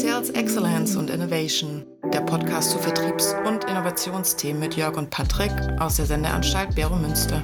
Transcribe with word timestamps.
Sales 0.00 0.30
Excellence 0.30 0.94
und 0.94 1.10
Innovation, 1.10 1.84
der 2.12 2.20
Podcast 2.20 2.70
zu 2.70 2.78
Vertriebs- 2.78 3.34
und 3.44 3.64
Innovationsthemen 3.64 4.60
mit 4.60 4.76
Jörg 4.76 4.96
und 4.96 5.10
Patrick 5.10 5.50
aus 5.80 5.96
der 5.96 6.06
Sendeanstalt 6.06 6.72
Bero 6.76 6.94
Münster. 6.94 7.42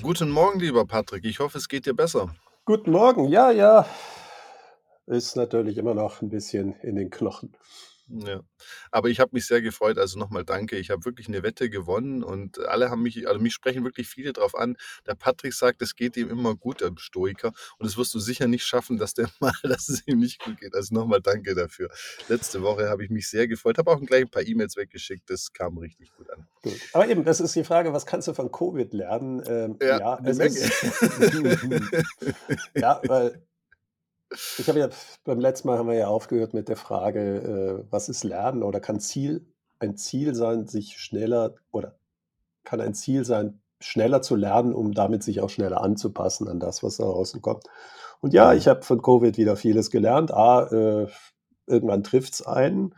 Guten 0.00 0.30
Morgen, 0.30 0.60
lieber 0.60 0.86
Patrick. 0.86 1.26
Ich 1.26 1.40
hoffe, 1.40 1.58
es 1.58 1.68
geht 1.68 1.84
dir 1.84 1.92
besser. 1.92 2.34
Guten 2.64 2.92
Morgen. 2.92 3.28
Ja, 3.28 3.50
ja. 3.50 3.84
Ist 5.04 5.36
natürlich 5.36 5.76
immer 5.76 5.92
noch 5.92 6.22
ein 6.22 6.30
bisschen 6.30 6.72
in 6.80 6.96
den 6.96 7.10
Knochen. 7.10 7.54
Ja. 8.08 8.40
Aber 8.90 9.08
ich 9.08 9.18
habe 9.18 9.30
mich 9.32 9.46
sehr 9.46 9.62
gefreut, 9.62 9.98
also 9.98 10.18
nochmal 10.18 10.44
danke. 10.44 10.76
Ich 10.76 10.90
habe 10.90 11.04
wirklich 11.04 11.28
eine 11.28 11.42
Wette 11.42 11.70
gewonnen 11.70 12.22
und 12.22 12.58
alle 12.58 12.90
haben 12.90 13.02
mich 13.02 13.26
also 13.26 13.40
mich 13.40 13.54
sprechen 13.54 13.84
wirklich 13.84 14.08
viele 14.08 14.32
drauf 14.32 14.54
an. 14.54 14.76
Der 15.06 15.14
Patrick 15.14 15.54
sagt, 15.54 15.80
es 15.80 15.94
geht 15.94 16.16
ihm 16.16 16.28
immer 16.28 16.54
gut, 16.54 16.80
der 16.82 16.92
Stoiker, 16.96 17.52
und 17.78 17.86
das 17.86 17.96
wirst 17.96 18.12
du 18.14 18.18
sicher 18.18 18.46
nicht 18.46 18.64
schaffen, 18.64 18.98
dass 18.98 19.14
der 19.14 19.28
mal 19.40 19.52
dass 19.62 19.88
es 19.88 20.06
ihm 20.06 20.18
nicht 20.18 20.42
gut 20.42 20.60
geht. 20.60 20.74
Also 20.74 20.94
nochmal 20.94 21.20
danke 21.20 21.54
dafür. 21.54 21.88
Letzte 22.28 22.62
Woche 22.62 22.88
habe 22.88 23.04
ich 23.04 23.10
mich 23.10 23.28
sehr 23.28 23.48
gefreut, 23.48 23.78
habe 23.78 23.90
auch 23.90 24.00
gleich 24.00 24.22
ein 24.22 24.30
paar 24.30 24.46
E-Mails 24.46 24.76
weggeschickt, 24.76 25.30
das 25.30 25.52
kam 25.52 25.78
richtig 25.78 26.12
gut 26.16 26.30
an. 26.30 26.46
Gut. 26.62 26.80
Aber 26.92 27.08
eben, 27.08 27.24
das 27.24 27.40
ist 27.40 27.54
die 27.54 27.64
Frage, 27.64 27.92
was 27.92 28.06
kannst 28.06 28.28
du 28.28 28.34
von 28.34 28.50
Covid 28.52 28.92
lernen? 28.92 29.42
Ähm, 29.46 29.78
Ja, 29.80 29.98
ja, 29.98 30.20
es 30.24 30.38
ist 30.38 30.82
ja, 32.74 33.00
weil 33.06 33.43
ich 34.58 34.68
habe 34.68 34.78
ja 34.80 34.88
beim 35.24 35.40
letzten 35.40 35.68
Mal 35.68 35.78
haben 35.78 35.88
wir 35.88 35.94
ja 35.94 36.08
aufgehört 36.08 36.54
mit 36.54 36.68
der 36.68 36.76
Frage, 36.76 37.82
äh, 37.82 37.84
was 37.90 38.08
ist 38.08 38.24
Lernen 38.24 38.62
oder 38.62 38.80
kann 38.80 39.00
Ziel 39.00 39.46
ein 39.80 39.96
Ziel 39.96 40.34
sein, 40.34 40.66
sich 40.66 40.98
schneller 40.98 41.54
oder 41.70 41.94
kann 42.64 42.80
ein 42.80 42.94
Ziel 42.94 43.24
sein, 43.24 43.60
schneller 43.80 44.22
zu 44.22 44.36
lernen, 44.36 44.72
um 44.74 44.92
damit 44.92 45.22
sich 45.22 45.40
auch 45.40 45.50
schneller 45.50 45.82
anzupassen 45.82 46.48
an 46.48 46.60
das, 46.60 46.82
was 46.82 46.96
da 46.96 47.04
draußen 47.04 47.42
kommt. 47.42 47.64
Und 48.20 48.32
ja, 48.32 48.52
Mhm. 48.52 48.58
ich 48.58 48.68
habe 48.68 48.82
von 48.82 49.02
Covid 49.02 49.36
wieder 49.36 49.56
vieles 49.56 49.90
gelernt. 49.90 50.32
A, 50.32 50.62
äh, 50.68 51.08
irgendwann 51.66 52.02
trifft's 52.02 52.40
einen, 52.46 52.94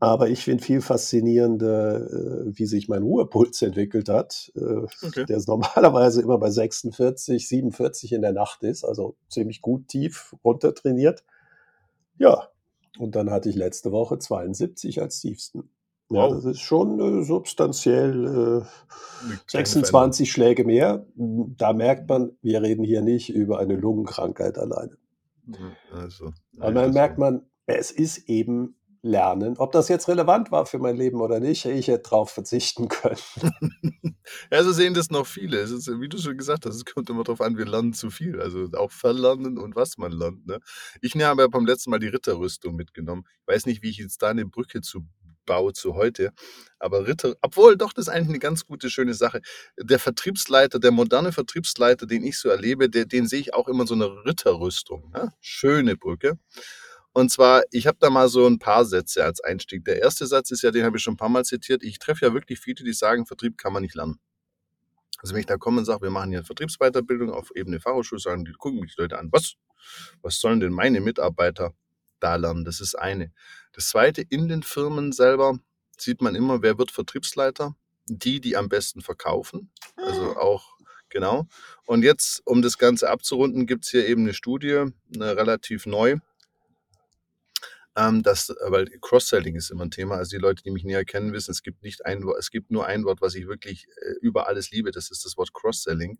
aber 0.00 0.28
ich 0.28 0.44
finde 0.44 0.62
viel 0.62 0.80
faszinierender, 0.80 1.96
äh, 2.46 2.58
wie 2.58 2.66
sich 2.66 2.88
mein 2.88 3.02
Ruhepuls 3.02 3.62
entwickelt 3.62 4.08
hat, 4.08 4.52
äh, 4.56 4.86
Okay. 5.02 5.24
der 5.26 5.40
normalerweise 5.46 6.22
immer 6.22 6.38
bei 6.38 6.50
46, 6.50 7.48
47 7.48 8.12
in 8.12 8.22
der 8.22 8.32
Nacht 8.32 8.62
ist, 8.62 8.84
also 8.84 9.16
ziemlich 9.28 9.60
gut 9.62 9.88
tief 9.88 10.34
runtertrainiert. 10.44 11.24
Ja, 12.18 12.48
und 12.98 13.14
dann 13.14 13.30
hatte 13.30 13.48
ich 13.50 13.56
letzte 13.56 13.92
Woche 13.92 14.18
72 14.18 15.00
als 15.02 15.20
tiefsten. 15.20 15.70
Ja, 16.10 16.28
Wow. 16.28 16.34
das 16.34 16.44
ist 16.44 16.60
schon, 16.60 17.00
äh, 17.00 17.22
substanziell, 17.24 18.24
äh, 18.26 18.28
'Ne 18.28 18.28
kleine 18.28 18.66
Veränderung. 19.46 19.46
26 19.46 20.30
Schläge 20.32 20.64
mehr. 20.64 21.06
Da 21.16 21.72
merkt 21.72 22.08
man, 22.08 22.32
wir 22.42 22.62
reden 22.62 22.84
hier 22.84 23.02
nicht 23.02 23.28
über 23.30 23.58
eine 23.58 23.76
Lungenkrankheit 23.76 24.56
alleine. 24.58 24.96
Mhm, 25.44 25.72
also, 25.92 26.32
Aber 26.58 26.70
ne, 26.70 26.82
dann 26.82 26.92
merkt 26.92 27.18
man, 27.18 27.42
es 27.66 27.90
ist 27.90 28.28
eben 28.28 28.76
Lernen. 29.06 29.56
Ob 29.58 29.72
das 29.72 29.88
jetzt 29.88 30.08
relevant 30.08 30.50
war 30.50 30.66
für 30.66 30.78
mein 30.78 30.96
Leben 30.96 31.20
oder 31.20 31.38
nicht, 31.40 31.64
ich 31.66 31.88
hätte 31.88 32.02
drauf 32.08 32.30
verzichten 32.30 32.88
können. 32.88 33.18
Ja, 34.52 34.62
so 34.64 34.72
sehen 34.72 34.94
das 34.94 35.10
noch 35.10 35.26
viele. 35.26 35.58
Ist, 35.60 35.88
wie 36.00 36.08
du 36.08 36.18
schon 36.18 36.36
gesagt 36.38 36.66
hast, 36.66 36.74
es 36.76 36.84
kommt 36.84 37.10
immer 37.10 37.24
drauf 37.24 37.40
an, 37.40 37.56
wir 37.56 37.66
lernen 37.66 37.92
zu 37.92 38.10
viel. 38.10 38.40
Also 38.40 38.68
auch 38.76 38.90
verlernen 38.92 39.58
und 39.58 39.76
was 39.76 39.98
man 39.98 40.12
lernt, 40.12 40.46
ne? 40.46 40.58
Ich 41.00 41.14
ne, 41.14 41.26
habe 41.26 41.42
ja 41.42 41.48
beim 41.48 41.66
letzten 41.66 41.90
Mal 41.90 41.98
die 42.00 42.08
Ritterrüstung 42.08 42.76
mitgenommen. 42.76 43.24
Ich 43.42 43.54
weiß 43.54 43.66
nicht, 43.66 43.82
wie 43.82 43.90
ich 43.90 43.98
jetzt 43.98 44.22
da 44.22 44.32
'ne 44.34 44.46
Brücke 44.46 44.80
zu 44.80 45.06
baue 45.46 45.72
zu 45.72 45.94
heute, 45.94 46.32
aber 46.80 47.06
Ritter 47.06 47.34
obwohl, 47.40 47.76
doch, 47.76 47.92
das 47.92 48.06
ist 48.08 48.12
eigentlich 48.12 48.30
'ne 48.30 48.38
ganz 48.40 48.64
gute, 48.66 48.90
schöne 48.90 49.14
Sache. 49.14 49.40
Der 49.80 49.98
Vertriebsleiter, 50.00 50.80
der 50.80 50.90
moderne 50.90 51.32
Vertriebsleiter, 51.32 52.06
den 52.06 52.24
ich 52.24 52.38
so 52.38 52.48
erlebe, 52.48 52.90
der 52.90 53.04
den 53.06 53.28
sehe 53.28 53.40
ich 53.40 53.54
auch 53.54 53.68
immer 53.68 53.86
so 53.86 53.94
'ner 53.94 54.24
Ritterrüstung, 54.26 55.10
ne? 55.12 55.32
Schöne 55.40 55.96
Brücke. 55.96 56.38
Und 57.16 57.30
zwar, 57.30 57.62
ich 57.70 57.86
habe 57.86 57.96
da 57.98 58.10
mal 58.10 58.28
so 58.28 58.44
'n 58.46 58.58
paar 58.58 58.84
Sätze 58.84 59.24
als 59.24 59.40
Einstieg. 59.42 59.86
Der 59.86 60.02
erste 60.02 60.26
Satz 60.26 60.50
ist 60.50 60.60
ja, 60.62 60.70
den 60.70 60.84
habe 60.84 60.98
ich 60.98 61.02
schon 61.02 61.14
'n 61.14 61.16
paar 61.16 61.30
Mal 61.30 61.46
zitiert. 61.46 61.82
Ich 61.82 61.98
treffe 61.98 62.26
ja 62.26 62.34
wirklich 62.34 62.60
viele, 62.60 62.84
die 62.84 62.92
sagen, 62.92 63.24
Vertrieb 63.24 63.56
kann 63.56 63.72
man 63.72 63.80
nicht 63.82 63.94
lernen. 63.94 64.18
Also, 65.22 65.34
wenn 65.34 65.40
ich 65.40 65.46
da 65.46 65.56
komme 65.56 65.78
und 65.78 65.84
sage: 65.86 66.02
„Wir 66.02 66.10
machen 66.10 66.30
hier 66.30 66.44
Vertriebsweiterbildung 66.44 67.30
auf 67.30 67.50
Ebene 67.54 67.80
Fachhochschule“, 67.80 68.20
sagen 68.20 68.44
die 68.44 68.52
gucken 68.52 68.80
mich 68.80 68.94
die 68.96 69.00
Leute 69.02 69.18
an: 69.18 69.28
„Was? 69.32 69.54
Was 70.22 70.38
sollen 70.40 70.60
denn 70.60 70.72
meine 70.72 71.00
Mitarbeiter 71.00 71.74
da 72.20 72.36
lernen?“ 72.36 72.64
Das 72.64 72.80
ist 72.80 72.94
eine. 72.96 73.32
Das 73.72 73.88
Zweite, 73.88 74.22
in 74.22 74.48
den 74.48 74.62
Firmen 74.62 75.12
selber 75.12 75.58
sieht 75.98 76.20
man 76.22 76.34
immer, 76.34 76.62
wer 76.62 76.78
wird 76.78 76.90
Vertriebsleiter? 76.90 77.74
Die, 78.08 78.40
die 78.40 78.56
am 78.56 78.68
besten 78.68 79.00
verkaufen. 79.02 79.70
Also 79.96 80.36
auch 80.36 80.76
genau. 81.10 81.46
Und 81.86 82.02
jetzt, 82.04 82.42
um 82.46 82.62
das 82.62 82.78
Ganze 82.78 83.10
abzurunden, 83.10 83.66
gibt's 83.66 83.90
hier 83.90 84.06
eben 84.08 84.24
'ne 84.24 84.34
Studie, 84.34 84.84
'ne 85.10 85.36
relativ 85.36 85.86
neu 85.86 86.16
ähm, 87.96 88.22
das 88.22 88.54
weil 88.66 88.86
Cross-Selling 89.00 89.56
ist 89.56 89.70
immer 89.70 89.84
'n 89.84 89.90
Thema. 89.90 90.16
Also, 90.16 90.30
die 90.36 90.42
Leute, 90.42 90.62
die 90.64 90.70
mich 90.72 90.84
näher 90.84 91.04
kennen, 91.04 91.32
wissen, 91.32 91.52
es 91.52 91.62
gibt 91.62 91.82
nicht 91.84 92.06
ein 92.06 92.24
es 92.38 92.50
gibt 92.50 92.70
nur 92.70 92.86
ein 92.86 93.04
Wort, 93.04 93.20
was 93.22 93.34
ich 93.36 93.46
wirklich, 93.48 93.88
äh, 94.02 94.12
über 94.22 94.48
alles 94.48 94.70
liebe, 94.70 94.90
das 94.92 95.10
ist 95.10 95.24
das 95.24 95.36
Wort 95.38 95.52
Cross-Selling. 95.54 96.18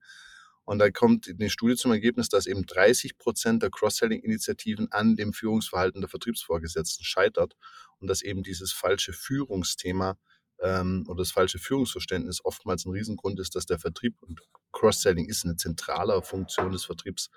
Und 0.66 0.78
da 0.80 0.90
kommt 0.90 1.28
'ne 1.38 1.50
Studie 1.50 1.76
zum 1.76 1.92
Ergebnis, 1.92 2.28
dass 2.30 2.46
eben 2.46 2.66
30% 2.66 3.62
der 3.62 3.70
Cross-Selling-Initiativen 3.70 4.90
an 4.92 5.16
dem 5.16 5.32
Führungsverhalten 5.34 6.00
der 6.02 6.08
Vertriebsvorgesetzten 6.10 7.04
scheitert 7.04 7.56
und 8.00 8.08
dass 8.08 8.22
eben 8.22 8.42
dieses 8.44 8.72
falsche 8.72 9.12
Führungsthema, 9.12 10.16
ähm, 10.62 11.04
oder 11.08 11.18
das 11.20 11.30
falsche 11.32 11.58
Führungsverständnis 11.60 12.44
oftmals 12.44 12.86
'n 12.86 12.92
Riesengrund 12.92 13.38
ist, 13.40 13.54
dass 13.56 13.66
der 13.66 13.78
Vertrieb 13.80 14.16
und 14.22 14.40
Cross-Selling 14.72 15.26
ist 15.28 15.44
'ne 15.46 15.56
zentrale 15.56 16.20
Funktion 16.22 16.72
des 16.72 16.84
Vertriebs, 16.86 17.30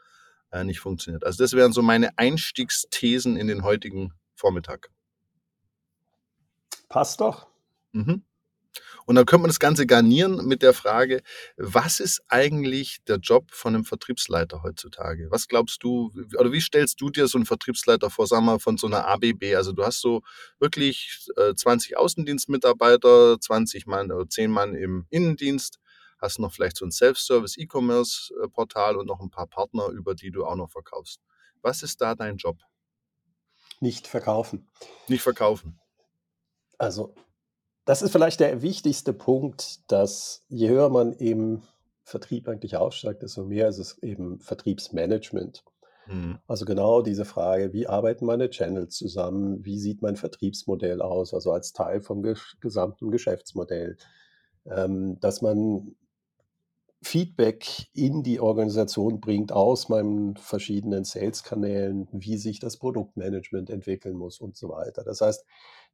äh, 0.52 0.64
nicht 0.64 0.80
funktioniert. 0.82 1.24
Also, 1.26 1.44
das 1.44 1.54
wären 1.54 1.74
so 1.74 1.82
meine 1.84 2.18
Einstiegsthesen 2.18 3.38
in 3.38 3.48
den 3.48 3.64
heutigen 3.64 4.14
Vormittag. 4.40 4.90
Passt 6.90 7.22
doch. 7.22 7.48
Mhm. 7.94 8.24
Und 9.06 9.16
dann 9.16 9.26
könnte 9.26 9.44
man 9.44 9.50
das 9.50 9.60
Ganze 9.60 9.88
garnieren 9.88 10.48
mit 10.48 10.62
der 10.64 10.74
Frage: 10.74 11.22
Was 11.58 12.00
ist 12.02 12.22
eigentlich 12.30 13.00
der 13.08 13.18
Job 13.18 13.52
von 13.52 13.74
'nem 13.74 13.86
Vertriebsleiter 13.86 14.64
heutzutage? 14.64 15.28
Was 15.32 15.48
glaubst 15.48 15.84
du 15.84 16.12
oder 16.40 16.52
wie 16.54 16.62
stellst 16.62 17.02
du 17.02 17.10
dir 17.12 17.28
so 17.28 17.38
'n 17.40 17.46
Vertriebsleiter 17.46 18.10
vor, 18.12 18.28
sagen 18.28 18.46
wir 18.46 18.54
mal, 18.54 18.60
von 18.60 18.78
so 18.78 18.88
'ner 18.90 19.08
ABB? 19.08 19.56
Also, 19.56 19.74
du 19.74 19.84
hast 19.86 20.02
so 20.02 20.22
wirklich, 20.60 21.28
äh, 21.38 21.56
20 21.56 21.98
Außendienstmitarbeiter, 21.98 23.40
20 23.42 23.88
Mann 23.88 24.12
oder 24.12 24.30
10 24.30 24.52
Mann 24.52 24.76
im 24.76 25.06
Innendienst, 25.12 25.80
hast 26.20 26.40
noch 26.40 26.54
vielleicht 26.54 26.78
so 26.78 26.86
'n 26.86 26.92
Self-Service 26.92 27.58
E-Commerce, 27.58 28.34
äh, 28.44 28.50
und 28.98 29.08
noch 29.08 29.22
'n 29.22 29.32
paar 29.32 29.48
Partner, 29.48 29.88
über 29.90 30.16
die 30.16 30.32
du 30.32 30.46
auch 30.46 30.56
noch 30.58 30.72
verkaufst. 30.72 31.22
Was 31.64 31.84
ist 31.84 32.02
da 32.02 32.16
dein 32.16 32.38
Job? 32.38 32.58
Nicht 33.80 34.08
verkaufen. 34.08 34.68
Nicht 35.08 35.22
verkaufen. 35.22 35.80
Also, 36.78 37.14
das 37.86 38.02
ist 38.02 38.12
vielleicht 38.12 38.40
der 38.40 38.62
wichtigste 38.62 39.14
Punkt, 39.14 39.92
dass 39.92 40.44
je 40.48 40.70
höher 40.70 40.90
man 40.90 41.14
im 41.14 41.64
Vertrieb 42.04 42.48
eigentlich 42.48 42.76
aufsteigt, 42.76 43.22
desto 43.22 43.46
mehr 43.46 43.70
ist 43.70 43.78
es 43.78 43.98
eben 44.00 44.40
Vertriebsmanagement. 44.40 45.64
Mhm. 46.08 46.40
Also, 46.48 46.66
genau 46.66 47.02
diese 47.02 47.26
Frage: 47.26 47.74
Wie 47.74 47.88
arbeiten 47.88 48.26
meine 48.26 48.50
Channels 48.50 48.96
zusammen? 48.96 49.64
Wie 49.64 49.80
sieht 49.80 50.02
mein 50.02 50.16
Vertriebsmodell 50.16 51.02
aus, 51.02 51.34
also 51.34 51.52
als 51.52 51.74
Teil 51.74 52.02
vom 52.02 52.22
gesch 52.22 52.58
gesamten 52.60 53.12
Geschäftsmodell? 53.12 53.98
Ähm, 54.66 55.20
dass 55.20 55.42
man 55.42 55.96
Feedback 57.02 57.88
in 57.94 58.24
die 58.24 58.40
Organisation 58.40 59.22
bringt 59.22 59.52
aus 59.52 59.88
meinen 59.88 60.36
verschiedenen 60.36 61.06
Sales-Kanälen, 61.06 62.08
wie 62.12 62.38
sich 62.38 62.60
das 62.60 62.78
Produktmanagement 62.78 63.70
entwickeln 63.70 64.18
muss 64.18 64.40
und 64.42 64.58
so 64.58 64.70
weiter. 64.70 65.04
Das 65.04 65.22
heißt, 65.22 65.46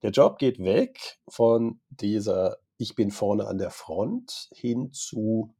der 0.01 0.11
Job 0.11 0.39
geht 0.39 0.59
weg 0.59 1.19
von 1.27 1.79
dieser 1.89 2.57
„Ich 2.77 2.95
bin 2.95 3.11
vorne 3.11 3.47
an 3.47 3.57
der 3.57 3.69
Front“ 3.69 4.49
hin 4.53 4.91
zu 4.91 5.53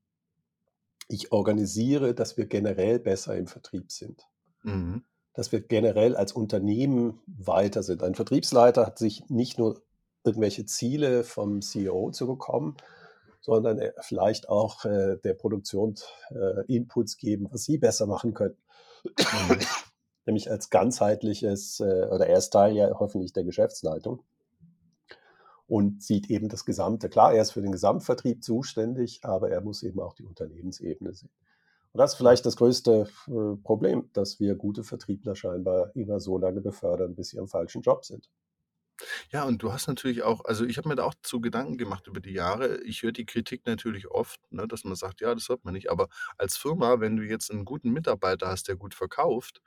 „Ich 1.08 1.32
organisiere, 1.32 2.16
dass 2.16 2.38
wir 2.38 2.48
generell 2.48 3.00
besser 3.00 3.36
im 3.38 3.48
Vertrieb 3.48 3.92
sind.“ 3.92 4.28
Mhm. 4.64 5.04
Dass 5.34 5.52
wir 5.52 5.62
generell 5.62 6.16
als 6.16 6.32
Unternehmen 6.32 7.22
weiter 7.28 7.84
sind. 7.84 8.02
Ein 8.02 8.16
Vertriebsleiter 8.16 8.86
hat 8.86 8.98
sich 8.98 9.30
nicht 9.30 9.60
nur 9.60 9.84
irgendwelche 10.24 10.66
Ziele 10.66 11.24
vom 11.24 11.62
CEO 11.62 12.10
zu 12.12 12.26
bekommen, 12.26 12.78
sondern, 13.46 13.78
äh, 13.78 13.94
vielleicht 14.02 14.50
auch, 14.50 14.86
äh, 14.86 15.18
der 15.24 15.36
Produktion, 15.36 15.96
äh, 16.32 16.66
Inputs 16.66 17.18
geben, 17.18 17.48
was 17.52 17.64
sie 17.64 17.78
besser 17.78 18.08
machen 18.08 18.34
können. 18.34 18.58
Mhm. 19.04 19.60
Nämlich 20.26 20.50
als 20.50 20.72
ganzheitliches, 20.72 21.80
äh 21.80 22.08
oder 22.12 22.26
er 22.28 22.40
ist 22.40 22.50
Teil 22.50 22.76
ja 22.76 22.90
hoffentlich 23.00 23.34
der 23.34 23.44
Geschäftsleitung 23.44 24.24
und 25.68 26.02
sieht 26.02 26.32
eben 26.32 26.50
das 26.50 26.66
Gesamte. 26.66 27.08
Klar, 27.08 27.34
er 27.34 27.44
ist 27.44 27.52
für 27.52 27.62
den 27.62 27.72
Gesamtvertrieb 27.72 28.44
zuständig, 28.44 29.20
aber 29.24 29.52
er 29.52 29.62
muss 29.62 29.84
eben 29.84 30.00
auch 30.00 30.16
die 30.16 30.26
Unternehmensebene 30.26 31.14
sehen. 31.14 31.30
Und 31.92 32.00
das 32.00 32.14
ist 32.14 32.18
vielleicht 32.18 32.46
das 32.48 32.58
größte, 32.58 33.08
äh, 33.28 33.56
Problem, 33.64 34.10
dass 34.14 34.40
wir 34.40 34.56
gute 34.56 34.84
Vertriebler 34.84 35.36
scheinbar 35.36 35.96
immer 35.96 36.20
so 36.20 36.40
lange 36.40 36.62
befördern, 36.62 37.14
bis 37.14 37.30
sie 37.30 37.40
am 37.40 37.48
falschen 37.48 37.84
Job 37.84 38.04
sind. 38.06 38.30
Ja, 39.32 39.44
und 39.44 39.62
du 39.64 39.74
hast 39.74 39.88
natürlich 39.88 40.24
auch 40.24 40.46
also, 40.46 40.66
ich 40.66 40.78
habe 40.78 40.90
mir 40.90 40.96
da 40.96 41.04
auch 41.04 41.16
zu 41.24 41.42
Gedanken 41.42 41.78
gemacht 41.78 42.08
über 42.08 42.20
die 42.20 42.34
Jahre. 42.34 42.82
Ich 42.84 43.02
höre 43.04 43.12
die 43.12 43.26
Kritik 43.26 43.66
natürlich 43.66 44.08
oft, 44.10 44.40
ne, 44.52 44.68
dass 44.68 44.84
man 44.84 44.96
sagt: 44.96 45.22
„Ja, 45.22 45.34
das 45.34 45.50
hört 45.50 45.64
man 45.66 45.74
nicht.“ 45.74 45.90
Aber 45.90 46.10
als 46.38 46.58
Firma, 46.58 47.00
wenn 47.00 47.16
du 47.18 47.24
jetzt 47.24 47.50
'n 47.52 47.66
guten 47.66 47.92
Mitarbeiter 47.92 48.48
hast, 48.48 48.68
der 48.68 48.76
gut 48.76 48.94
verkauft 48.94 49.62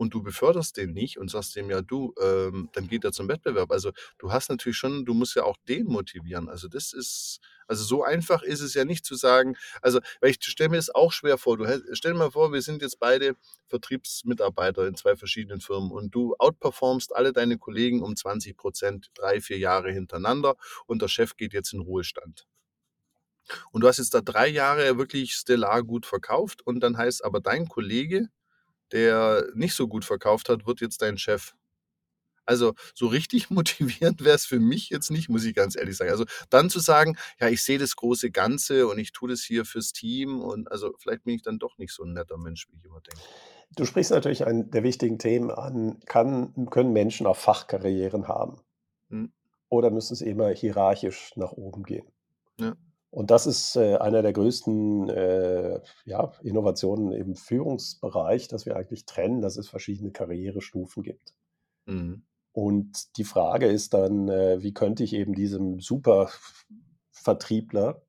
und 0.00 0.14
du 0.14 0.22
beförderst 0.22 0.76
den 0.78 0.92
nicht 0.92 1.18
und 1.18 1.30
sagst 1.30 1.56
dem: 1.56 1.70
„Ja, 1.70 1.82
du, 1.82 2.14
ähm, 2.22 2.68
dann 2.72 2.88
geht 2.88 3.04
er 3.04 3.12
zum 3.12 3.28
Wettbewerb.“ 3.28 3.70
Also, 3.72 3.92
du 4.18 4.32
hast 4.32 4.50
natürlich 4.50 4.78
schon 4.78 5.04
du 5.04 5.14
musst 5.14 5.36
ja 5.36 5.44
auch 5.44 5.56
den 5.68 5.86
motivieren. 5.86 6.48
Also, 6.48 6.68
das 6.68 6.92
ist 6.92 7.40
also, 7.68 7.84
so 7.84 8.02
einfach 8.04 8.42
ist 8.42 8.60
es 8.62 8.74
ja 8.74 8.84
nicht 8.84 9.04
zu 9.04 9.14
sagen 9.14 9.56
also, 9.82 10.00
weil 10.20 10.30
ich 10.30 10.38
stelle 10.42 10.70
mir 10.70 10.76
das 10.76 10.90
auch 10.94 11.12
schwer 11.12 11.38
vor. 11.38 11.56
Du 11.58 11.66
stell 11.92 12.12
dir 12.12 12.18
mal 12.18 12.30
vor, 12.32 12.52
wir 12.52 12.62
sind 12.62 12.82
jetzt 12.82 12.98
beide 12.98 13.36
Vertriebsmitarbeiter 13.68 14.86
in 14.88 14.96
2 14.96 15.16
verschiedenen 15.16 15.60
Firmen 15.60 15.90
und 15.92 16.14
du 16.14 16.34
outperformst 16.38 17.14
alle 17.14 17.32
deine 17.32 17.58
Kollegen 17.58 18.02
um 18.02 18.16
20% 18.16 19.10
3, 19.14 19.40
4 19.40 19.58
Jahre 19.58 19.92
hintereinander 19.92 20.56
und 20.86 21.02
der 21.02 21.08
Chef 21.08 21.36
geht 21.36 21.52
jetzt 21.52 21.72
in 21.72 21.80
Ruhestand. 21.80 22.46
Und 23.72 23.82
du 23.82 23.88
hast 23.88 23.98
jetzt 23.98 24.14
da 24.14 24.20
3 24.20 24.48
Jahre 24.48 24.98
wirklich 24.98 25.32
stellar 25.34 25.82
gut 25.84 26.06
verkauft 26.06 26.62
und 26.66 26.80
dann 26.80 26.96
heißt 26.96 27.24
aber 27.24 27.40
dein 27.40 27.68
Kollege, 27.68 28.28
der 28.92 29.46
nicht 29.54 29.74
so 29.74 29.88
gut 29.88 30.04
verkauft 30.04 30.48
hat, 30.48 30.66
wird 30.66 30.80
jetzt 30.80 31.02
dein 31.02 31.18
Chef. 31.18 31.54
Also, 32.46 32.74
so 32.94 33.06
richtig 33.06 33.50
motivierend 33.50 34.24
wäre 34.24 34.34
es 34.36 34.46
für 34.46 34.60
mich 34.60 34.90
jetzt 34.90 35.10
nicht, 35.10 35.28
muss 35.28 35.44
ich 35.44 35.54
ganz 35.54 35.76
ehrlich 35.76 35.96
sagen. 35.96 36.10
Also, 36.10 36.24
dann 36.50 36.70
zu 36.70 36.80
sagen: 36.80 37.16
„Ja, 37.40 37.48
ich 37.48 37.62
sehe 37.62 37.78
das 37.78 37.96
große 37.96 38.30
Ganze 38.30 38.86
und 38.88 38.98
ich 38.98 39.12
tue 39.12 39.30
das 39.30 39.42
hier 39.42 39.64
fürs 39.64 39.92
Team“ 39.92 40.40
und 40.40 40.70
also, 40.72 40.94
vielleicht 40.98 41.24
bin 41.24 41.34
ich 41.36 41.42
dann 41.42 41.58
doch 41.58 41.78
nicht 41.78 41.92
so 41.92 42.02
'n 42.04 42.12
netter 42.14 42.38
Mensch, 42.38 42.68
wie 42.70 42.76
ich 42.76 42.84
immer 42.84 43.00
denke. 43.00 43.26
Du 43.74 43.84
sprichst 43.84 44.12
natürlich 44.12 44.46
einen 44.46 44.70
der 44.70 44.84
wichtigen 44.84 45.18
Themen 45.18 45.50
an. 45.50 45.98
Kann 46.06 46.68
können 46.70 46.92
Menschen 46.92 47.26
auch 47.26 47.36
Fachkarrieren 47.36 48.28
haben? 48.28 48.60
Mhm. 49.10 49.32
Oder 49.70 49.90
müsste 49.90 50.12
es 50.12 50.20
immer 50.20 50.50
hierarchisch 50.50 51.32
nach 51.36 51.52
oben 51.52 51.82
gehen? 51.84 52.06
Ja. 52.58 52.76
Und 53.10 53.30
das 53.30 53.46
ist, 53.46 53.76
äh, 53.76 53.96
einer 53.96 54.22
der 54.22 54.32
größten, 54.32 55.08
äh, 55.08 55.80
ja, 56.04 56.32
Innovationen 56.42 57.12
im 57.12 57.34
Führungsbereich, 57.34 58.46
dass 58.48 58.66
wir 58.66 58.76
eigentlich 58.76 59.04
trennen, 59.06 59.40
dass 59.40 59.56
es 59.56 59.68
verschiedene 59.68 60.12
Karrierestufen 60.12 61.02
gibt. 61.02 61.34
Mhm. 61.86 62.22
Und 62.52 63.16
die 63.16 63.24
Frage 63.24 63.66
ist 63.66 63.92
dann, 63.94 64.28
äh, 64.28 64.62
wie 64.62 64.72
könnte 64.72 65.02
ich 65.04 65.12
eben 65.14 65.34
diesem 65.34 65.80
Supervertriebler 65.80 68.02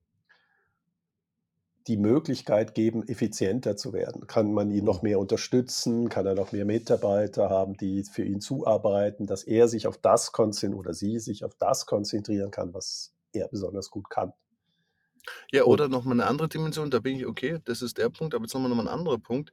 die 1.88 1.98
Möglichkeit 1.98 2.76
geben, 2.76 3.08
effizienter 3.08 3.76
zu 3.76 3.92
werden? 3.94 4.28
Kann 4.28 4.54
man 4.54 4.70
ihn 4.72 4.86
noch 4.86 5.02
Mhm. 5.02 5.04
mehr 5.04 5.20
unterstützen? 5.20 6.10
Kann 6.10 6.26
er 6.28 6.36
noch 6.36 6.52
mehr 6.52 6.66
Mitarbeiter 6.66 7.50
haben, 7.50 7.76
die 7.78 8.04
für 8.04 8.24
ihn 8.24 8.40
zuarbeiten, 8.42 9.26
dass 9.28 9.44
er 9.44 9.68
sich 9.68 9.88
auf 9.88 9.98
das 9.98 10.32
konzen 10.32 10.74
oder 10.74 10.94
sie 10.94 11.20
sich 11.20 11.44
auf 11.44 11.56
das 11.56 11.86
konzentrieren 11.88 12.52
kann, 12.52 12.74
was 12.74 13.14
er 13.34 13.48
besonders 13.48 13.90
gut 13.92 14.10
kann? 14.10 14.34
Ja, 15.50 15.64
Und 15.64 15.66
oder 15.66 15.88
noch 15.90 16.04
mal 16.06 16.16
'ne 16.16 16.26
andere 16.26 16.48
Dimension, 16.50 16.90
da 16.92 17.00
bin 17.00 17.18
ich 17.18 17.26
okay, 17.26 17.60
das 17.66 17.82
ist 17.82 17.98
der 17.98 18.10
Punkt, 18.10 18.34
aber 18.36 18.46
jetzt 18.46 18.54
noch 18.54 18.62
mal 18.62 18.70
noch 18.70 18.76
mal 18.76 18.84
'n 18.84 18.88
anderer 18.88 19.18
Punkt. 19.20 19.52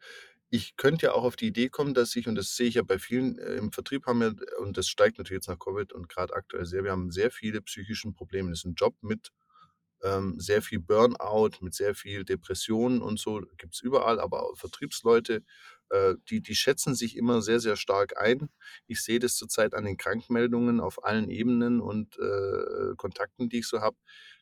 Ich 0.50 0.76
könnte 0.76 1.06
ja 1.06 1.12
auch 1.12 1.24
auf 1.24 1.36
die 1.36 1.48
Idee 1.48 1.68
kommen, 1.68 1.92
dass 1.94 2.14
ich 2.16 2.26
und 2.28 2.34
das 2.36 2.56
sehe 2.56 2.68
ich 2.68 2.74
ja 2.76 2.82
bei 2.82 2.98
vielen, 2.98 3.38
äh, 3.38 3.54
im 3.56 3.72
Vertrieb 3.72 4.06
haben 4.06 4.20
wir 4.20 4.34
und 4.60 4.76
das 4.78 4.88
steigt 4.88 5.18
natürlich 5.18 5.38
jetzt 5.38 5.48
nach 5.48 5.58
Covid 5.58 5.92
und 5.92 6.08
grad 6.08 6.32
aktuell 6.32 6.64
sehr 6.66 6.84
wir 6.84 6.92
haben 6.92 7.10
sehr 7.10 7.30
viele 7.30 7.60
psychischen 7.62 8.14
Probleme. 8.14 8.50
Das 8.50 8.60
ist 8.60 8.64
'n 8.66 8.74
Job 8.74 8.94
mit, 9.02 9.30
ähm, 10.04 10.40
sehr 10.40 10.62
viel 10.62 10.80
Burnout, 10.80 11.52
mit 11.62 11.74
sehr 11.74 11.94
viel 11.96 12.24
Depressionen 12.24 13.02
und 13.02 13.18
so, 13.20 13.42
gibt's 13.58 13.80
überall, 13.82 14.20
aber 14.20 14.44
auch 14.44 14.56
Vertriebsleute, 14.58 15.42
äh, 15.90 16.14
die 16.30 16.42
die 16.42 16.54
schätzen 16.56 16.94
sich 16.94 17.16
immer 17.16 17.42
sehr, 17.42 17.60
sehr 17.60 17.76
stark 17.76 18.18
ein. 18.20 18.50
Ich 18.88 19.02
sehe 19.04 19.18
das 19.20 19.36
zurzeit 19.36 19.74
an 19.74 19.84
den 19.86 19.96
Krankmeldungen 19.98 20.80
auf 20.80 21.04
allen 21.04 21.30
Ebenen 21.30 21.80
und, 21.80 22.18
äh, 22.18 22.94
Kontakten, 22.96 23.48
die 23.50 23.58
ich 23.60 23.68
so 23.68 23.80
habe, 23.82 23.96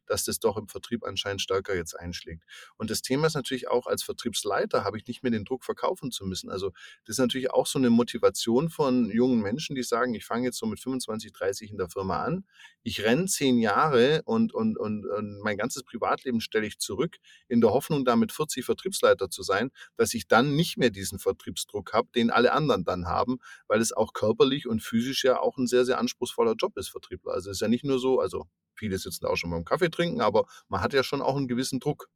dass 0.06 0.24
das 0.24 0.38
doch 0.40 0.56
im 0.56 0.68
Vertrieb 0.68 1.04
anscheinend 1.04 1.42
stärker 1.42 1.74
jetzt 1.76 1.94
einschlägt. 1.98 2.44
Und 2.76 2.90
das 2.90 3.02
Thema 3.02 3.26
ist 3.28 3.34
natürlich 3.34 3.68
auch, 3.68 3.86
als 3.86 4.02
Vertriebsleiter 4.02 4.84
habe 4.84 4.98
ich 4.98 5.06
nicht 5.06 5.22
mehr 5.22 5.32
den 5.32 5.44
Druck, 5.44 5.64
verkaufen 5.64 6.10
zu 6.10 6.24
müssen. 6.26 6.50
Also, 6.50 6.70
das 7.04 7.14
ist 7.16 7.18
natürlich 7.18 7.50
auch 7.50 7.66
so 7.66 7.78
'ne 7.78 7.90
Motivation 7.90 8.70
von 8.70 9.10
jungen 9.10 9.40
Menschen, 9.42 9.76
die 9.76 9.82
sagen: 9.82 10.14
„Ich 10.14 10.24
fange 10.24 10.44
jetzt 10.46 10.58
so 10.58 10.66
mit 10.66 10.80
25, 10.80 11.32
30 11.32 11.70
in 11.70 11.78
der 11.78 11.88
Firma 11.90 12.22
an. 12.24 12.44
Ich 12.82 13.02
renne 13.02 13.26
10 13.26 13.58
Jahre 13.58 14.22
und 14.24 14.54
und 14.54 14.78
und 14.78 15.06
und 15.06 15.40
mein 15.42 15.56
ganzes 15.56 15.82
Privatleben 15.84 16.40
stelle 16.40 16.66
ich 16.66 16.78
zurück 16.78 17.16
in 17.48 17.60
der 17.60 17.70
Hoffnung, 17.72 18.04
da 18.04 18.16
mit 18.16 18.32
40 18.32 18.64
Vertriebsleiter 18.64 19.30
zu 19.30 19.42
sein, 19.42 19.70
dass 19.96 20.14
ich 20.14 20.28
dann 20.28 20.54
nicht 20.56 20.76
mehr 20.78 20.90
diesen 20.90 21.18
Vertriebsdruck 21.18 21.92
habe, 21.92 22.08
den 22.14 22.30
alle 22.30 22.52
anderen 22.52 22.84
dann 22.84 23.06
haben“, 23.06 23.38
weil 23.68 23.80
es 23.80 23.92
auch 23.92 24.12
körperlich 24.12 24.66
und 24.68 24.82
physisch 24.82 25.24
ja 25.24 25.40
auch 25.40 25.58
'n 25.58 25.66
sehr, 25.66 25.84
sehr 25.84 25.98
anspruchsvoller 25.98 26.54
Job 26.58 26.76
ist, 26.76 26.88
Vertriebler. 26.90 27.32
Also, 27.32 27.50
ist 27.50 27.60
ja 27.60 27.68
nicht 27.68 27.84
nur 27.84 27.98
so 27.98 28.20
also, 28.20 28.46
viele 28.74 28.98
sitzen 28.98 29.26
auch 29.26 29.36
schon 29.36 29.50
beim 29.50 29.64
Kaffee 29.64 29.88
trinken, 29.96 30.20
aber 30.22 30.46
man 30.68 30.82
hat 30.82 30.92
ja 30.94 31.02
schon 31.04 31.22
auch 31.22 31.36
'n 31.36 31.48
gewissen 31.48 31.80
Druck. 31.80 32.08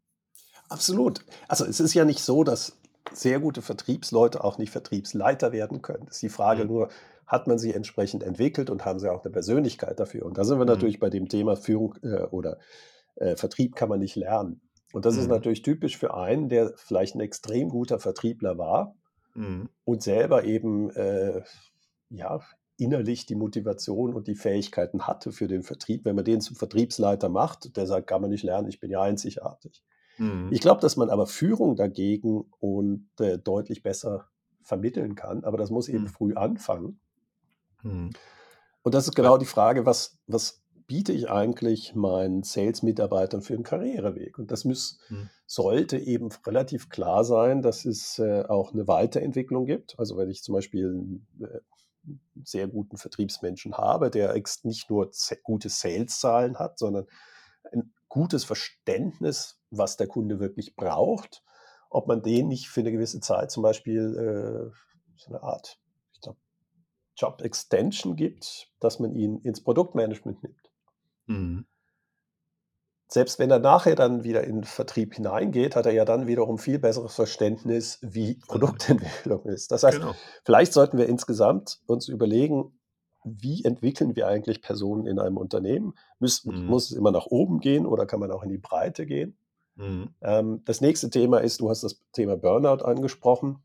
Absolut. 0.70 1.24
Also, 1.48 1.64
es 1.66 1.80
ist 1.80 1.94
ja 1.94 2.04
nicht 2.04 2.20
so, 2.20 2.44
dass 2.44 2.76
sehr 3.12 3.40
gute 3.40 3.60
Vertriebsleute 3.60 4.44
auch 4.44 4.56
nicht 4.56 4.70
Vertriebsleiter 4.70 5.50
werden 5.52 5.82
können. 5.82 6.06
Ist 6.08 6.22
die 6.22 6.28
Frage 6.28 6.64
Mhm. 6.64 6.66
nur, 6.66 6.90
hat 7.26 7.48
man 7.48 7.58
sie 7.58 7.72
entsprechend 7.74 8.22
entwickelt 8.22 8.70
und 8.70 8.84
haben 8.84 9.00
sie 9.00 9.10
auch 9.10 9.24
'ne 9.24 9.30
Persönlichkeit 9.32 9.98
dafür? 9.98 10.24
Und 10.26 10.38
da 10.38 10.44
sind 10.44 10.58
wir 10.60 10.64
Mhm. 10.64 10.66
natürlich 10.66 11.00
bei 11.00 11.10
dem 11.10 11.28
Thema 11.28 11.56
Führung, 11.56 11.96
äh, 12.02 12.22
oder, 12.30 12.58
äh, 13.16 13.36
Vertrieb 13.36 13.74
kann 13.76 13.88
man 13.88 13.98
nicht 14.00 14.14
lernen. 14.16 14.62
Und 14.92 15.04
das 15.06 15.16
ist 15.16 15.26
Mhm. 15.26 15.30
natürlich 15.30 15.62
typisch 15.62 15.98
für 15.98 16.14
einen, 16.14 16.48
der 16.48 16.72
vielleicht 16.76 17.16
'n 17.16 17.20
extrem 17.20 17.68
guter 17.70 17.98
Vertriebler 18.00 18.56
war 18.58 18.94
Mhm. 19.36 19.70
und 19.84 20.02
selber 20.02 20.44
eben, 20.44 20.90
äh, 20.92 21.42
ja, 22.10 22.40
innerlich 22.80 23.26
die 23.26 23.36
Motivation 23.36 24.14
und 24.14 24.28
die 24.28 24.34
Fähigkeiten 24.36 25.06
hatte 25.06 25.32
für 25.32 25.48
den 25.48 25.62
Vertrieb. 25.64 26.04
Wenn 26.06 26.16
man 26.16 26.24
den 26.24 26.40
zum 26.40 26.56
Vertriebsleiter 26.56 27.28
macht, 27.30 27.76
der 27.76 27.86
sagt: 27.86 28.08
„Kann 28.08 28.22
man 28.22 28.30
nicht 28.30 28.44
lernen, 28.44 28.68
ich 28.68 28.80
bin 28.80 28.90
ja 28.90 29.02
einzigartig.“ 29.02 29.84
Mhm. 30.18 30.50
Ich 30.50 30.60
glaube, 30.60 30.80
dass 30.82 30.96
man 30.98 31.10
aber 31.10 31.26
Führung 31.28 31.76
dagegen 31.76 32.46
und, 32.60 33.10
äh, 33.20 33.38
deutlich 33.38 33.82
besser 33.84 34.28
vermitteln 34.62 35.14
kann, 35.16 35.44
aber 35.44 35.58
das 35.58 35.70
muss 35.70 35.88
eben 35.88 36.06
Mhm. 36.06 36.08
früh 36.08 36.34
anfangen. 36.34 37.00
Mhm. 37.84 38.16
Und 38.84 38.94
das 38.94 39.06
ist 39.08 39.14
genau 39.14 39.36
die 39.38 39.46
Frage, 39.46 39.84
was 39.86 40.18
was 40.26 40.62
biete 40.86 41.12
ich 41.12 41.30
eigentlich 41.30 41.94
meinen 41.94 42.42
Sales-Mitarbeitern 42.42 43.42
für 43.42 43.54
'n 43.54 43.62
Karriereweg? 43.62 44.38
Und 44.38 44.50
das 44.50 44.64
müss 44.64 44.98
Mhm. 45.10 45.30
sollte 45.46 45.98
eben 45.98 46.30
relativ 46.46 46.88
klar 46.88 47.24
sein, 47.24 47.62
dass 47.62 47.84
es, 47.84 48.18
äh, 48.18 48.44
auch 48.48 48.72
'ne 48.72 48.88
Weiterentwicklung 48.88 49.66
gibt. 49.66 49.98
Also, 49.98 50.16
wenn 50.16 50.30
ich 50.30 50.42
zum 50.42 50.54
Beispiel 50.54 51.20
äh, 51.42 51.60
sehr 52.44 52.68
guten 52.68 52.96
Vertriebsmenschen 52.98 53.76
habe, 53.78 54.10
der 54.10 54.34
nicht 54.64 54.90
nur 54.90 55.10
gute 55.44 55.68
Saleszahlen 55.70 56.58
hat, 56.58 56.78
sondern 56.78 57.06
ein 57.72 57.94
gutes 58.08 58.44
Verständnis, 58.44 59.60
was 59.70 59.96
der 59.98 60.08
Kunde 60.08 60.40
wirklich 60.40 60.76
braucht, 60.76 61.44
ob 61.90 62.08
man 62.08 62.22
den 62.22 62.48
nicht 62.48 62.68
für 62.68 62.82
'ne 62.82 62.92
gewisse 62.92 63.20
Zeit 63.20 63.50
zum 63.52 63.62
Beispiel, 63.64 64.70
äh, 64.72 64.72
so 65.16 65.32
'ne 65.32 65.42
Art, 65.42 65.78
ich 66.14 66.20
glaube, 66.22 66.38
Job-Extension 67.16 68.16
gibt, 68.16 68.72
dass 68.80 69.00
man 69.00 69.14
ihn 69.16 69.40
ins 69.42 69.62
Produktmanagement 69.64 70.42
nimmt. 70.44 70.70
Mhm. 71.28 71.64
Selbst 73.12 73.40
wenn 73.40 73.50
er 73.50 73.58
nachher 73.58 73.96
dann 73.96 74.22
wieder 74.22 74.44
in 74.44 74.62
Vertrieb 74.62 75.14
hineingeht, 75.14 75.74
hat 75.74 75.84
er 75.86 75.92
ja 75.92 76.04
dann 76.04 76.28
wiederum 76.28 76.58
viel 76.58 76.78
besseres 76.78 77.12
Verständnis, 77.14 77.98
wie 78.02 78.34
dem 78.34 78.42
Produktentwicklung 78.46 79.46
ist. 79.46 79.72
Das 79.72 79.82
heißt, 79.82 79.98
Genau. 79.98 80.14
vielleicht 80.44 80.72
sollten 80.72 80.96
wir 80.96 81.08
insgesamt 81.08 81.80
uns 81.86 82.06
überlegen, 82.08 82.78
wie 83.24 83.64
entwickeln 83.64 84.14
wir 84.14 84.28
eigentlich 84.28 84.62
Personen 84.62 85.06
in 85.06 85.18
einem 85.18 85.36
Unternehmen? 85.38 85.94
Müss 86.20 86.44
Mhm. 86.44 86.66
muss 86.66 86.90
es 86.90 86.96
immer 86.96 87.10
nach 87.10 87.26
oben 87.26 87.58
gehen 87.58 87.84
oder 87.84 88.06
kann 88.06 88.20
man 88.20 88.30
auch 88.30 88.42
in 88.44 88.48
die 88.48 88.58
Breite 88.58 89.06
gehen? 89.06 89.36
Mhm. 89.74 90.14
Ähm, 90.22 90.62
das 90.64 90.80
nächste 90.80 91.10
Thema 91.10 91.38
ist, 91.38 91.60
du 91.60 91.68
hast 91.68 91.82
das 91.82 92.00
Thema 92.12 92.36
Burnout 92.36 92.84
angesprochen. 92.84 93.58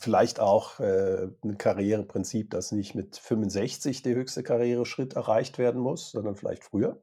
Vielleicht 0.00 0.40
auch, 0.40 0.80
äh, 0.80 1.28
'n 1.44 1.58
Karriereprinzip, 1.58 2.50
dass 2.50 2.72
nicht 2.72 2.94
mit 2.94 3.16
65 3.18 4.02
der 4.02 4.14
höchste 4.14 4.42
Karriereschritt 4.42 5.12
erreicht 5.12 5.58
werden 5.58 5.80
muss, 5.80 6.10
sondern 6.10 6.36
vielleicht 6.36 6.64
früher. 6.64 7.02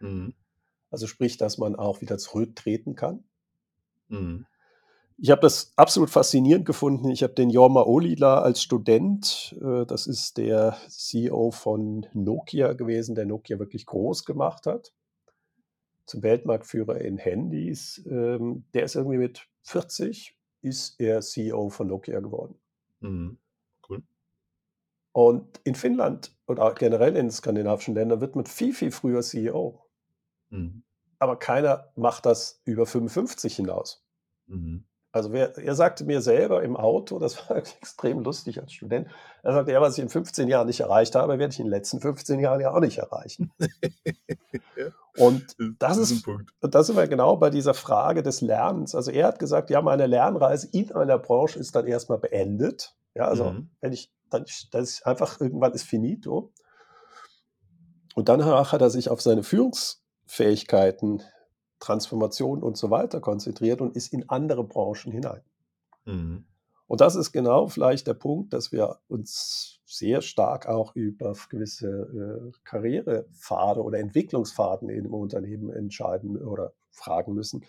Mhm. 0.00 0.32
Also, 0.90 1.06
sprich, 1.06 1.36
dass 1.36 1.58
man 1.58 1.76
auch 1.76 2.00
wieder 2.00 2.16
zurücktreten 2.16 2.94
kann. 2.94 3.24
Mhm. 4.08 4.46
Ich 5.18 5.30
habe 5.30 5.42
das 5.42 5.72
absolut 5.76 6.10
faszinierend 6.10 6.64
gefunden. 6.64 7.10
Ich 7.10 7.22
habe 7.22 7.34
den 7.34 7.50
Jorma 7.50 7.82
Ohlila 7.82 8.40
als 8.40 8.62
Student 8.62 9.54
äh, 9.60 9.84
das 9.84 10.06
ist 10.06 10.38
der 10.38 10.76
CEO 10.88 11.50
von 11.50 12.06
Nokia 12.14 12.72
gewesen, 12.72 13.14
der 13.14 13.26
Nokia 13.26 13.58
wirklich 13.58 13.84
groß 13.84 14.24
gemacht 14.24 14.66
hat 14.66 14.92
zum 16.06 16.22
Weltmarktführer 16.22 17.00
in 17.00 17.18
Handys. 17.18 18.02
Ähm, 18.10 18.64
der 18.74 18.84
ist 18.84 18.96
irgendwie 18.96 19.18
mit 19.18 19.46
40 19.62 20.37
ist 20.60 21.00
er 21.00 21.20
CEO 21.20 21.70
von 21.70 21.88
Nokia 21.88 22.20
geworden. 22.20 22.54
Mhm. 23.00 23.38
Cool. 23.88 24.02
Und 25.12 25.60
in 25.64 25.74
Finnland 25.74 26.36
oder 26.46 26.74
generell 26.74 27.16
in 27.16 27.30
skandinavischen 27.30 27.94
Ländern 27.94 28.20
wird 28.20 28.36
man 28.36 28.46
viel, 28.46 28.74
viel 28.74 28.90
früher 28.90 29.22
CEO. 29.22 29.84
Mhm. 30.50 30.82
Aber 31.18 31.36
keiner 31.36 31.92
macht 31.96 32.26
das 32.26 32.60
über 32.64 32.86
55 32.86 33.56
hinaus. 33.56 34.04
Mhm. 34.46 34.84
Also 35.10 35.32
wer, 35.32 35.56
er 35.56 35.74
sagte 35.74 36.04
mir 36.04 36.20
selber 36.20 36.62
im 36.62 36.76
Auto, 36.76 37.18
das 37.18 37.48
war 37.48 37.56
extrem 37.80 38.20
lustig 38.20 38.60
als 38.60 38.72
Student, 38.72 39.08
er 39.42 39.54
sagte, 39.54 39.72
ja, 39.72 39.80
was 39.80 39.96
ich 39.96 40.02
in 40.02 40.10
15 40.10 40.48
Jahren 40.48 40.66
nicht 40.66 40.80
erreicht 40.80 41.14
habe, 41.14 41.38
werde 41.38 41.52
ich 41.52 41.58
in 41.58 41.66
den 41.66 41.70
letzten 41.70 42.00
15 42.00 42.40
Jahren 42.40 42.60
ja 42.60 42.72
auch 42.72 42.80
nicht 42.80 42.98
erreichen. 42.98 43.50
Und 45.16 45.56
das 45.58 45.96
das 45.96 45.98
ist 45.98 46.10
ein 46.10 46.16
ist, 46.18 46.24
Punkt. 46.24 46.52
und 46.60 46.74
da 46.76 46.82
sind 46.84 46.96
wir 46.96 47.08
genau 47.08 47.36
bei 47.36 47.50
dieser 47.50 47.74
Frage 47.74 48.22
des 48.22 48.40
Lernens. 48.40 48.94
Also 48.94 49.10
er 49.10 49.26
hat 49.26 49.40
gesagt, 49.40 49.68
ja, 49.68 49.82
meine 49.82 50.06
Lernreise 50.06 50.68
in 50.70 50.92
einer 50.92 51.18
Branche 51.18 51.58
ist 51.58 51.74
dann 51.74 51.88
erstmal 51.88 52.18
beendet. 52.18 52.94
Ja, 53.16 53.24
also 53.26 53.50
Mhm. 53.50 53.70
wenn 53.80 53.92
ich, 53.92 54.12
dann, 54.30 54.44
das 54.70 54.90
ist 54.90 55.06
einfach 55.06 55.40
irgendwann 55.40 55.72
ist 55.72 55.82
finito. 55.84 56.52
Und 58.14 58.28
danach 58.28 58.70
hat 58.72 58.80
er 58.80 58.90
sich 58.90 59.08
auf 59.10 59.20
seine 59.20 59.42
Führungsfähigkeiten, 59.42 61.22
Transformation 61.80 62.62
und 62.62 62.76
so 62.76 62.90
weiter 62.90 63.20
konzentriert 63.20 63.80
und 63.80 63.96
ist 63.96 64.12
in 64.12 64.28
andere 64.28 64.64
Branchen 64.64 65.12
hinein. 65.12 65.42
Mhm. 66.04 66.44
Und 66.86 67.00
das 67.02 67.16
ist 67.16 67.32
genau 67.32 67.68
vielleicht 67.68 68.06
der 68.06 68.14
Punkt, 68.14 68.52
dass 68.54 68.72
wir 68.72 68.98
uns 69.08 69.80
sehr 69.84 70.22
stark 70.22 70.66
auch 70.66 70.96
über 70.96 71.34
gewisse 71.50 71.88
äh, 71.88 72.58
Karrierepfade 72.64 73.82
oder 73.82 73.98
Entwicklungspfaden 73.98 74.88
in 74.88 75.00
einem 75.00 75.14
Unternehmen 75.14 75.70
entscheiden 75.70 76.42
oder 76.42 76.72
fragen 76.90 77.34
müssen. 77.34 77.64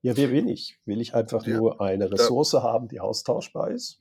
Ja, 0.00 0.16
wer 0.16 0.28
bin 0.28 0.48
ich? 0.48 0.78
Will 0.86 1.00
ich 1.00 1.14
einfach 1.14 1.46
Ja, 1.46 1.58
nur 1.58 1.80
eine 1.80 2.10
Ressource 2.10 2.54
haben, 2.54 2.88
die 2.88 3.00
austauschbar 3.00 3.70
ist? 3.70 4.00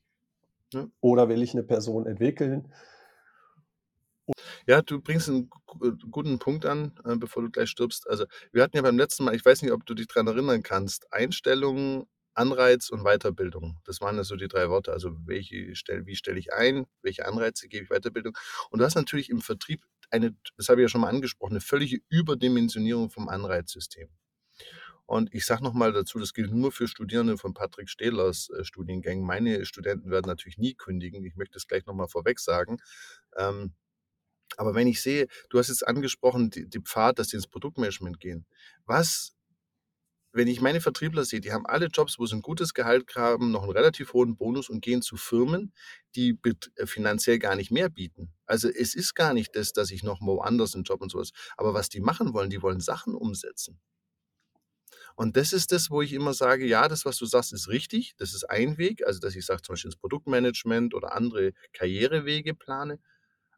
ja. 0.74 0.88
Oder 1.02 1.30
will 1.30 1.44
ich 1.44 1.54
eine 1.54 1.64
Person 1.64 2.06
entwickeln? 2.06 2.74
Ja, 4.68 4.82
du 4.82 5.02
bringst 5.02 5.30
einen 5.30 5.50
äh, 5.82 5.92
guten 6.10 6.40
Punkt 6.40 6.66
an, 6.66 6.94
äh, 7.06 7.16
bevor 7.18 7.44
du 7.44 7.50
gleich 7.50 7.70
stirbst. 7.70 8.10
Also, 8.10 8.26
wir 8.52 8.64
hatten 8.64 8.78
ja 8.78 8.82
beim 8.84 8.98
letzten 8.98 9.26
Mal, 9.26 9.36
ich 9.36 9.44
weiß 9.46 9.62
nicht, 9.62 9.72
ob 9.72 9.86
du 9.86 9.94
dich 9.94 10.08
daran 10.08 10.28
erinnern 10.28 10.64
kannst, 10.64 11.12
Einstellung, 11.12 12.08
Anreiz 12.34 12.90
und 12.90 13.04
Weiterbildung. 13.04 13.80
Das 13.86 14.02
waren 14.02 14.16
ja 14.16 14.24
so 14.24 14.36
die 14.36 14.48
drei 14.48 14.70
Worte. 14.70 14.92
Also, 14.94 15.12
welche 15.26 15.76
stell, 15.76 16.06
wie 16.06 16.16
stelle 16.16 16.40
ich 16.40 16.54
ein, 16.54 16.86
welche 17.02 17.26
Anreize 17.28 17.68
gebe 17.68 17.84
ich 17.86 17.90
Weiterbildung? 17.90 18.38
Und 18.70 18.80
du 18.80 18.86
hast 18.86 18.96
natürlich 18.96 19.30
im 19.30 19.42
Vertrieb 19.42 19.84
eine, 20.10 20.36
das 20.58 20.70
habe 20.70 20.82
ich 20.82 20.86
ja 20.86 20.90
schon 20.90 21.02
mal 21.02 21.10
angesprochen, 21.10 21.54
eine 21.54 21.62
völlige 21.62 22.00
Überdimensionierung 22.10 23.10
vom 23.10 23.28
Anreizsystem. 23.30 24.10
Und 25.06 25.34
ich 25.34 25.46
sage 25.46 25.64
nochmal 25.64 25.92
dazu, 25.92 26.18
das 26.20 26.34
gilt 26.34 26.52
nur 26.54 26.72
für 26.72 26.88
Studierende 26.88 27.38
von 27.38 27.54
Patrick 27.54 27.90
Stehlers 27.90 28.50
äh, 28.50 28.64
Studiengängen. 28.64 29.26
Meine 29.26 29.66
Studenten 29.66 30.10
werden 30.10 30.28
natürlich 30.28 30.58
nie 30.58 30.76
kündigen. 30.76 31.24
Ich 31.26 31.36
möchte 31.36 31.58
es 31.58 31.68
gleich 31.68 31.86
nochmal 31.86 32.08
vorweg 32.08 32.40
sagen. 32.40 32.78
Ähm, 33.38 33.74
aber 34.58 34.76
wenn 34.76 34.88
ich 34.88 35.02
sehe, 35.02 35.28
du 35.50 35.60
hast 35.60 35.70
jetzt 35.70 35.88
angesprochen, 35.88 36.50
die, 36.50 36.68
die 36.68 36.80
Pfad, 36.80 37.20
dass 37.20 37.30
sie 37.30 37.38
ins 37.38 37.48
Produktmanagement 37.48 38.20
gehen. 38.20 38.46
Was, 38.86 39.36
wenn 40.32 40.48
ich 40.48 40.62
meine 40.62 40.82
Vertriebler 40.82 41.26
sehe, 41.26 41.42
die 41.42 41.52
haben 41.52 41.66
alle 41.66 41.88
Jobs, 41.88 42.18
wo 42.18 42.26
sie 42.26 42.36
ein 42.36 42.42
gutes 42.42 42.74
Gehalt 42.74 43.16
haben, 43.16 43.52
noch 43.52 43.64
einen 43.64 43.72
relativ 43.72 44.14
hohen 44.14 44.36
Bonus 44.36 44.70
und 44.70 44.82
gehen 44.82 45.02
zu 45.02 45.16
Firmen, 45.16 45.74
die 46.16 46.38
äh, 46.76 46.86
finanziell 46.86 47.40
gar 47.40 47.56
nicht 47.56 47.72
mehr 47.72 47.90
bieten. 47.90 48.34
Also 48.46 48.68
es 48.70 48.96
ist 48.96 49.14
gar 49.14 49.34
nicht 49.34 49.56
das, 49.56 49.74
dass 49.74 49.92
ich 49.92 50.04
noch 50.04 50.22
woanders 50.22 50.76
einen 50.76 50.84
Job 50.84 51.02
und 51.02 51.12
sowas. 51.12 51.32
Aber 51.56 51.74
was 51.74 51.90
die 51.90 52.02
machen 52.02 52.34
wollen, 52.34 52.50
die 52.50 52.62
wollen 52.62 52.82
Sachen 52.82 53.16
umsetzen. 53.16 53.80
Und 55.16 55.38
das 55.38 55.54
ist 55.54 55.72
das, 55.72 55.92
wo 55.92 56.02
ich 56.02 56.14
immer 56.14 56.34
sage, 56.34 56.66
ja, 56.66 56.88
das, 56.88 57.06
was 57.06 57.18
du 57.18 57.26
sagst, 57.26 57.54
ist 57.54 57.68
richtig. 57.68 58.16
Das 58.18 58.34
ist 58.34 58.50
ein 58.50 58.78
Weg. 58.78 59.06
Also, 59.06 59.20
dass 59.20 59.36
ich 59.36 59.46
sage, 59.46 59.62
zum 59.62 59.74
Beispiel 59.74 59.90
ins 59.90 60.00
Produktmanagement 60.00 60.94
oder 60.94 61.14
andere 61.14 61.54
Karrierewege 61.74 62.56
plane. 62.56 63.00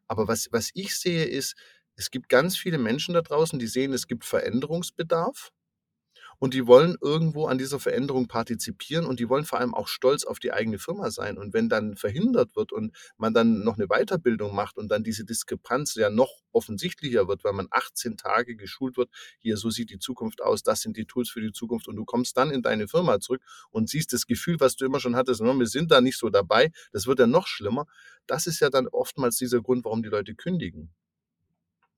Aber 0.08 0.28
was, 0.28 0.48
was 0.52 0.70
ich 0.74 0.96
sehe, 0.96 1.24
ist, 1.24 1.56
es 1.96 2.10
gibt 2.10 2.28
ganz 2.28 2.56
viele 2.56 2.78
Menschen 2.78 3.14
da 3.14 3.22
draußen, 3.22 3.58
die 3.58 3.66
sehen, 3.66 3.92
es 3.92 4.06
gibt 4.06 4.24
Veränderungsbedarf 4.24 5.50
und 6.38 6.54
die 6.54 6.66
wollen 6.66 6.96
irgendwo 7.00 7.46
an 7.46 7.58
dieser 7.58 7.80
Veränderung 7.80 8.28
partizipieren 8.28 9.06
und 9.06 9.20
die 9.20 9.28
wollen 9.28 9.44
vor 9.44 9.58
allem 9.60 9.74
auch 9.74 9.88
stolz 9.88 10.24
auf 10.24 10.38
die 10.38 10.52
eigene 10.52 10.78
Firma 10.78 11.10
sein. 11.10 11.38
Und 11.38 11.54
wenn 11.54 11.68
dann 11.68 11.96
verhindert 11.96 12.56
wird 12.56 12.72
und 12.72 12.94
man 13.16 13.34
dann 13.34 13.62
noch 13.64 13.76
eine 13.76 13.86
Weiterbildung 13.88 14.54
macht 14.54 14.76
und 14.78 14.88
dann 14.90 15.04
diese 15.04 15.24
Diskrepanz 15.24 15.94
ja 15.94 16.10
noch 16.10 16.42
offensichtlicher 16.52 17.28
wird, 17.28 17.44
weil 17.44 17.52
man 17.52 17.68
18 17.70 18.16
Tage 18.16 18.56
geschult 18.56 18.96
wird, 18.96 19.10
hier, 19.38 19.56
so 19.56 19.70
sieht 19.70 19.90
die 19.90 19.98
Zukunft 19.98 20.42
aus, 20.42 20.62
das 20.62 20.80
sind 20.80 20.96
die 20.96 21.06
Tools 21.06 21.30
für 21.30 21.40
die 21.40 21.52
Zukunft 21.52 21.88
und 21.88 21.96
du 21.96 22.04
kommst 22.04 22.36
dann 22.36 22.50
in 22.50 22.62
deine 22.62 22.88
Firma 22.88 23.20
zurück 23.20 23.42
und 23.70 23.88
siehst 23.88 24.12
das 24.12 24.26
Gefühl, 24.26 24.56
was 24.60 24.76
du 24.76 24.84
immer 24.86 25.00
schon 25.00 25.16
hattest, 25.16 25.40
"No, 25.40 25.58
wir 25.58 25.66
sind 25.66 25.90
da 25.90 26.00
nicht 26.00 26.18
so 26.18 26.30
dabei, 26.30 26.70
das 26.92 27.06
wird 27.06 27.18
ja 27.18 27.26
noch 27.26 27.46
schlimmer. 27.46 27.86
Das 28.26 28.46
ist 28.46 28.60
ja 28.60 28.70
dann 28.70 28.88
oftmals 28.88 29.36
dieser 29.36 29.60
Grund, 29.62 29.84
warum 29.84 30.02
die 30.02 30.08
Leute 30.08 30.34
kündigen. 30.34 30.90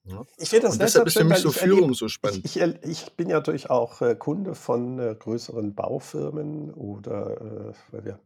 Ja? 0.08 0.24
Ich 0.38 0.48
finde 0.48 0.66
das 0.66 0.74
Und 0.74 0.82
deshalb 0.82 1.06
ist 1.06 1.18
für 1.18 1.24
mich 1.24 1.38
so 1.38 1.50
ich 1.50 1.56
Führung 1.56 1.94
so 1.94 2.06
ich, 2.06 2.12
spannend. 2.12 2.44
ich, 2.44 2.60
erl- 2.60 2.78
ich 2.86 3.12
bin 3.16 3.28
ja 3.28 3.36
natürlich 3.36 3.70
auch 3.70 4.00
äh, 4.00 4.14
Kunde 4.14 4.54
von 4.54 4.98
äh, 4.98 5.14
größeren 5.18 5.74
Baufirmen 5.74 6.72
oder 6.72 7.40
äh, 7.40 7.72
weil 7.92 8.04
wir 8.04 8.20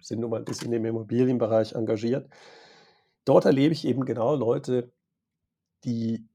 sind 0.00 0.20
nun 0.20 0.30
mal 0.30 0.38
ein 0.38 0.44
bisschen 0.44 0.72
im 0.72 0.84
Immobilienbereich 0.84 1.72
engagiert. 1.74 2.28
Dort 3.24 3.44
erlebe 3.44 3.72
ich 3.74 3.86
eben 3.86 4.04
genau 4.04 4.34
Leute, 4.34 4.92
die, 5.84 6.26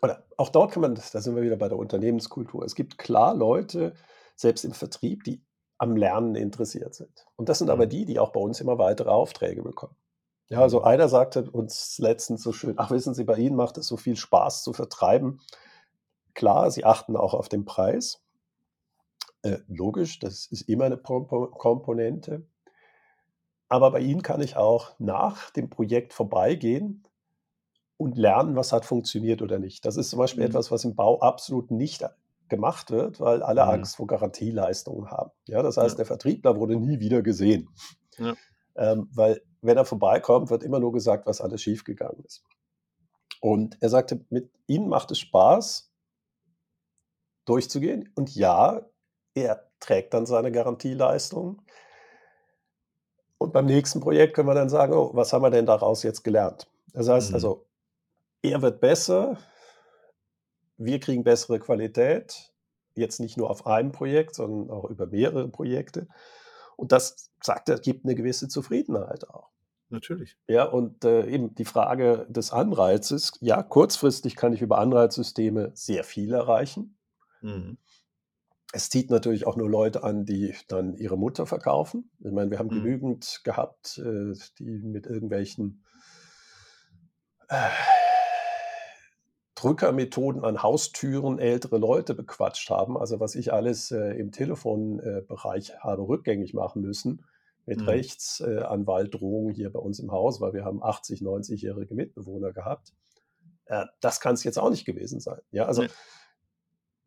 oder 0.00 0.24
auch 0.36 0.48
dort 0.50 0.72
kann 0.72 0.80
man, 0.82 0.94
da 0.94 1.20
sind 1.20 1.34
wir 1.34 1.42
wieder 1.42 1.56
bei 1.56 1.68
der 1.68 1.78
Unternehmenskultur. 1.78 2.64
Es 2.64 2.74
gibt 2.74 2.98
klar 2.98 3.34
Leute, 3.34 3.94
selbst 4.36 4.64
im 4.64 4.72
Vertrieb, 4.72 5.24
die 5.24 5.42
am 5.78 5.96
Lernen 5.96 6.34
interessiert 6.36 6.94
sind. 6.94 7.26
Und 7.36 7.48
das 7.48 7.58
sind 7.58 7.68
aber 7.68 7.86
Mhm. 7.86 7.90
die, 7.90 8.04
die 8.06 8.18
auch 8.18 8.30
bei 8.32 8.40
uns 8.40 8.60
immer 8.60 8.78
weitere 8.78 9.10
Aufträge 9.10 9.62
bekommen. 9.62 9.96
Ja, 10.48 10.60
also 10.60 10.82
einer 10.82 11.08
sagte 11.08 11.50
uns 11.50 11.98
letztens 11.98 12.42
so 12.42 12.52
schön, 12.52 12.74
ach 12.78 12.90
wissen 12.90 13.14
Sie, 13.14 13.24
bei 13.24 13.36
Ihnen 13.36 13.56
macht 13.56 13.78
es 13.78 13.88
so 13.88 13.96
viel 13.96 14.16
Spaß 14.16 14.62
zu 14.62 14.72
vertreiben. 14.72 15.40
Klar, 16.34 16.70
Sie 16.70 16.84
achten 16.84 17.16
auch 17.16 17.34
auf 17.34 17.48
den 17.48 17.64
Preis. 17.64 18.22
Äh, 19.42 19.58
logisch, 19.68 20.18
das 20.20 20.46
ist 20.46 20.62
immer 20.62 20.84
eine 20.84 20.96
Kompo- 20.96 21.50
Komponente. 21.50 22.46
Aber 23.68 23.90
bei 23.90 24.00
Ihnen 24.00 24.22
kann 24.22 24.40
ich 24.40 24.56
auch 24.56 24.94
nach 25.00 25.50
dem 25.50 25.68
Projekt 25.68 26.12
vorbeigehen 26.12 27.02
und 27.96 28.16
lernen, 28.16 28.56
was 28.56 28.72
hat 28.72 28.84
funktioniert 28.84 29.42
oder 29.42 29.58
nicht. 29.58 29.84
Das 29.84 29.96
ist 29.96 30.10
zum 30.10 30.18
Beispiel 30.20 30.44
Mhm. 30.44 30.50
etwas, 30.50 30.70
was 30.70 30.84
im 30.84 30.94
Bau 30.94 31.20
absolut 31.20 31.70
nicht 31.72 32.04
gemacht 32.48 32.90
wird, 32.92 33.18
weil 33.18 33.42
alle 33.42 33.64
Mhm. 33.64 33.70
Angst 33.70 33.96
vor 33.96 34.06
Garantieleistungen 34.06 35.10
haben. 35.10 35.32
Ja, 35.46 35.62
das 35.62 35.76
Ja. 35.76 35.82
heißt, 35.82 35.98
der 35.98 36.06
Vertriebler 36.06 36.56
wurde 36.56 36.76
nie 36.76 37.00
wieder 37.00 37.22
gesehen. 37.22 37.68
Ja. 38.18 38.36
Ähm, 38.76 39.08
weil 39.14 39.40
wenn 39.66 39.76
er 39.76 39.84
vorbeikommt, 39.84 40.50
wird 40.50 40.62
immer 40.62 40.80
nur 40.80 40.92
gesagt, 40.92 41.26
was 41.26 41.40
alles 41.40 41.62
schiefgegangen 41.62 42.24
ist. 42.24 42.44
Und 43.40 43.76
er 43.80 43.90
sagte, 43.90 44.24
mit 44.30 44.50
ihm 44.66 44.88
macht 44.88 45.10
es 45.10 45.18
Spaß, 45.18 45.92
durchzugehen. 47.44 48.10
Und 48.14 48.34
ja, 48.34 48.86
er 49.34 49.70
trägt 49.80 50.14
dann 50.14 50.26
seine 50.26 50.50
Garantieleistung. 50.52 51.62
Und 53.38 53.52
beim 53.52 53.66
nächsten 53.66 54.00
Projekt 54.00 54.34
können 54.34 54.48
wir 54.48 54.54
dann 54.54 54.70
sagen, 54.70 54.94
oh, 54.94 55.10
was 55.14 55.32
haben 55.32 55.42
wir 55.42 55.50
denn 55.50 55.66
daraus 55.66 56.02
jetzt 56.02 56.24
gelernt? 56.24 56.68
Das 56.92 57.08
heißt 57.08 57.30
Mhm. 57.30 57.34
also, 57.34 57.66
er 58.42 58.62
wird 58.62 58.80
besser, 58.80 59.38
wir 60.78 61.00
kriegen 61.00 61.24
bessere 61.24 61.58
Qualität, 61.58 62.52
jetzt 62.94 63.20
nicht 63.20 63.36
nur 63.36 63.50
auf 63.50 63.66
einem 63.66 63.92
Projekt, 63.92 64.34
sondern 64.34 64.70
auch 64.70 64.84
über 64.84 65.06
mehrere 65.06 65.48
Projekte. 65.48 66.08
Und 66.76 66.92
das 66.92 67.30
sagt 67.42 67.68
er, 67.68 67.78
gibt 67.78 68.04
eine 68.04 68.14
gewisse 68.14 68.48
Zufriedenheit 68.48 69.28
auch. 69.28 69.50
Natürlich. 69.88 70.36
Ja, 70.48 70.64
und 70.64 71.04
äh, 71.04 71.26
eben 71.26 71.54
die 71.54 71.64
Frage 71.64 72.26
des 72.28 72.52
Anreizes, 72.52 73.32
ja, 73.40 73.62
kurzfristig 73.62 74.34
kann 74.36 74.52
ich 74.52 74.62
über 74.62 74.78
Anreizsysteme 74.78 75.70
sehr 75.74 76.02
viel 76.02 76.32
erreichen. 76.34 76.98
Mhm. 77.40 77.78
Es 78.72 78.90
zieht 78.90 79.10
natürlich 79.10 79.46
auch 79.46 79.56
nur 79.56 79.70
Leute 79.70 80.02
an, 80.02 80.24
die 80.24 80.54
dann 80.68 80.96
ihre 80.96 81.16
Mutter 81.16 81.46
verkaufen. 81.46 82.10
Ich 82.18 82.32
meine, 82.32 82.50
wir 82.50 82.58
haben 82.58 82.66
Mhm. 82.66 82.82
genügend 82.82 83.40
gehabt, 83.44 83.98
äh, 83.98 84.32
die 84.58 84.80
mit 84.82 85.06
irgendwelchen 85.06 85.84
äh, 87.48 87.68
Drückermethoden 89.54 90.44
an 90.44 90.62
Haustüren 90.62 91.38
ältere 91.38 91.78
Leute 91.78 92.14
bequatscht 92.14 92.68
haben. 92.70 92.98
Also 92.98 93.20
was 93.20 93.34
ich 93.36 93.52
alles 93.52 93.90
äh, 93.90 94.18
im 94.18 94.30
Telefonbereich 94.32 95.70
äh, 95.70 95.76
habe 95.78 96.02
rückgängig 96.06 96.52
machen 96.52 96.82
müssen, 96.82 97.24
mit 97.66 97.80
Mhm. 97.80 97.88
Rechtsanwaltdrohungen 97.88 99.54
hier 99.54 99.70
bei 99.72 99.78
uns 99.80 99.98
im 99.98 100.12
Haus, 100.12 100.40
weil 100.40 100.52
wir 100.52 100.64
haben 100.64 100.82
80, 100.82 101.20
90-jährige 101.20 101.94
Mitbewohner 101.94 102.52
gehabt. 102.52 102.92
Äh, 103.66 103.86
das 104.00 104.20
kann 104.20 104.34
es 104.34 104.44
jetzt 104.44 104.58
auch 104.58 104.70
nicht 104.70 104.84
gewesen 104.84 105.20
sein. 105.20 105.40
Ja, 105.50 105.66
also 105.66 105.82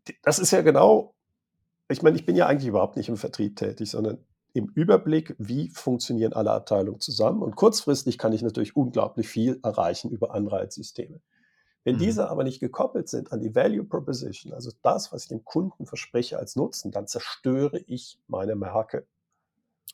die- 0.08 0.16
das 0.24 0.40
ist 0.40 0.52
ja 0.52 0.62
genau, 0.62 1.16
ich 1.90 2.02
meine, 2.02 2.18
ich 2.18 2.26
bin 2.26 2.36
ja 2.36 2.48
eigentlich 2.48 2.68
überhaupt 2.68 2.98
nicht 2.98 3.10
im 3.10 3.18
Vertrieb 3.18 3.56
tätig, 3.56 3.90
sondern 3.90 4.26
im 4.54 4.68
Überblick, 4.76 5.36
wie 5.38 5.70
funktionieren 5.70 6.34
alle 6.34 6.52
Abteilungen 6.52 7.00
zusammen. 7.00 7.42
Und 7.44 7.56
kurzfristig 7.56 8.18
kann 8.18 8.34
ich 8.34 8.42
natürlich 8.42 8.76
unglaublich 8.76 9.28
viel 9.28 9.60
erreichen 9.64 10.10
über 10.10 10.34
Anreizsysteme. 10.34 11.22
Wenn 11.86 11.96
Mhm. 11.96 12.00
diese 12.00 12.30
aber 12.30 12.44
nicht 12.44 12.60
gekoppelt 12.60 13.08
sind 13.10 13.32
an 13.32 13.40
die 13.40 13.56
Value 13.56 13.86
Proposition, 13.86 14.52
also 14.54 14.72
das, 14.82 15.14
was 15.14 15.24
ich 15.24 15.30
dem 15.30 15.46
Kunden 15.46 15.86
verspreche 15.86 16.38
als 16.38 16.56
Nutzen, 16.56 16.92
dann 16.92 17.08
zerstöre 17.08 17.80
ich 17.88 18.20
meine 18.28 18.56
Marke. 18.56 19.08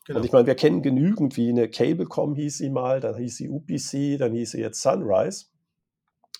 Genau. 0.06 0.20
Und 0.20 0.26
ich 0.26 0.32
meine, 0.32 0.46
wir 0.48 0.56
kennen 0.56 0.82
genügend, 0.82 1.36
wie 1.38 1.50
eine 1.50 1.70
Cablecom 1.70 2.36
hieß 2.36 2.60
sie 2.60 2.70
mal, 2.70 3.00
dann 3.00 3.16
hieß 3.18 3.38
sie 3.38 3.50
UPC, 3.50 4.18
dann 4.20 4.34
hieß 4.34 4.52
sie 4.52 4.60
jetzt 4.62 4.82
Sunrise. 4.82 5.46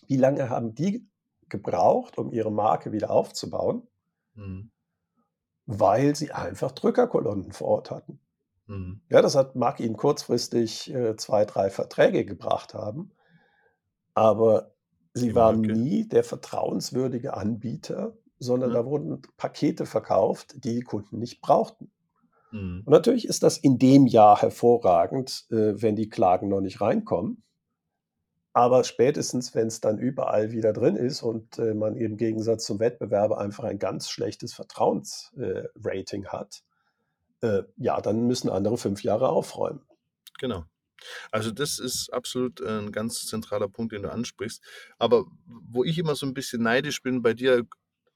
Wie 0.08 0.18
lange 0.18 0.50
haben 0.50 0.76
die 0.76 1.08
gebraucht, 1.50 2.18
um 2.18 2.32
ihre 2.32 2.52
Marke 2.52 2.92
wieder 2.92 3.10
aufzubauen? 3.12 3.88
Mhm. 4.36 4.72
weil 5.68 6.16
sie 6.16 6.32
einfach 6.32 6.72
Drückerkolonnen 6.74 7.52
vor 7.52 7.68
Ort 7.70 7.90
hatten. 7.92 8.20
Mhm. 8.68 9.02
Ja, 9.10 9.22
das 9.22 9.36
hat, 9.36 9.56
mag 9.56 9.80
ihnen 9.80 9.96
kurzfristig 9.98 10.94
äh, 10.94 11.16
zwei, 11.16 11.46
drei 11.46 11.70
Verträge 11.72 12.26
gebracht 12.26 12.74
haben, 12.76 13.12
aber 14.14 14.74
sie 15.14 15.30
Die 15.30 15.36
waren 15.36 15.62
Marke. 15.62 15.74
nie 15.80 16.08
der 16.08 16.24
vertrauenswürdige 16.24 17.34
Anbieter, 17.36 18.18
sondern 18.40 18.72
Ja. 18.72 18.82
da 18.82 18.86
wurden 18.86 19.22
Pakete 19.38 19.86
verkauft, 19.86 20.56
die 20.64 20.76
die 20.76 20.82
Kunden 20.82 21.18
nicht 21.20 21.42
brauchten. 21.42 21.92
Mhm. 22.56 22.84
Und 22.86 22.92
natürlich 22.92 23.28
ist 23.28 23.44
das 23.44 23.58
in 23.58 23.78
dem 23.78 24.08
Jahr 24.08 24.42
hervorragend, 24.42 25.46
äh, 25.50 25.82
wenn 25.82 25.96
die 25.96 26.10
Klagen 26.10 26.48
noch 26.48 26.62
nicht 26.62 26.80
reinkommen. 26.80 27.44
Aber 28.54 28.86
spätestens, 28.86 29.54
wenn 29.54 29.68
es 29.68 29.82
dann 29.82 30.00
überall 30.00 30.54
wieder 30.54 30.72
drin 30.72 30.96
ist 30.96 31.22
und 31.22 31.60
äh, 31.60 31.74
man 31.74 31.98
im 31.98 32.16
Gegensatz 32.16 32.66
zum 32.66 32.80
Wettbewerber 32.80 33.38
einfach 33.40 33.66
ein 33.66 33.80
ganz 33.80 34.10
schlechtes 34.10 34.54
Vertrauensrating 34.54 36.28
hat, 36.28 36.64
äh, 37.42 37.64
ja, 37.76 38.00
dann 38.00 38.26
müssen 38.26 38.50
andere 38.50 38.78
fünf 38.78 39.04
Jahre 39.04 39.28
aufräumen. 39.28 39.82
Genau. 40.40 40.64
Also 41.32 41.52
das 41.52 41.78
ist 41.78 42.14
absolut 42.14 42.62
äh, 42.62 42.80
ein 42.80 42.94
ganz 42.94 43.26
zentraler 43.26 43.68
Punkt, 43.68 43.92
den 43.92 44.04
du 44.04 44.12
ansprichst. 44.12 44.64
Aber 44.98 45.26
wo 45.46 45.84
ich 45.84 45.98
immer 45.98 46.16
so 46.16 46.26
ein 46.26 46.34
bisschen 46.34 46.64
neidisch 46.64 47.04
bin 47.04 47.22
bei 47.22 47.34
dir, 47.34 47.66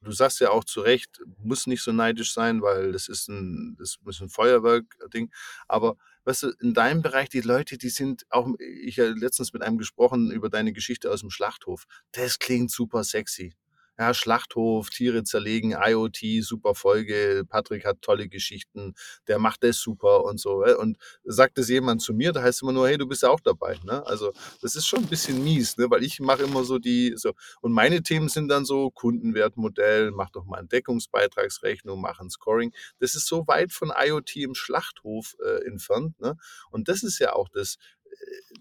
du 0.01 0.11
sagst 0.11 0.39
ja 0.39 0.51
auch 0.51 0.63
zu 0.63 0.81
Recht, 0.81 1.21
muss 1.37 1.67
nicht 1.67 1.81
so 1.81 1.91
neidisch 1.91 2.33
sein, 2.33 2.61
weil 2.61 2.91
das 2.91 3.07
ist 3.07 3.27
ein, 3.27 3.75
das 3.77 3.97
ist 4.05 4.21
ein 4.21 4.29
Feuerwerk-Ding. 4.29 5.31
Aber 5.67 5.97
weißt 6.25 6.43
du, 6.43 6.49
in 6.59 6.73
deinem 6.73 7.01
Bereich, 7.01 7.29
die 7.29 7.41
Leute, 7.41 7.77
die 7.77 7.89
sind 7.89 8.25
auch, 8.29 8.47
ich 8.59 8.99
habe 8.99 9.11
letztens 9.11 9.53
mit 9.53 9.61
einem 9.61 9.77
gesprochen 9.77 10.31
über 10.31 10.49
deine 10.49 10.73
Geschichte 10.73 11.11
aus 11.11 11.21
dem 11.21 11.29
Schlachthof. 11.29 11.85
Das 12.11 12.39
klingt 12.39 12.71
super 12.71 13.03
sexy. 13.03 13.53
Ja, 13.99 14.13
Schlachthof, 14.13 14.89
Tiere 14.89 15.23
zerlegen, 15.25 15.75
IoT, 15.77 16.41
super 16.41 16.73
Folge, 16.73 17.43
Patrick 17.49 17.83
hat 17.85 18.01
tolle 18.01 18.29
Geschichten, 18.29 18.93
der 19.27 19.39
macht 19.39 19.61
das 19.61 19.77
super 19.79 20.23
und 20.23 20.39
so. 20.39 20.63
äh, 20.63 20.73
Und 20.75 20.97
sagt 21.25 21.57
das 21.57 21.67
jemand 21.67 22.01
zu 22.01 22.13
mir, 22.13 22.31
da 22.31 22.41
heißt 22.41 22.61
immer 22.61 22.71
nur, 22.71 22.87
hey, 22.87 22.97
du 22.97 23.05
bist 23.07 23.23
ja 23.23 23.29
auch 23.29 23.41
dabei. 23.41 23.77
Ne? 23.83 24.05
Also 24.07 24.31
das 24.61 24.75
ist 24.75 24.87
schon 24.87 24.99
ein 24.99 25.07
bisschen 25.09 25.43
mies, 25.43 25.75
ne? 25.75 25.87
weil 25.89 26.01
ich 26.05 26.21
mache 26.21 26.43
immer 26.43 26.63
so 26.63 26.79
die, 26.79 27.13
so, 27.17 27.33
und 27.59 27.73
meine 27.73 28.01
Themen 28.01 28.29
sind 28.29 28.47
dann 28.47 28.63
so 28.63 28.89
Kundenwertmodell, 28.89 30.11
mach 30.11 30.29
doch 30.29 30.45
mal 30.45 30.59
eine 30.59 30.67
Deckungsbeitragsrechnung, 30.69 31.99
mach 31.99 32.21
ein 32.21 32.29
Scoring. 32.29 32.71
Das 32.99 33.15
ist 33.15 33.27
so 33.27 33.47
weit 33.47 33.73
von 33.73 33.91
IoT 33.93 34.37
im 34.37 34.55
Schlachthof 34.55 35.35
äh, 35.45 35.65
entfernt. 35.67 36.17
Ne? 36.21 36.37
Und 36.71 36.87
das 36.87 37.03
ist 37.03 37.19
ja 37.19 37.33
auch 37.33 37.49
das, 37.49 37.75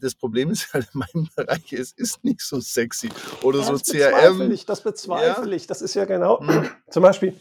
das 0.00 0.14
Problem 0.14 0.50
ist 0.50 0.72
halt 0.72 0.88
in 0.94 1.00
meinem 1.00 1.28
Bereich, 1.36 1.72
es 1.72 1.92
ist 1.92 2.22
nicht 2.24 2.40
so 2.40 2.60
sexy. 2.60 3.08
Oder 3.42 3.58
Ja, 3.60 3.64
so 3.66 3.72
das 3.72 3.82
bezweifle 3.84 4.36
CRM. 4.44 4.50
ich, 4.52 4.66
das 4.66 4.80
bezweifle 4.82 5.50
Ja. 5.50 5.56
ich. 5.56 5.66
Das 5.66 5.82
ist 5.82 5.94
ja 5.94 6.04
genau, 6.04 6.40
Hm. 6.40 6.68
zum 6.90 7.02
Beispiel, 7.02 7.38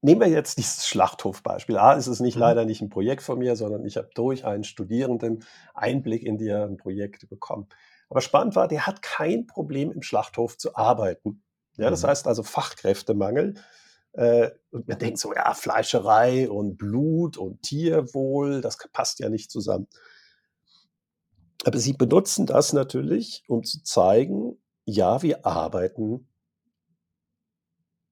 nehmen 0.00 0.20
wir 0.20 0.28
jetzt 0.28 0.58
dieses 0.58 0.86
Schlachthofbeispiel. 0.86 1.76
A, 1.76 1.94
ist 1.94 2.06
es 2.06 2.20
nicht 2.20 2.36
Mhm. 2.36 2.40
leider 2.40 2.64
nicht 2.64 2.80
ein 2.80 2.88
Projekt 2.88 3.22
von 3.22 3.38
mir, 3.38 3.56
sondern 3.56 3.84
ich 3.84 3.96
habe 3.96 4.10
durch 4.14 4.44
einen 4.44 4.64
Studierenden 4.64 5.44
Einblick 5.74 6.22
in 6.22 6.38
deren 6.38 6.76
Projekte 6.76 7.26
bekommen. 7.26 7.68
Aber 8.10 8.20
spannend 8.20 8.56
war, 8.56 8.68
der 8.68 8.86
hat 8.86 9.02
kein 9.02 9.46
Problem 9.46 9.90
im 9.92 10.02
Schlachthof 10.02 10.56
zu 10.56 10.74
arbeiten. 10.76 11.42
Ja, 11.76 11.90
das 11.90 12.02
Mhm. 12.02 12.06
heißt 12.08 12.26
also 12.26 12.42
Fachkräftemangel. 12.42 13.54
Äh, 14.12 14.50
und 14.70 14.88
man 14.88 14.98
denkt 14.98 15.18
so, 15.18 15.34
ja, 15.34 15.52
Fleischerei 15.54 16.48
und 16.48 16.76
Blut 16.78 17.36
und 17.36 17.62
Tierwohl, 17.62 18.60
das 18.62 18.78
passt 18.92 19.18
ja 19.20 19.28
nicht 19.28 19.50
zusammen. 19.50 19.86
Aber 21.64 21.78
sie 21.78 21.92
benutzen 21.92 22.46
das 22.46 22.72
natürlich, 22.72 23.44
um 23.48 23.62
zu 23.64 23.82
zeigen, 23.84 24.60
ja, 24.84 25.22
wir 25.22 25.46
arbeiten. 25.46 26.28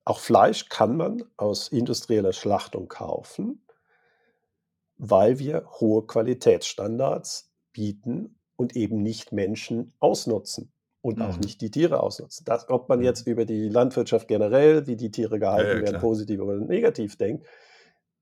Auch 0.07 0.21
Fleisch 0.21 0.71
kann 0.71 0.97
man 0.97 1.23
aus 1.37 1.69
industrieller 1.69 2.33
Schlachtung 2.33 2.89
kaufen, 2.89 3.67
weil 4.99 5.39
wir 5.39 5.67
hohe 5.81 6.07
Qualitätsstandards 6.07 7.53
bieten 7.73 8.39
und 8.57 8.77
eben 8.77 9.03
nicht 9.03 9.33
Menschen 9.33 9.93
ausnutzen 9.99 10.73
und 11.03 11.21
auch 11.21 11.39
Mhm. 11.39 11.41
nicht 11.41 11.61
die 11.61 11.71
Tiere 11.71 12.01
ausnutzen. 12.01 12.45
Das, 12.47 12.69
ob 12.71 12.89
man 12.89 13.01
Mhm. 13.01 13.05
jetzt 13.05 13.27
über 13.27 13.45
die 13.45 13.69
Landwirtschaft 13.69 14.29
generell, 14.29 14.87
wie 14.87 14.97
die 14.97 15.11
Tiere 15.11 15.39
Ja, 15.55 15.65
gehalten 15.65 15.71
ja, 15.75 15.83
werden, 15.83 15.99
klar. 15.99 15.99
positiv 15.99 16.41
oder 16.41 16.57
negativ 16.57 17.17
denkt. 17.17 17.47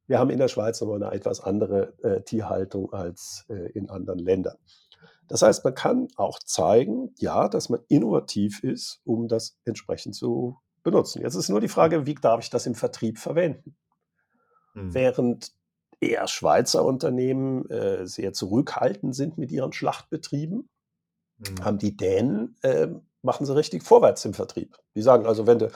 Wir 0.06 0.18
haben 0.18 0.30
in 0.30 0.38
der 0.38 0.48
Schweiz 0.48 0.80
nochmal 0.80 1.02
eine 1.02 1.14
etwas 1.14 1.40
andere 1.40 1.94
äh, 2.02 2.22
Tierhaltung 2.22 2.92
als 2.92 3.46
äh, 3.48 3.70
in 3.72 3.90
anderen 3.90 4.18
Ländern. 4.18 4.56
Das 5.28 5.42
heißt, 5.42 5.64
man 5.64 5.74
kann 5.74 6.08
auch 6.16 6.38
zeigen, 6.40 7.14
ja, 7.18 7.48
dass 7.48 7.68
man 7.68 7.80
innovativ 7.88 8.62
ist, 8.62 9.00
um 9.04 9.28
das 9.28 9.56
entsprechend 9.64 10.14
zu 10.14 10.58
benutzen. 10.82 11.22
Jetzt 11.22 11.34
ist 11.34 11.48
nur 11.48 11.60
die 11.60 11.68
Frage, 11.68 12.06
wie 12.06 12.14
darf 12.14 12.42
ich 12.42 12.50
das 12.50 12.66
im 12.66 12.74
Vertrieb 12.74 13.18
verwenden? 13.18 13.76
Mhm. 14.74 14.94
Während 14.94 15.52
eher 16.00 16.28
Schweizer 16.28 16.84
Unternehmen 16.84 17.68
äh, 17.70 18.06
sehr 18.06 18.32
zurückhaltend 18.32 19.14
sind 19.14 19.38
mit 19.38 19.50
ihren 19.50 19.72
Schlachtbetrieben, 19.72 20.68
Mhm. 21.38 21.64
haben 21.64 21.78
die 21.78 21.96
Dänen, 21.96 22.56
äh, 22.62 22.88
machen 23.22 23.46
sie 23.46 23.54
richtig 23.54 23.82
vorwärts 23.82 24.24
im 24.24 24.34
Vertrieb. 24.34 24.76
Die 24.94 25.02
sagen 25.02 25.26
also, 25.26 25.46
wenn 25.46 25.58
du, 25.58 25.70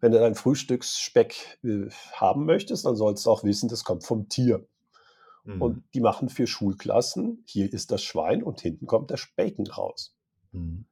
wenn 0.00 0.12
du 0.12 0.18
dein 0.18 0.34
Frühstücksspeck 0.34 1.58
äh, 1.64 1.88
haben 2.12 2.44
möchtest, 2.44 2.84
dann 2.84 2.96
sollst 2.96 3.24
du 3.26 3.30
auch 3.30 3.44
wissen, 3.44 3.68
das 3.68 3.84
kommt 3.84 4.04
vom 4.04 4.28
Tier. 4.28 4.66
Mhm. 5.48 5.62
Und 5.62 5.84
die 5.94 6.00
machen 6.00 6.28
für 6.28 6.46
Schulklassen, 6.46 7.42
hier 7.46 7.72
ist 7.72 7.90
das 7.90 8.02
Schwein 8.02 8.42
und 8.42 8.60
hinten 8.60 8.86
kommt 8.86 9.10
der 9.10 9.18
Bacon 9.34 9.66
raus. 9.66 10.14
Mhm. 10.52 10.84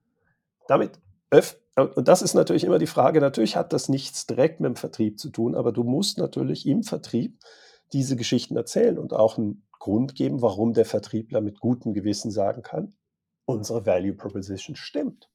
Damit 0.66 0.98
und 1.76 2.08
das 2.08 2.22
ist 2.22 2.32
natürlich 2.32 2.64
immer 2.64 2.78
die 2.78 2.86
Frage, 2.86 3.20
natürlich 3.20 3.56
hat 3.56 3.74
das 3.74 3.90
nichts 3.90 4.26
direkt 4.26 4.60
mit 4.60 4.68
dem 4.68 4.76
Vertrieb 4.76 5.18
zu 5.18 5.28
tun, 5.28 5.54
aber 5.54 5.72
du 5.72 5.82
musst 5.82 6.16
natürlich 6.16 6.66
im 6.66 6.82
Vertrieb 6.82 7.38
diese 7.92 8.16
Geschichten 8.16 8.56
erzählen 8.56 8.98
und 8.98 9.12
auch 9.12 9.36
einen 9.36 9.66
Grund 9.78 10.14
geben, 10.14 10.40
warum 10.40 10.72
der 10.72 10.86
Vertriebler 10.86 11.42
mit 11.42 11.60
gutem 11.60 11.92
Gewissen 11.92 12.30
sagen 12.30 12.62
kann, 12.62 12.94
unsere 13.44 13.84
Value 13.84 14.14
Proposition 14.14 14.74
stimmt. 14.74 15.28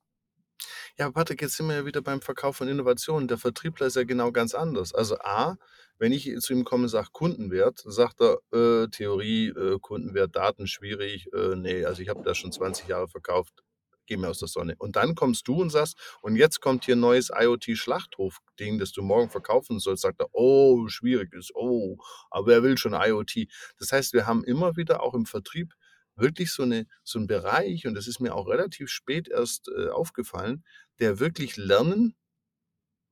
Ja, 0.97 1.09
Patrick, 1.11 1.41
jetzt 1.41 1.57
sind 1.57 1.67
wir 1.67 1.75
ja 1.75 1.85
wieder 1.85 2.01
beim 2.01 2.21
Verkauf 2.21 2.57
von 2.57 2.67
Innovationen. 2.67 3.27
Der 3.27 3.37
Vertriebler 3.37 3.87
ist 3.87 3.95
ja 3.95 4.03
genau 4.03 4.31
ganz 4.31 4.53
anders. 4.53 4.93
Also 4.93 5.17
A, 5.19 5.57
wenn 5.97 6.11
ich 6.11 6.31
zu 6.39 6.53
ihm 6.53 6.63
komme 6.63 6.83
und 6.83 6.89
sage 6.89 7.09
Kundenwert, 7.11 7.81
sagt 7.85 8.21
er, 8.21 8.39
äh, 8.53 8.87
Theorie, 8.89 9.49
äh, 9.49 9.79
Kundenwert, 9.79 10.35
Daten, 10.35 10.67
schwierig, 10.67 11.27
äh, 11.33 11.55
nee, 11.55 11.85
also 11.85 12.01
ich 12.01 12.09
habe 12.09 12.23
das 12.23 12.37
schon 12.37 12.51
20 12.51 12.87
Jahre 12.87 13.07
verkauft, 13.07 13.63
geh 14.07 14.17
mir 14.17 14.29
aus 14.29 14.39
der 14.39 14.47
Sonne. 14.47 14.75
Und 14.77 14.95
dann 14.95 15.15
kommst 15.15 15.47
du 15.47 15.61
und 15.61 15.69
sagst, 15.69 15.97
und 16.21 16.35
jetzt 16.35 16.59
kommt 16.59 16.85
hier 16.85 16.95
ein 16.95 16.99
neues 16.99 17.29
IoT-Schlachthof-Ding, 17.29 18.79
das 18.79 18.91
du 18.91 19.01
morgen 19.01 19.29
verkaufen 19.29 19.79
sollst, 19.79 20.01
sagt 20.03 20.19
er, 20.19 20.27
oh, 20.33 20.87
schwierig 20.87 21.33
ist, 21.33 21.51
oh, 21.55 21.97
aber 22.29 22.53
er 22.53 22.63
will 22.63 22.77
schon 22.77 22.93
IoT. 22.93 23.47
Das 23.79 23.91
heißt, 23.91 24.13
wir 24.13 24.25
haben 24.27 24.43
immer 24.43 24.75
wieder 24.75 25.01
auch 25.03 25.13
im 25.13 25.25
Vertrieb 25.25 25.73
wirklich 26.21 26.51
so, 26.53 26.63
eine, 26.63 26.87
so 27.03 27.19
einen 27.19 27.27
Bereich, 27.27 27.87
und 27.87 27.95
das 27.95 28.07
ist 28.07 28.19
mir 28.21 28.35
auch 28.35 28.47
relativ 28.47 28.89
spät 28.89 29.27
erst 29.29 29.69
äh, 29.69 29.89
aufgefallen, 29.89 30.63
der 30.99 31.19
wirklich 31.19 31.57
Lernen 31.57 32.15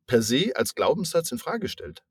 per 0.08 0.22
se 0.22 0.52
als 0.58 0.76
Glaubenssatz 0.76 1.32
in 1.32 1.40
Frage 1.40 1.70
stellt. 1.70 2.04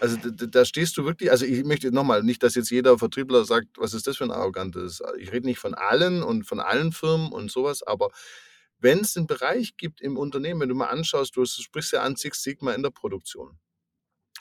Also 0.00 0.16
da, 0.16 0.30
da- 0.30 0.46
da 0.46 0.64
stehst 0.64 0.96
du 0.96 1.04
wirklich, 1.04 1.30
also 1.30 1.44
ich 1.46 1.64
möchte 1.64 1.90
nochmal, 1.92 2.22
nicht, 2.22 2.42
dass 2.42 2.54
jetzt 2.54 2.70
jeder 2.70 2.98
Vertriebler 2.98 3.44
sagt, 3.44 3.78
was 3.78 3.94
ist 3.94 4.06
das 4.06 4.16
für 4.16 4.24
ein 4.24 4.30
arrogantes. 4.30 5.00
Ich 5.18 5.32
rede 5.32 5.46
nicht 5.46 5.58
von 5.58 5.74
allen 5.74 6.22
und 6.22 6.44
von 6.44 6.60
allen 6.60 6.92
Firmen 6.92 7.32
und 7.32 7.50
sowas, 7.50 7.82
aber 7.82 8.10
wenn 8.78 9.00
es 9.00 9.16
einen 9.16 9.26
Bereich 9.26 9.76
gibt 9.76 10.00
im 10.02 10.18
Unternehmen, 10.18 10.60
wenn 10.60 10.68
du 10.68 10.74
mal 10.74 10.88
anschaust, 10.88 11.34
du 11.36 11.44
sprichst 11.46 11.92
ja 11.92 12.02
an 12.02 12.16
Six 12.16 12.42
Sigma 12.42 12.72
in 12.74 12.82
der 12.82 12.90
Produktion. 12.90 13.58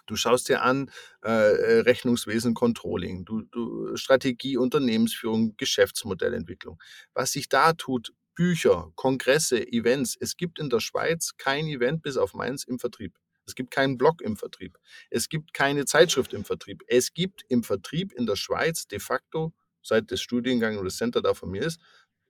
Du 0.05 0.15
schaust 0.15 0.49
dir 0.49 0.61
an 0.61 0.91
äh, 1.23 1.29
äh, 1.29 1.79
Rechnungswesen, 1.81 2.53
Controlling, 2.53 3.25
du, 3.25 3.41
du, 3.43 3.95
Strategie, 3.95 4.57
Unternehmensführung, 4.57 5.55
Geschäftsmodellentwicklung. 5.57 6.79
Was 7.13 7.31
sich 7.31 7.49
da 7.49 7.73
tut, 7.73 8.13
Bücher, 8.35 8.91
Kongresse, 8.95 9.65
Events. 9.65 10.17
Es 10.19 10.35
gibt 10.35 10.59
in 10.59 10.69
der 10.69 10.81
Schweiz 10.81 11.31
kein 11.37 11.67
Event 11.67 12.03
bis 12.03 12.17
auf 12.17 12.33
meins 12.33 12.65
im 12.65 12.79
Vertrieb. 12.79 13.17
Es 13.47 13.55
gibt 13.55 13.71
keinen 13.71 13.97
Blog 13.97 14.21
im 14.21 14.35
Vertrieb. 14.35 14.77
Es 15.09 15.29
gibt 15.29 15.53
keine 15.53 15.85
Zeitschrift 15.85 16.33
im 16.33 16.43
Vertrieb. 16.43 16.83
Es 16.87 17.13
gibt 17.13 17.45
im 17.47 17.63
Vertrieb 17.63 18.11
in 18.11 18.25
der 18.25 18.35
Schweiz 18.35 18.87
de 18.87 18.99
facto, 18.99 19.53
seit 19.81 20.11
das 20.11 20.21
Studiengang 20.21 20.75
oder 20.75 20.85
das 20.85 20.97
Center 20.97 21.21
da 21.21 21.33
von 21.33 21.49
mir 21.49 21.63
ist, 21.63 21.79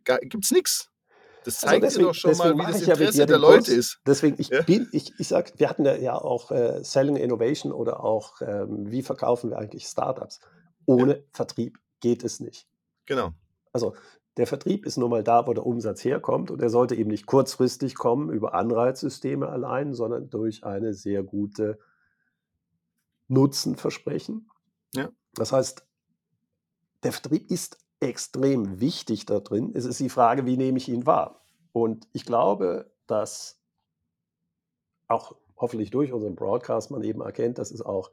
gibt 0.03 0.45
es 0.45 0.51
nichts. 0.51 0.91
Das 1.45 1.63
Also 1.63 1.67
zeigt 1.67 1.83
dir 1.83 1.87
deswegen, 1.87 2.07
doch 2.07 2.13
schon 2.15 2.37
mal, 2.37 2.53
wie 2.57 2.71
das 2.71 2.85
ja 2.85 2.93
Interesse 2.95 3.17
dir 3.19 3.25
der 3.27 3.37
Leute 3.39 3.57
Kurs. 3.57 3.67
ist. 3.69 3.99
Deswegen, 4.05 4.35
ich 4.39 4.49
Ja? 4.49 4.61
bin, 4.63 4.89
ich, 4.91 5.13
ich 5.19 5.27
sag, 5.27 5.53
wir 5.59 5.69
hatten 5.69 5.85
ja, 5.85 5.95
ja 5.95 6.15
auch 6.15 6.51
äh, 6.51 6.83
Selling 6.83 7.15
Innovation 7.15 7.71
oder 7.71 8.03
auch, 8.03 8.41
ähm, 8.41 8.91
wie 8.91 9.03
verkaufen 9.03 9.51
wir 9.51 9.57
eigentlich 9.59 9.85
Startups? 9.85 10.39
Ja, 10.41 10.49
Ohne 10.95 11.23
Vertrieb 11.31 11.77
geht 12.01 12.23
es 12.23 12.39
nicht. 12.39 12.67
genau. 13.05 13.31
Also 13.73 13.93
der 14.37 14.47
Vertrieb 14.47 14.85
ist 14.85 14.97
nun 14.97 15.09
mal 15.09 15.23
da, 15.23 15.47
wo 15.47 15.53
der 15.53 15.65
Umsatz 15.65 16.03
herkommt 16.03 16.49
und 16.51 16.61
er 16.61 16.69
sollte 16.69 16.95
eben 16.95 17.09
nicht 17.09 17.25
kurzfristig 17.25 17.95
kommen 17.95 18.29
über 18.29 18.53
Anreizsysteme 18.53 19.47
allein, 19.49 19.93
sondern 19.93 20.29
durch 20.29 20.63
eine 20.65 20.93
sehr 20.93 21.23
gute 21.23 21.77
Nutzenversprechen. 23.27 24.49
Ja. 24.93 25.09
Das 25.33 25.51
heißt, 25.51 25.85
der 27.03 27.11
Vertrieb 27.11 27.49
ist 27.51 27.77
extrem 27.99 28.79
wichtig 28.79 29.25
da 29.25 29.39
drin. 29.39 29.71
Es 29.73 29.85
ist 29.85 29.99
die 29.99 30.09
Frage, 30.09 30.45
wie 30.45 30.57
nehme 30.57 30.77
ich 30.77 30.89
ihn 30.89 31.05
wahr? 31.05 31.45
Und 31.71 32.07
ich 32.13 32.25
glaube, 32.25 32.91
dass 33.07 33.61
auch 35.07 35.35
hoffentlich 35.57 35.91
durch 35.91 36.11
unseren 36.11 36.35
Broadcast 36.35 36.91
man 36.91 37.03
eben 37.03 37.21
erkennt, 37.21 37.57
dass 37.57 37.71
es 37.71 37.81
auch 37.81 38.11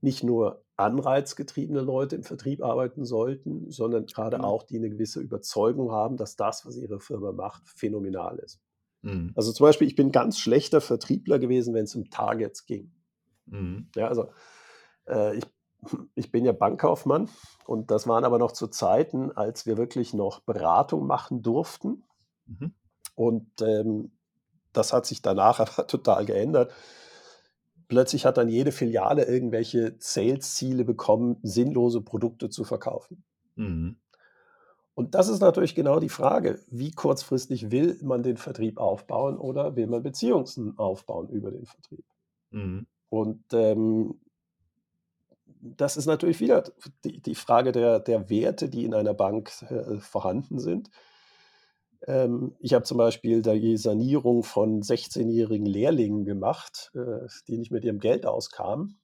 nicht 0.00 0.22
nur 0.22 0.64
anreizgetriebene 0.76 1.80
Leute 1.80 2.14
im 2.16 2.22
Vertrieb 2.22 2.62
arbeiten 2.62 3.04
sollten, 3.04 3.70
sondern 3.70 4.06
gerade 4.06 4.36
Genau. 4.36 4.48
auch, 4.48 4.62
die 4.62 4.76
eine 4.76 4.90
gewisse 4.90 5.20
Überzeugung 5.20 5.90
haben, 5.90 6.16
dass 6.16 6.36
das, 6.36 6.64
was 6.66 6.76
ihre 6.76 7.00
Firma 7.00 7.32
macht, 7.32 7.68
phänomenal 7.68 8.38
ist. 8.38 8.60
Mhm. 9.02 9.32
Also 9.34 9.52
zum 9.52 9.64
Beispiel, 9.64 9.88
ich 9.88 9.96
bin 9.96 10.12
ganz 10.12 10.38
schlechter 10.38 10.80
Vertriebler 10.80 11.38
gewesen, 11.40 11.74
wenn 11.74 11.84
es 11.84 11.96
um 11.96 12.10
Targets 12.10 12.66
ging. 12.66 12.92
Mhm. 13.46 13.88
Ja, 13.96 14.06
also 14.08 14.30
äh, 15.08 15.38
ich, 15.38 15.44
ich 16.14 16.30
bin 16.30 16.44
ja 16.44 16.52
Bankkaufmann 16.52 17.28
und 17.66 17.90
das 17.90 18.06
waren 18.06 18.24
aber 18.24 18.38
noch 18.38 18.52
zu 18.52 18.68
Zeiten, 18.68 19.32
als 19.32 19.66
wir 19.66 19.76
wirklich 19.76 20.14
noch 20.14 20.40
Beratung 20.40 21.06
machen 21.06 21.42
durften. 21.42 22.04
Mhm. 22.46 22.74
Und 23.14 23.46
ähm, 23.62 24.12
das 24.72 24.92
hat 24.92 25.06
sich 25.06 25.22
danach 25.22 25.60
aber 25.60 25.86
total 25.86 26.24
geändert. 26.24 26.72
Plötzlich 27.88 28.26
hat 28.26 28.36
dann 28.36 28.48
jede 28.48 28.70
Filiale 28.70 29.24
irgendwelche 29.24 29.94
Sales-Ziele 29.98 30.84
bekommen, 30.84 31.38
sinnlose 31.42 32.02
Produkte 32.02 32.50
zu 32.50 32.64
verkaufen. 32.64 33.24
Mhm. 33.56 33.96
Und 34.94 35.14
das 35.14 35.28
ist 35.28 35.40
natürlich 35.40 35.76
genau 35.76 36.00
die 36.00 36.08
Frage, 36.08 36.58
wie 36.68 36.90
kurzfristig 36.90 37.70
will 37.70 37.96
man 38.02 38.24
den 38.24 38.36
Vertrieb 38.36 38.78
aufbauen 38.78 39.38
oder 39.38 39.76
will 39.76 39.86
man 39.86 40.02
Beziehungen 40.02 40.76
aufbauen 40.76 41.28
über 41.28 41.52
den 41.52 41.66
Vertrieb? 41.66 42.04
Mhm. 42.50 42.86
Und 43.08 43.44
ähm, 43.52 44.20
das 45.60 45.96
ist 45.96 46.06
natürlich 46.06 46.40
wieder 46.40 46.64
die, 47.04 47.20
die 47.20 47.34
Frage 47.34 47.72
der, 47.72 48.00
der 48.00 48.30
Werte, 48.30 48.68
die 48.68 48.84
in 48.84 48.94
einer 48.94 49.14
Bank 49.14 49.50
äh, 49.62 49.98
vorhanden 50.00 50.58
sind. 50.58 50.90
Ähm, 52.06 52.54
ich 52.60 52.74
habe 52.74 52.84
zum 52.84 52.98
Beispiel 52.98 53.42
die 53.42 53.76
Sanierung 53.76 54.44
von 54.44 54.82
16-jährigen 54.82 55.66
Lehrlingen 55.66 56.24
gemacht, 56.24 56.92
äh, 56.94 57.26
die 57.48 57.58
nicht 57.58 57.70
mit 57.70 57.84
ihrem 57.84 57.98
Geld 57.98 58.24
auskamen. 58.26 59.00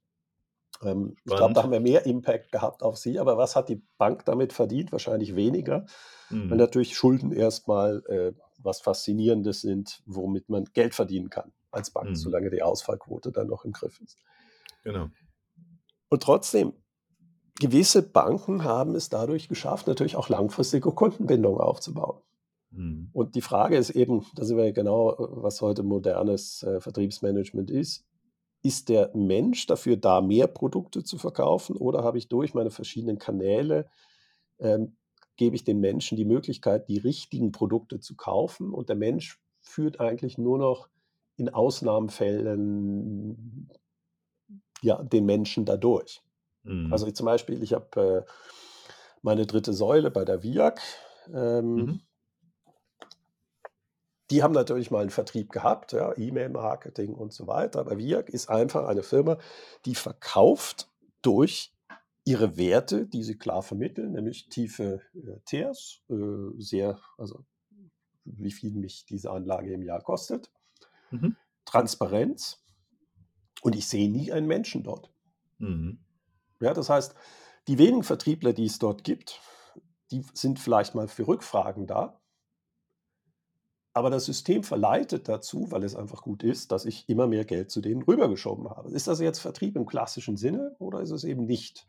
Ähm, 0.83 1.17
ich 1.25 1.37
glaube, 1.37 1.55
da 1.55 1.63
haben 1.63 1.73
wir 1.73 1.81
mehr 1.81 2.07
Impact 2.07 2.53
gehabt 2.53 2.83
auf 2.83 2.97
sie. 2.97 3.19
Aber 3.19 3.37
was 3.37 3.57
hat 3.57 3.69
die 3.69 3.83
Bank 3.99 4.25
damit 4.25 4.53
verdient? 4.53 4.93
Wahrscheinlich 4.93 5.35
weniger, 5.37 5.87
weil 6.49 6.57
Mhm. 6.57 6.59
natürlich 6.59 6.97
Schulden 6.97 7.33
erstmal 7.33 8.05
äh, 8.07 8.33
was 8.59 8.81
Faszinierendes 8.81 9.61
sind, 9.61 10.03
womit 10.07 10.49
man 10.49 10.65
Geld 10.73 10.95
verdienen 10.95 11.31
kann 11.31 11.53
als 11.71 11.91
Bank, 11.91 12.11
Mhm. 12.11 12.17
solange 12.17 12.51
die 12.51 12.63
Ausfallquote 12.63 13.33
dann 13.33 13.49
noch 13.49 13.65
im 13.65 13.73
Griff 13.73 14.01
ist. 14.01 14.19
Genau. 14.85 15.11
Und 16.15 16.23
trotzdem, 16.23 16.73
gewisse 17.59 18.01
Banken 18.01 18.63
haben 18.63 18.95
es 18.95 19.09
dadurch 19.09 19.49
geschafft, 19.49 19.89
natürlich 19.89 20.15
auch 20.15 20.29
langfristige 20.29 20.93
Kundenbindungen 20.93 21.61
aufzubauen. 21.61 22.21
Mhm. 22.71 23.11
Und 23.13 23.35
die 23.35 23.41
Frage 23.41 23.77
ist 23.77 23.91
eben, 23.91 24.25
da 24.37 24.45
sind 24.45 24.57
wir 24.57 24.67
ja 24.67 24.71
genau, 24.71 25.15
äh, 25.15 25.17
was 25.19 25.61
heute 25.61 25.83
modernes 25.83 26.63
äh, 26.63 26.81
Vertriebsmanagement 26.81 27.69
ist. 27.69 28.07
Ist 28.63 28.91
der 28.91 29.11
Mensch 29.17 29.67
dafür 29.67 29.97
da, 29.97 30.21
mehr 30.21 30.47
Produkte 30.47 31.03
zu 31.03 31.19
verkaufen 31.19 31.77
oder 31.77 32.05
habe 32.05 32.19
ich 32.19 32.29
durch 32.29 32.55
meine 32.55 32.71
verschiedenen 32.71 33.19
Kanäle, 33.19 33.91
ähm, 34.61 34.97
gebe 35.35 35.57
ich 35.57 35.65
den 35.65 35.81
Menschen 35.81 36.17
die 36.17 36.25
Möglichkeit, 36.25 36.89
die 36.89 36.99
richtigen 36.99 37.51
Produkte 37.51 37.99
zu 37.99 38.15
kaufen 38.15 38.73
und 38.73 38.89
der 38.89 38.95
Mensch 38.95 39.41
führt 39.63 39.99
eigentlich 39.99 40.39
nur 40.39 40.59
noch 40.59 40.89
in 41.35 41.49
Ausnahmefällen 41.49 43.69
ja, 44.85 45.03
den 45.03 45.25
Menschen 45.25 45.65
dadurch. 45.65 46.23
Mhm. 46.63 46.93
Also 46.93 47.11
zum 47.11 47.27
Beispiel, 47.27 47.63
ich 47.63 47.73
habe 47.73 48.25
äh, 48.27 48.31
meine 49.23 49.47
dritte 49.47 49.73
Säule 49.73 50.11
bei 50.11 50.25
der 50.25 50.43
VIAG. 50.43 50.81
Ähm, 51.33 51.77
Mhm. 51.77 52.01
Die 54.31 54.43
haben 54.43 54.53
natürlich 54.53 54.91
mal 54.91 55.01
einen 55.03 55.11
Vertrieb 55.11 55.53
gehabt, 55.53 55.93
ja, 55.93 56.17
E-Mail-Marketing 56.17 57.15
und 57.15 57.33
so 57.33 57.47
weiter. 57.47 57.81
Aber 57.81 57.99
VIAG 57.99 58.29
ist 58.31 58.49
einfach 58.49 58.87
eine 58.87 59.03
Firma, 59.03 59.39
die 59.85 59.95
verkauft 59.95 60.91
durch 61.21 61.75
ihre 62.25 62.57
Werte, 62.57 63.07
die 63.07 63.23
sie 63.23 63.37
klar 63.37 63.63
vermitteln, 63.63 64.13
nämlich 64.13 64.49
tiefe 64.49 65.03
äh, 65.15 65.41
TERs, 65.45 66.01
äh, 66.09 66.15
sehr, 66.59 66.99
also 67.19 67.45
wie 68.25 68.51
viel 68.51 68.73
mich 68.73 69.05
diese 69.05 69.31
Anlage 69.31 69.73
im 69.73 69.83
Jahr 69.83 70.01
kostet, 70.01 70.51
Mhm. 71.11 71.37
Transparenz 71.67 72.64
und 73.63 73.75
ich 73.75 73.87
sehe 73.89 74.11
nie 74.11 74.33
einen 74.33 74.47
Menschen 74.47 74.83
dort. 74.83 75.11
Mhm. 75.59 75.99
Ja, 76.61 76.75
das 76.75 76.89
heißt, 76.89 77.15
die 77.69 77.79
wenigen 77.79 78.03
Vertriebler, 78.03 78.53
die 78.53 78.67
es 78.67 78.79
dort 78.79 79.05
gibt, 79.05 79.41
die 80.11 80.25
sind 80.35 80.59
vielleicht 80.59 80.95
mal 80.95 81.09
für 81.09 81.27
Rückfragen 81.27 81.87
da. 81.87 82.21
Aber 83.93 84.11
das 84.11 84.25
System 84.25 84.65
verleitet 84.65 85.29
dazu, 85.29 85.71
weil 85.71 85.85
es 85.85 85.95
einfach 85.95 86.23
gut 86.23 86.43
ist, 86.43 86.73
dass 86.73 86.85
ich 86.85 87.09
immer 87.09 87.29
mehr 87.29 87.45
Geld 87.45 87.71
zu 87.71 87.81
denen 87.81 88.03
rübergeschoben 88.03 88.69
habe. 88.69 88.91
Ist 88.91 89.07
das 89.07 89.21
jetzt 89.21 89.39
Vertrieb 89.39 89.77
im 89.77 89.87
klassischen 89.87 90.37
Sinne 90.37 90.75
oder 90.81 91.01
ist 91.01 91.13
es 91.13 91.23
eben 91.23 91.47
nicht? 91.47 91.89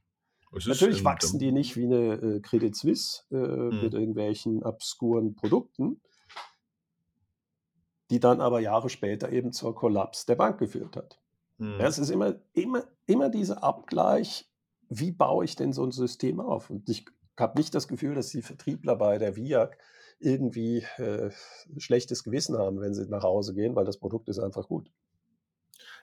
Es 0.56 0.67
Natürlich 0.67 0.99
in 0.99 1.06
wachsen 1.06 1.39
die 1.39 1.51
nicht 1.51 1.75
wie 1.75 1.86
eine 1.86 2.13
äh, 2.13 2.39
Credit 2.39 2.75
Suisse 2.75 3.23
äh, 3.32 3.36
mit 3.36 3.93
irgendwelchen 3.93 4.63
obskuren 4.63 5.36
Produkten, 5.36 5.99
die 8.12 8.19
dann 8.19 8.39
aber 8.39 8.60
Jahre 8.60 8.89
später 8.89 9.32
eben 9.32 9.51
zur 9.51 9.75
Kollaps 9.75 10.25
der 10.25 10.36
Bank 10.36 10.60
geführt 10.60 10.95
hat. 10.95 11.19
Mhm. 11.57 11.79
Ja, 11.79 11.87
es 11.87 11.97
ist 11.97 12.09
immer, 12.09 12.35
immer, 12.53 12.83
immer 13.05 13.29
dieser 13.29 13.63
Abgleich, 13.63 14.49
wie 14.89 15.11
baue 15.11 15.45
ich 15.45 15.55
denn 15.55 15.73
so 15.73 15.83
ein 15.83 15.91
System 15.91 16.39
auf? 16.39 16.69
Und 16.69 16.89
ich 16.89 17.05
habe 17.39 17.57
nicht 17.59 17.73
das 17.73 17.87
Gefühl, 17.87 18.15
dass 18.15 18.29
die 18.29 18.41
Vertriebler 18.41 18.95
bei 18.95 19.17
der 19.17 19.35
VIAG 19.35 19.77
irgendwie 20.19 20.85
äh, 20.97 21.31
schlechtes 21.77 22.23
Gewissen 22.23 22.57
haben, 22.57 22.79
wenn 22.79 22.93
sie 22.93 23.07
nach 23.07 23.23
Hause 23.23 23.53
gehen, 23.53 23.75
weil 23.75 23.85
das 23.85 23.97
Produkt 23.97 24.29
ist 24.29 24.39
einfach 24.39 24.67
gut. 24.67 24.89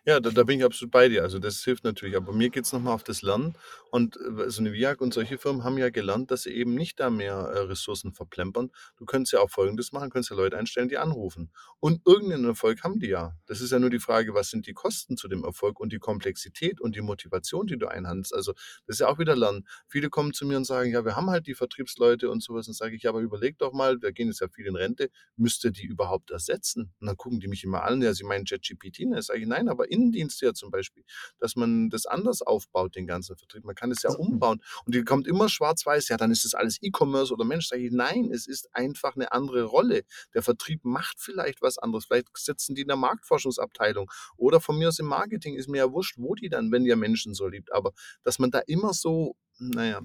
Ja, 0.04 0.18
da, 0.18 0.30
da 0.30 0.42
bin 0.42 0.58
ich 0.58 0.64
absolut 0.64 0.90
bei 0.90 1.08
dir. 1.08 1.22
Also 1.22 1.38
das 1.38 1.62
hilft 1.62 1.84
natürlich. 1.84 2.16
Aber 2.16 2.32
mir 2.32 2.50
geht 2.50 2.64
es 2.64 2.72
nochmal 2.72 2.92
auf 2.92 3.04
das 3.04 3.22
Lernen. 3.22 3.54
Und 3.92 4.16
äh, 4.16 4.50
so 4.50 4.60
eine 4.60 4.72
VIAG 4.72 5.00
und 5.00 5.14
solche 5.14 5.38
Firmen 5.38 5.62
haben 5.62 5.78
ja 5.78 5.90
gelernt, 5.90 6.32
dass 6.32 6.42
sie 6.42 6.50
eben 6.50 6.74
nicht 6.74 6.98
da 6.98 7.08
mehr 7.08 7.34
äh, 7.34 7.58
Ressourcen 7.60 8.12
verplempern. 8.12 8.72
Du 8.96 9.04
könntest 9.04 9.32
ja 9.32 9.38
auch 9.38 9.50
Folgendes 9.50 9.92
machen, 9.92 10.10
könntest 10.10 10.30
ja 10.30 10.36
Leute 10.36 10.58
einstellen, 10.58 10.88
die 10.88 10.98
anrufen. 10.98 11.52
Und 11.78 12.00
irgendeinen 12.04 12.46
Erfolg 12.46 12.82
haben 12.82 12.98
die 12.98 13.08
ja. 13.08 13.36
Das 13.46 13.60
ist 13.60 13.70
ja 13.70 13.78
nur 13.78 13.90
die 13.90 14.00
Frage, 14.00 14.34
was 14.34 14.50
sind 14.50 14.66
die 14.66 14.72
Kosten 14.72 15.16
zu 15.16 15.28
dem 15.28 15.44
Erfolg 15.44 15.78
und 15.78 15.92
die 15.92 16.00
Komplexität 16.00 16.80
und 16.80 16.96
die 16.96 17.00
Motivation, 17.00 17.68
die 17.68 17.78
du 17.78 17.86
einhandelst. 17.86 18.34
Also 18.34 18.54
das 18.86 18.96
ist 18.96 19.00
ja 19.00 19.08
auch 19.08 19.20
wieder 19.20 19.36
Lernen. 19.36 19.68
Viele 19.86 20.08
kommen 20.08 20.32
zu 20.32 20.46
mir 20.46 20.56
und 20.56 20.64
sagen, 20.64 20.90
ja, 20.90 21.04
wir 21.04 21.14
haben 21.14 21.30
halt 21.30 21.46
die 21.46 21.54
Vertriebsleute 21.54 22.28
und 22.28 22.42
sowas. 22.42 22.66
Und 22.66 22.74
sage 22.74 22.96
ich, 22.96 23.04
ja, 23.04 23.10
aber 23.10 23.20
überleg 23.20 23.56
doch 23.58 23.72
mal, 23.72 24.02
wir 24.02 24.10
gehen 24.10 24.26
jetzt 24.26 24.40
ja 24.40 24.48
viel 24.48 24.66
in 24.66 24.74
Rente, 24.74 25.10
müsst 25.36 25.64
ihr 25.64 25.70
die 25.70 25.86
überhaupt 25.86 26.32
ersetzen? 26.32 26.92
Und 26.98 27.06
dann 27.06 27.16
gucken 27.16 27.38
die 27.38 27.46
mich 27.46 27.62
immer 27.62 27.84
an, 27.84 28.02
ja, 28.02 28.12
sie 28.14 28.24
meinen 28.24 28.46
ChatGPT. 28.46 29.06
Ne? 29.06 29.22
Sage 29.22 29.38
ich, 29.40 29.46
nein, 29.46 29.68
aber 29.68 29.91
Innendienste 29.92 30.46
ja 30.46 30.54
zum 30.54 30.70
Beispiel, 30.70 31.04
dass 31.38 31.54
man 31.56 31.90
das 31.90 32.06
anders 32.06 32.42
aufbaut, 32.42 32.96
den 32.96 33.06
ganzen 33.06 33.36
Vertrieb. 33.36 33.64
Man 33.64 33.74
kann 33.74 33.90
es 33.90 34.02
ja 34.02 34.10
Also- 34.10 34.20
umbauen. 34.22 34.60
Und 34.84 34.94
die 34.94 35.04
kommt 35.04 35.26
immer 35.28 35.48
schwarz-weiß, 35.48 36.08
ja, 36.08 36.16
dann 36.16 36.30
ist 36.30 36.44
das 36.44 36.54
alles 36.54 36.78
E-Commerce 36.82 37.32
oder 37.32 37.44
Mensch. 37.44 37.68
Sage 37.68 37.82
ich, 37.86 37.92
nein, 37.92 38.30
es 38.32 38.46
ist 38.46 38.74
einfach 38.74 39.14
eine 39.14 39.32
andere 39.32 39.64
Rolle. 39.64 40.02
Der 40.34 40.42
Vertrieb 40.42 40.84
macht 40.84 41.20
vielleicht 41.20 41.62
was 41.62 41.78
anderes. 41.78 42.06
Vielleicht 42.06 42.28
sitzen 42.36 42.74
die 42.74 42.82
in 42.82 42.88
der 42.88 42.96
Marktforschungsabteilung 42.96 44.10
oder 44.36 44.60
von 44.60 44.78
mir 44.78 44.88
aus 44.88 44.98
im 44.98 45.06
Marketing, 45.06 45.54
ist 45.54 45.68
mir 45.68 45.78
ja 45.78 45.92
wurscht, 45.92 46.16
wo 46.18 46.34
die 46.34 46.48
dann, 46.48 46.72
wenn 46.72 46.84
ihr 46.84 46.96
Menschen 46.96 47.34
so 47.34 47.46
liebt. 47.46 47.72
Aber 47.72 47.92
dass 48.24 48.38
man 48.38 48.50
da 48.50 48.60
immer 48.66 48.92
so, 48.94 49.36
naja, 49.58 50.00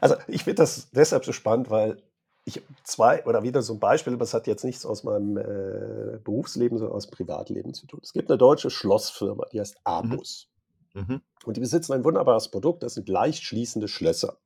Also 0.00 0.14
ich 0.28 0.44
finde 0.44 0.62
das 0.62 0.90
deshalb 0.92 1.24
so 1.24 1.32
spannend, 1.32 1.70
weil 1.70 2.00
ich 2.46 2.62
zwei 2.84 3.24
oder 3.26 3.42
wieder 3.42 3.60
so 3.60 3.74
ein 3.74 3.80
Beispiel, 3.80 4.14
aber 4.14 4.22
es 4.22 4.32
hat 4.32 4.46
jetzt 4.46 4.64
nichts 4.64 4.86
aus 4.86 5.02
meinem 5.02 5.36
äh, 5.36 6.20
Berufsleben, 6.22 6.78
sondern 6.78 6.96
aus 6.96 7.08
dem 7.08 7.10
Privatleben 7.10 7.74
zu 7.74 7.86
tun. 7.86 8.00
Es 8.02 8.12
gibt 8.12 8.30
eine 8.30 8.38
deutsche 8.38 8.70
Schlossfirma, 8.70 9.46
die 9.52 9.60
heißt 9.60 9.78
Abus. 9.82 10.48
mhm, 10.94 11.22
Und 11.44 11.56
die 11.56 11.60
besitzen 11.60 11.92
ein 11.92 12.04
wunderbares 12.04 12.48
Produkt, 12.48 12.84
das 12.84 12.94
sind 12.94 13.08
leicht 13.08 13.42
schließende 13.42 13.88
Schlösser. 13.88 14.38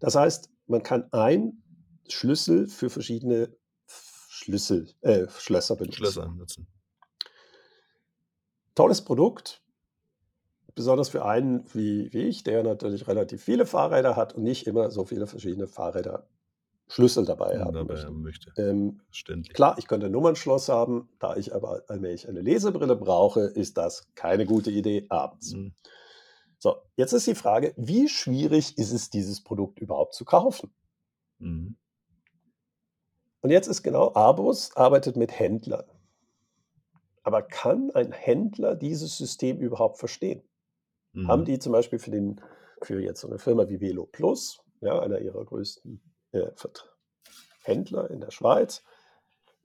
Das 0.00 0.16
heißt, 0.16 0.50
man 0.66 0.82
kann 0.82 1.10
einen 1.10 1.62
Schlüssel 2.08 2.68
für 2.68 2.90
verschiedene 2.90 3.56
Schlüssel, 3.86 4.92
äh, 5.00 5.26
Schlösser 5.30 5.76
benutzen. 5.76 5.96
Schlösser 5.96 6.28
nutzen. 6.28 6.66
Tolles 8.74 9.02
Produkt, 9.02 9.62
besonders 10.74 11.08
für 11.08 11.24
einen 11.24 11.64
wie, 11.72 12.12
wie 12.12 12.24
ich, 12.24 12.44
der 12.44 12.62
natürlich 12.62 13.08
relativ 13.08 13.42
viele 13.42 13.64
Fahrräder 13.64 14.14
hat 14.14 14.34
und 14.34 14.42
nicht 14.42 14.66
immer 14.66 14.90
so 14.90 15.06
viele 15.06 15.26
verschiedene 15.26 15.66
Fahrräder 15.66 16.28
Schlüssel 16.88 17.26
dabei 17.26 17.58
haben 17.58 17.74
dabei 17.74 17.94
möchte. 17.94 18.06
haben 18.06 18.22
möchte. 18.22 18.52
Ähm, 18.56 19.00
klar, 19.52 19.76
ich 19.78 19.86
könnte 19.86 20.06
ein 20.06 20.12
Nummernschloss 20.12 20.68
haben, 20.68 21.08
da 21.18 21.36
ich 21.36 21.54
aber 21.54 21.82
allmählich 21.88 22.28
eine 22.28 22.40
Lesebrille 22.40 22.96
brauche, 22.96 23.42
ist 23.42 23.76
das 23.76 24.08
keine 24.14 24.46
gute 24.46 24.70
Idee 24.70 25.06
abends. 25.10 25.52
Mhm. 25.52 25.74
So, 26.58 26.76
jetzt 26.96 27.12
ist 27.12 27.26
die 27.26 27.34
Frage, 27.34 27.74
wie 27.76 28.08
schwierig 28.08 28.78
ist 28.78 28.92
es, 28.92 29.10
dieses 29.10 29.44
Produkt 29.44 29.78
überhaupt 29.80 30.14
zu 30.14 30.24
kaufen? 30.24 30.72
Mhm. 31.38 31.76
Und 33.40 33.50
jetzt 33.50 33.68
ist 33.68 33.82
genau, 33.82 34.14
Abus 34.14 34.74
arbeitet 34.76 35.16
mit 35.16 35.38
Händlern. 35.38 35.84
Aber 37.22 37.42
kann 37.42 37.90
ein 37.90 38.10
Händler 38.10 38.74
dieses 38.74 39.18
System 39.18 39.58
überhaupt 39.58 39.98
verstehen? 39.98 40.42
Mhm. 41.12 41.28
Haben 41.28 41.44
die 41.44 41.58
zum 41.58 41.72
Beispiel 41.72 41.98
für, 41.98 42.10
den, 42.10 42.40
für 42.82 43.00
jetzt 43.00 43.20
so 43.20 43.28
eine 43.28 43.38
Firma 43.38 43.68
wie 43.68 43.80
Velo 43.80 44.06
Plus, 44.06 44.60
ja, 44.80 44.98
einer 44.98 45.20
ihrer 45.20 45.44
größten 45.44 46.00
äh, 46.32 46.48
Händler 47.62 48.10
in 48.10 48.20
der 48.20 48.30
Schweiz, 48.30 48.82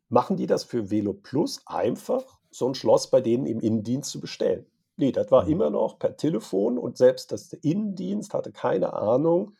machen 0.09 0.37
die 0.37 0.47
das 0.47 0.63
für 0.63 0.91
Velo 0.91 1.13
Plus 1.13 1.61
einfach 1.65 2.39
so 2.51 2.67
ein 2.67 2.75
Schloss 2.75 3.09
bei 3.09 3.21
denen 3.21 3.45
im 3.45 3.59
Innendienst 3.59 4.11
zu 4.11 4.19
bestellen. 4.19 4.65
Nee, 4.95 5.11
das 5.11 5.31
war 5.31 5.45
Mhm. 5.45 5.51
immer 5.51 5.69
noch 5.71 5.97
per 5.97 6.17
Telefon 6.17 6.77
und 6.77 6.97
selbst 6.97 7.31
das 7.31 7.51
Innendienst 7.53 8.33
hatte 8.33 8.51
keine 8.51 8.93
Ahnung, 8.93 9.55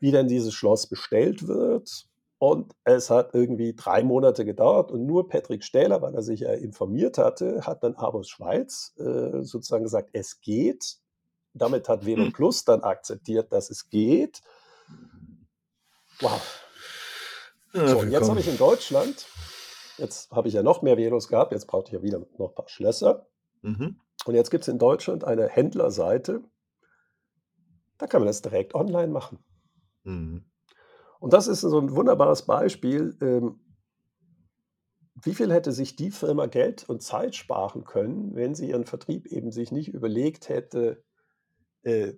wie 0.00 0.10
denn 0.10 0.28
dieses 0.28 0.52
Schloss 0.52 0.86
bestellt 0.86 1.48
wird. 1.48 2.06
Und 2.38 2.74
es 2.84 3.08
hat 3.08 3.30
irgendwie 3.32 3.74
drei 3.74 4.02
Monate 4.02 4.44
gedauert 4.44 4.90
und 4.92 5.06
nur 5.06 5.28
Patrick 5.28 5.64
Stähler, 5.64 6.02
weil 6.02 6.14
er 6.14 6.22
sich 6.22 6.40
ja 6.40 6.52
informiert 6.52 7.16
hatte, 7.16 7.62
hat 7.66 7.82
dann 7.82 7.94
Abos 7.94 8.28
Schweiz 8.28 8.92
äh, 8.98 9.42
sozusagen 9.42 9.84
gesagt, 9.84 10.10
es 10.12 10.40
geht. 10.42 10.98
Damit 11.54 11.88
hat 11.88 12.04
Velo 12.04 12.26
Hm. 12.26 12.32
Plus 12.32 12.64
dann 12.64 12.82
akzeptiert, 12.82 13.50
dass 13.52 13.70
es 13.70 13.88
geht. 13.88 14.42
Wow. 16.24 16.40
Ja, 17.74 17.88
So, 17.88 17.98
und 17.98 18.10
jetzt 18.10 18.30
habe 18.30 18.40
ich 18.40 18.48
in 18.48 18.56
Deutschland, 18.56 19.26
jetzt 19.98 20.30
habe 20.30 20.48
ich 20.48 20.54
ja 20.54 20.62
noch 20.62 20.80
mehr 20.80 20.96
Velos 20.96 21.28
gehabt, 21.28 21.52
jetzt 21.52 21.66
brauchte 21.66 21.90
ich 21.90 21.94
ja 21.94 22.02
wieder 22.02 22.20
noch 22.38 22.48
ein 22.48 22.54
paar 22.54 22.68
Schlösser. 22.68 23.26
Mhm. 23.62 24.00
Und 24.24 24.34
jetzt 24.34 24.50
gibt 24.50 24.62
es 24.62 24.68
in 24.68 24.78
Deutschland 24.78 25.24
eine 25.24 25.48
Händlerseite, 25.48 26.42
da 27.98 28.06
kann 28.06 28.22
man 28.22 28.26
das 28.26 28.40
direkt 28.40 28.74
online 28.74 29.08
machen. 29.08 29.38
Mhm. 30.04 30.46
Und 31.20 31.32
das 31.32 31.46
ist 31.46 31.60
so 31.60 31.78
ein 31.78 31.94
wunderbares 31.94 32.42
Beispiel, 32.42 33.16
ähm, 33.20 33.60
wie 35.22 35.34
viel 35.34 35.52
hätte 35.52 35.72
sich 35.72 35.96
die 35.96 36.10
Firma 36.10 36.46
Geld 36.46 36.88
und 36.88 37.02
Zeit 37.02 37.34
sparen 37.34 37.84
können, 37.84 38.34
wenn 38.34 38.54
sie 38.54 38.70
ihren 38.70 38.84
Vertrieb 38.84 39.26
eben 39.26 39.52
sich 39.52 39.72
nicht 39.72 39.88
überlegt 39.88 40.48
hätte, 40.48 41.04
äh, 41.82 42.14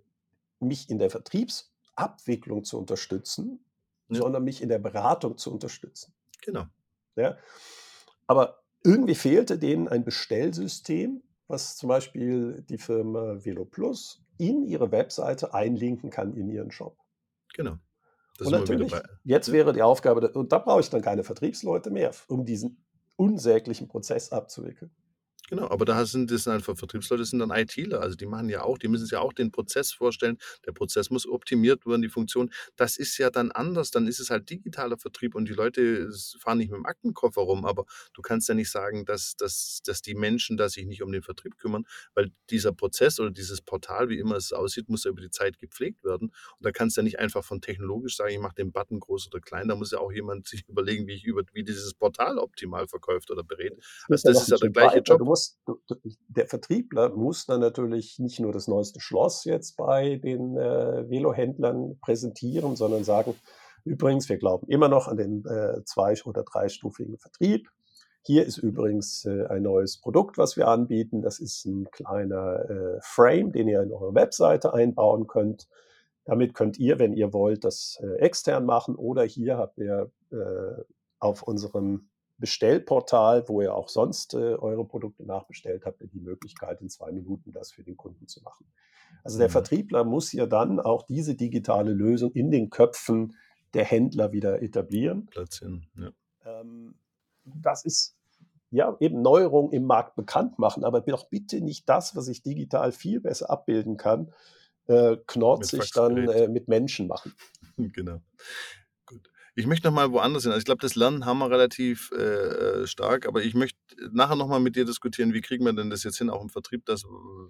mich 0.61 0.91
in 0.91 0.99
der 0.99 1.11
Vertriebsabwicklung 1.11 2.65
zu 2.65 2.79
unterstützen, 2.79 3.66
Ja. 4.09 4.21
sondern 4.21 4.45
mich 4.45 4.63
in 4.63 4.69
der 4.69 4.79
Beratung 4.79 5.37
zu 5.37 5.53
unterstützen. 5.53 6.13
Genau. 6.43 6.65
Ja? 7.17 7.37
Aber 8.27 8.61
irgendwie 8.85 9.15
fehlte 9.15 9.59
denen 9.59 9.89
ein 9.89 10.05
Bestellsystem, 10.05 11.23
was 11.49 11.77
zum 11.77 11.89
Beispiel 11.89 12.63
die 12.69 12.79
Firma 12.79 13.45
VeloPlus 13.45 14.23
in 14.39 14.65
ihre 14.65 14.93
Webseite 14.93 15.55
einlinken 15.55 16.11
kann 16.11 16.35
in 16.35 16.49
ihren 16.49 16.71
Shop. 16.71 16.99
Genau. 17.55 17.79
Das 18.39 18.49
Und 18.49 18.53
natürlich, 18.53 18.93
bei. 18.93 19.03
jetzt 19.25 19.49
Ja. 19.49 19.55
wäre 19.55 19.73
die 19.73 19.83
Aufgabe, 19.83 20.31
und 20.33 20.53
da 20.53 20.59
brauche 20.59 20.81
ich 20.81 20.91
dann 20.91 21.01
keine 21.03 21.25
Vertriebsleute 21.25 21.91
mehr, 21.91 22.13
um 22.29 22.45
diesen 22.45 22.85
unsäglichen 23.17 23.89
Prozess 23.89 24.31
abzuwickeln. 24.31 24.91
Genau, 25.49 25.69
aber 25.69 25.85
da 25.85 26.05
sind 26.07 26.31
das 26.31 26.45
sind 26.45 26.55
einfach 26.55 26.77
Vertriebsleute, 26.77 27.23
das 27.23 27.31
sind 27.31 27.39
dann 27.39 27.53
ITler. 27.53 28.01
Also 28.01 28.17
die 28.17 28.27
machen 28.27 28.49
ja 28.49 28.63
auch, 28.63 28.79
die 28.79 28.89
müssen 28.89 29.05
sich 29.05 29.13
ja 29.13 29.21
auch 29.21 29.33
den 29.33 29.53
Prozess 29.53 29.93
vorstellen. 29.93 30.39
Der 30.67 30.73
Prozess 30.73 31.09
muss 31.11 31.27
optimiert 31.27 31.87
werden, 31.87 32.03
die 32.03 32.09
Funktion. 32.09 32.51
Das 32.75 32.97
ist 32.97 33.17
ja 33.19 33.31
dann 33.31 33.53
anders. 33.53 33.93
Dann 33.93 34.09
ist 34.09 34.19
es 34.19 34.31
halt 34.31 34.51
digitaler 34.51 34.99
Vertrieb 34.99 35.37
und 35.37 35.49
die 35.49 35.53
Leute 35.53 36.11
fahren 36.41 36.59
nicht 36.59 36.71
mit 36.71 36.79
dem 36.79 36.87
Aktenkoffer 36.87 37.43
rum. 37.43 37.65
Aber 37.65 37.85
du 38.13 38.23
kannst 38.23 38.49
ja 38.49 38.57
nicht 38.57 38.71
sagen, 38.71 39.05
dass, 39.05 39.37
dass, 39.37 39.83
dass 39.85 40.03
die 40.03 40.15
Menschen 40.15 40.57
da 40.57 40.69
sich 40.69 40.85
nicht 40.85 41.03
um 41.03 41.13
den 41.13 41.23
Vertrieb 41.23 41.59
kümmern, 41.59 41.85
weil 42.15 42.33
dieser 42.51 42.73
Prozess 42.73 43.21
oder 43.21 43.31
dieses 43.31 43.61
Portal, 43.61 44.09
wie 44.09 44.19
immer 44.19 44.35
es 44.35 44.53
aussieht, 44.53 44.89
muss 44.89 45.05
ja 45.05 45.13
über 45.13 45.21
die 45.21 45.31
Zeit 45.31 45.61
gepflegt 45.61 46.03
werden. 46.03 46.29
Und 46.59 46.65
da 46.65 46.73
kannst 46.73 46.97
du 46.97 47.03
ja 47.03 47.05
nicht 47.05 47.21
einfach 47.21 47.45
von 47.45 47.61
technologisch 47.61 48.17
sagen, 48.17 48.33
ich 48.33 48.41
mache 48.41 48.57
den 48.57 48.73
Button 48.73 48.99
groß 48.99 49.29
oder 49.29 49.41
klein. 49.41 49.69
Da 49.69 49.77
muss 49.77 49.93
ja 49.93 49.99
auch 49.99 50.11
jemand 50.11 50.49
sich 50.49 50.65
überlegen, 50.69 51.07
wie 51.07 51.15
ich 51.15 51.25
über 51.25 51.45
wie 51.53 51.63
dieses 51.63 51.95
Portal 51.95 52.39
optimal 52.39 52.89
verkauft 52.89 53.31
oder 53.31 53.45
berät. 53.45 53.75
Also 54.09 54.33
das 54.33 54.43
ist 54.43 54.49
ja 54.49 54.57
der 54.57 54.71
gleiche. 54.71 54.99
Job. 54.99 55.36
Du, 55.67 55.81
der 56.29 56.47
Vertriebler 56.47 57.11
muss 57.11 57.47
dann 57.47 57.61
natürlich 57.61 58.19
nicht 58.19 58.41
nur 58.41 58.53
das 58.53 58.69
neueste 58.69 59.01
Schloss 59.01 59.45
jetzt 59.45 59.77
bei 59.77 60.17
den 60.17 60.57
äh, 60.57 61.09
Velohändlern 61.09 61.99
präsentieren, 62.01 62.77
sondern 62.77 63.05
sagen, 63.05 63.35
übrigens, 63.85 64.29
wir 64.29 64.39
glauben 64.39 64.69
immer 64.69 64.89
noch 64.89 65.09
an 65.09 65.17
den 65.17 65.45
äh, 65.47 65.85
zwei- 65.85 66.15
oder 66.25 66.43
dreistufigen 66.43 67.19
Vertrieb. 67.19 67.69
Hier 68.23 68.45
ist 68.45 68.59
übrigens 68.59 69.25
äh, 69.25 69.47
ein 69.47 69.63
neues 69.63 70.01
Produkt, 70.01 70.37
was 70.37 70.57
wir 70.57 70.67
anbieten. 70.67 71.23
Das 71.23 71.39
ist 71.39 71.65
ein 71.65 71.89
kleiner 71.93 72.69
äh, 72.69 72.99
Frame, 73.01 73.53
den 73.53 73.69
ihr 73.69 73.83
in 73.83 73.93
eure 73.93 74.15
Webseite 74.15 74.75
einbauen 74.75 75.27
könnt. 75.29 75.69
Damit 76.25 76.55
könnt 76.55 76.77
ihr, 76.79 76.99
wenn 76.99 77.13
ihr 77.13 77.33
wollt, 77.33 77.63
das 77.63 77.99
äh, 78.03 78.17
extern 78.19 78.67
machen 78.67 78.97
oder 78.97 79.23
hier 79.23 79.59
habt 79.59 79.79
ihr 79.79 80.11
äh, 80.33 80.83
auf 81.21 81.45
unserem 81.45 82.09
Bestellportal, 82.39 83.49
wo 83.49 83.63
ihr 83.63 83.75
auch 83.75 83.89
sonst 83.89 84.35
äh, 84.35 84.55
eure 84.55 84.85
Produkte 84.85 85.25
nachbestellt 85.25 85.85
habt, 85.87 86.03
die 86.13 86.21
Möglichkeit, 86.21 86.81
in 86.83 86.89
zwei 86.89 87.13
Minuten 87.13 87.53
das 87.53 87.73
für 87.73 87.83
den 87.83 87.97
Kunden 87.97 88.29
zu 88.29 88.43
machen. 88.43 88.67
Also 89.25 89.39
der 89.39 89.49
Mhm. 89.49 89.53
Vertriebler 89.53 90.05
muss 90.05 90.33
ja 90.33 90.47
dann 90.47 90.79
auch 90.81 91.03
diese 91.03 91.35
digitale 91.35 91.93
Lösung 91.93 92.33
in 92.33 92.51
den 92.51 92.71
Köpfen 92.71 93.35
der 93.75 93.85
Händler 93.85 94.33
wieder 94.33 94.63
etablieren. 94.63 95.27
Platzieren. 95.27 95.87
Ja. 95.97 96.11
Ähm, 96.45 96.95
das 97.45 97.85
ist 97.85 98.17
ja 98.71 98.97
eben 99.01 99.23
Neuerung 99.23 99.73
im 99.73 99.85
Markt 99.85 100.17
bekannt 100.17 100.59
machen, 100.59 100.85
aber 100.85 101.01
doch 101.01 101.29
bitte 101.29 101.61
nicht 101.61 101.89
das, 101.89 102.17
was 102.17 102.29
ich 102.29 102.43
digital 102.43 102.93
viel 102.93 103.21
besser 103.21 103.51
abbilden 103.51 103.97
kann, 103.97 104.33
äh, 104.87 105.17
knorzig 105.27 105.91
dann 105.93 106.29
äh, 106.29 106.49
mit 106.49 106.69
Menschen 106.69 107.07
machen. 107.07 107.33
Genau. 107.79 108.23
Ich 109.59 109.67
möchte 109.67 109.89
noch 109.89 109.95
mal 109.95 110.13
woanders 110.13 110.43
hin. 110.43 110.53
Also, 110.53 110.59
ich 110.59 110.67
glaube, 110.67 110.83
das 110.83 110.97
Lernen 110.97 111.25
haben 111.25 111.39
wir 111.39 111.51
relativ, 111.51 112.11
äh, 112.13 112.83
äh, 112.83 112.87
stark, 112.87 113.27
aber 113.27 113.43
ich 113.43 113.55
möchte 113.55 113.79
nachher 114.13 114.37
noch 114.37 114.49
mal 114.49 114.61
mit 114.61 114.77
dir 114.77 114.85
diskutieren, 114.85 115.33
wie 115.33 115.41
kriegen 115.41 115.65
wir 115.65 115.73
denn 115.73 115.89
das 115.89 116.05
jetzt 116.05 116.19
hin, 116.19 116.29
auch 116.29 116.43
im 116.43 116.51
Vertrieb, 116.51 116.85
dass 116.85 117.05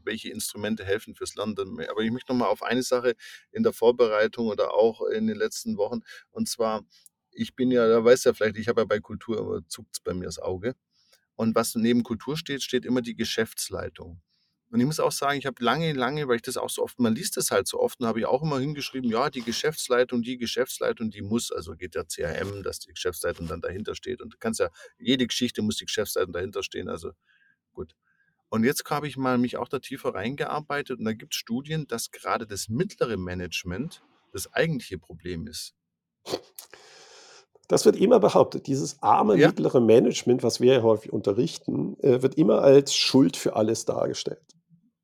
welche 0.05 0.31
Instrumente 0.31 0.85
helfen 0.85 1.17
fürs 1.17 1.35
Lernen. 1.35 1.57
Aber 1.91 2.03
ich 2.03 2.13
möchte 2.13 2.33
noch 2.33 2.39
mal 2.39 2.47
auf 2.47 2.63
eine 2.63 2.85
Sache 2.85 3.15
in 3.51 3.65
der 3.65 3.73
Vorbereitung 3.73 4.47
oder 4.47 4.73
auch 4.75 5.03
in 5.03 5.27
den 5.27 5.37
letzten 5.37 5.77
Wochen 5.79 6.01
und 6.31 6.49
zwar, 6.49 6.85
ich 7.33 7.57
bin 7.57 7.73
ja 7.73 7.89
da 7.89 8.05
weißt 8.05 8.25
ja 8.27 8.35
vielleicht, 8.35 8.57
ich 8.57 8.69
habe 8.69 8.83
ja 8.83 8.85
bei 8.85 9.01
Kultur 9.01 9.39
immer 9.41 9.69
zuckt's 9.69 9.99
bei 10.01 10.15
mir 10.15 10.27
das 10.27 10.39
Auge. 10.39 10.75
Und 11.37 11.55
was 11.57 11.75
neben 11.77 12.03
Kultur 12.05 12.37
steht, 12.37 12.63
steht 12.63 12.85
immer 12.87 13.03
die 13.03 13.17
Geschäftsleitung. 13.17 14.21
Und 14.71 14.81
ich 14.81 14.87
muss 14.87 14.99
auch 15.01 15.13
sagen, 15.13 15.39
ich 15.39 15.47
habe 15.47 15.63
lange, 15.63 15.93
lange, 15.93 16.27
weil 16.29 16.37
ich 16.37 16.43
das 16.43 16.57
auch 16.57 16.71
so 16.71 16.83
oft 16.83 16.99
man 16.99 17.15
liest 17.15 17.37
das 17.37 17.51
halt 17.51 17.69
so 17.69 17.79
oft 17.81 18.01
und 18.01 18.07
habe 18.07 18.19
ich 18.21 18.27
auch 18.27 18.43
immer 18.43 18.59
hingeschrieben, 18.59 19.09
ja, 19.11 19.31
die 19.31 19.43
Geschäftsleitung, 19.43 20.23
die 20.23 20.39
Geschäftsleitung, 20.39 21.11
die 21.11 21.23
muss 21.23 21.53
also 21.53 21.77
geht 21.77 21.95
ja 21.95 22.05
CRM, 22.05 22.63
dass 22.65 22.81
die 22.81 22.93
Geschäftsleitung 22.93 23.47
dann 23.47 23.61
dahinter 23.61 23.95
steht 23.95 24.21
und 24.23 24.35
du 24.35 24.39
kannst 24.39 24.61
ja 24.61 24.69
jede 24.99 25.27
Geschichte 25.27 25.63
muss 25.63 25.77
die 25.77 25.87
Geschäftsleitung 25.87 26.33
dahinter 26.33 26.63
stehen, 26.63 26.89
also 26.89 27.13
gut. 27.73 27.95
Und 28.49 28.65
jetzt 28.65 28.89
habe 28.91 29.09
ich 29.09 29.17
mal 29.17 29.39
mich 29.39 29.57
auch 29.57 29.69
da 29.69 29.79
tiefer 29.81 30.15
reingearbeitet 30.15 30.99
und 30.99 31.05
da 31.05 31.13
gibt's 31.13 31.37
Studien, 31.37 31.87
dass 31.87 32.11
gerade 32.11 32.47
das 32.47 32.69
mittlere 32.69 33.17
Management 33.17 34.03
das 34.33 34.53
eigentliche 34.53 34.99
Problem 34.99 35.47
ist. 35.47 35.75
Das 37.69 37.85
wird 37.85 37.97
immer 37.97 38.21
behauptet. 38.21 38.67
Dieses 38.69 39.03
arme 39.03 39.37
Ja. 39.37 39.49
mittlere 39.49 39.81
Management, 39.81 40.43
was 40.43 40.61
wir 40.61 40.75
ja 40.75 40.83
häufig 40.83 41.13
unterrichten, 41.13 41.99
äh, 42.01 42.23
wird 42.23 42.37
immer 42.37 42.63
als 42.63 42.95
Schuld 42.95 43.37
für 43.37 43.57
alles 43.57 43.85
dargestellt. 43.85 44.56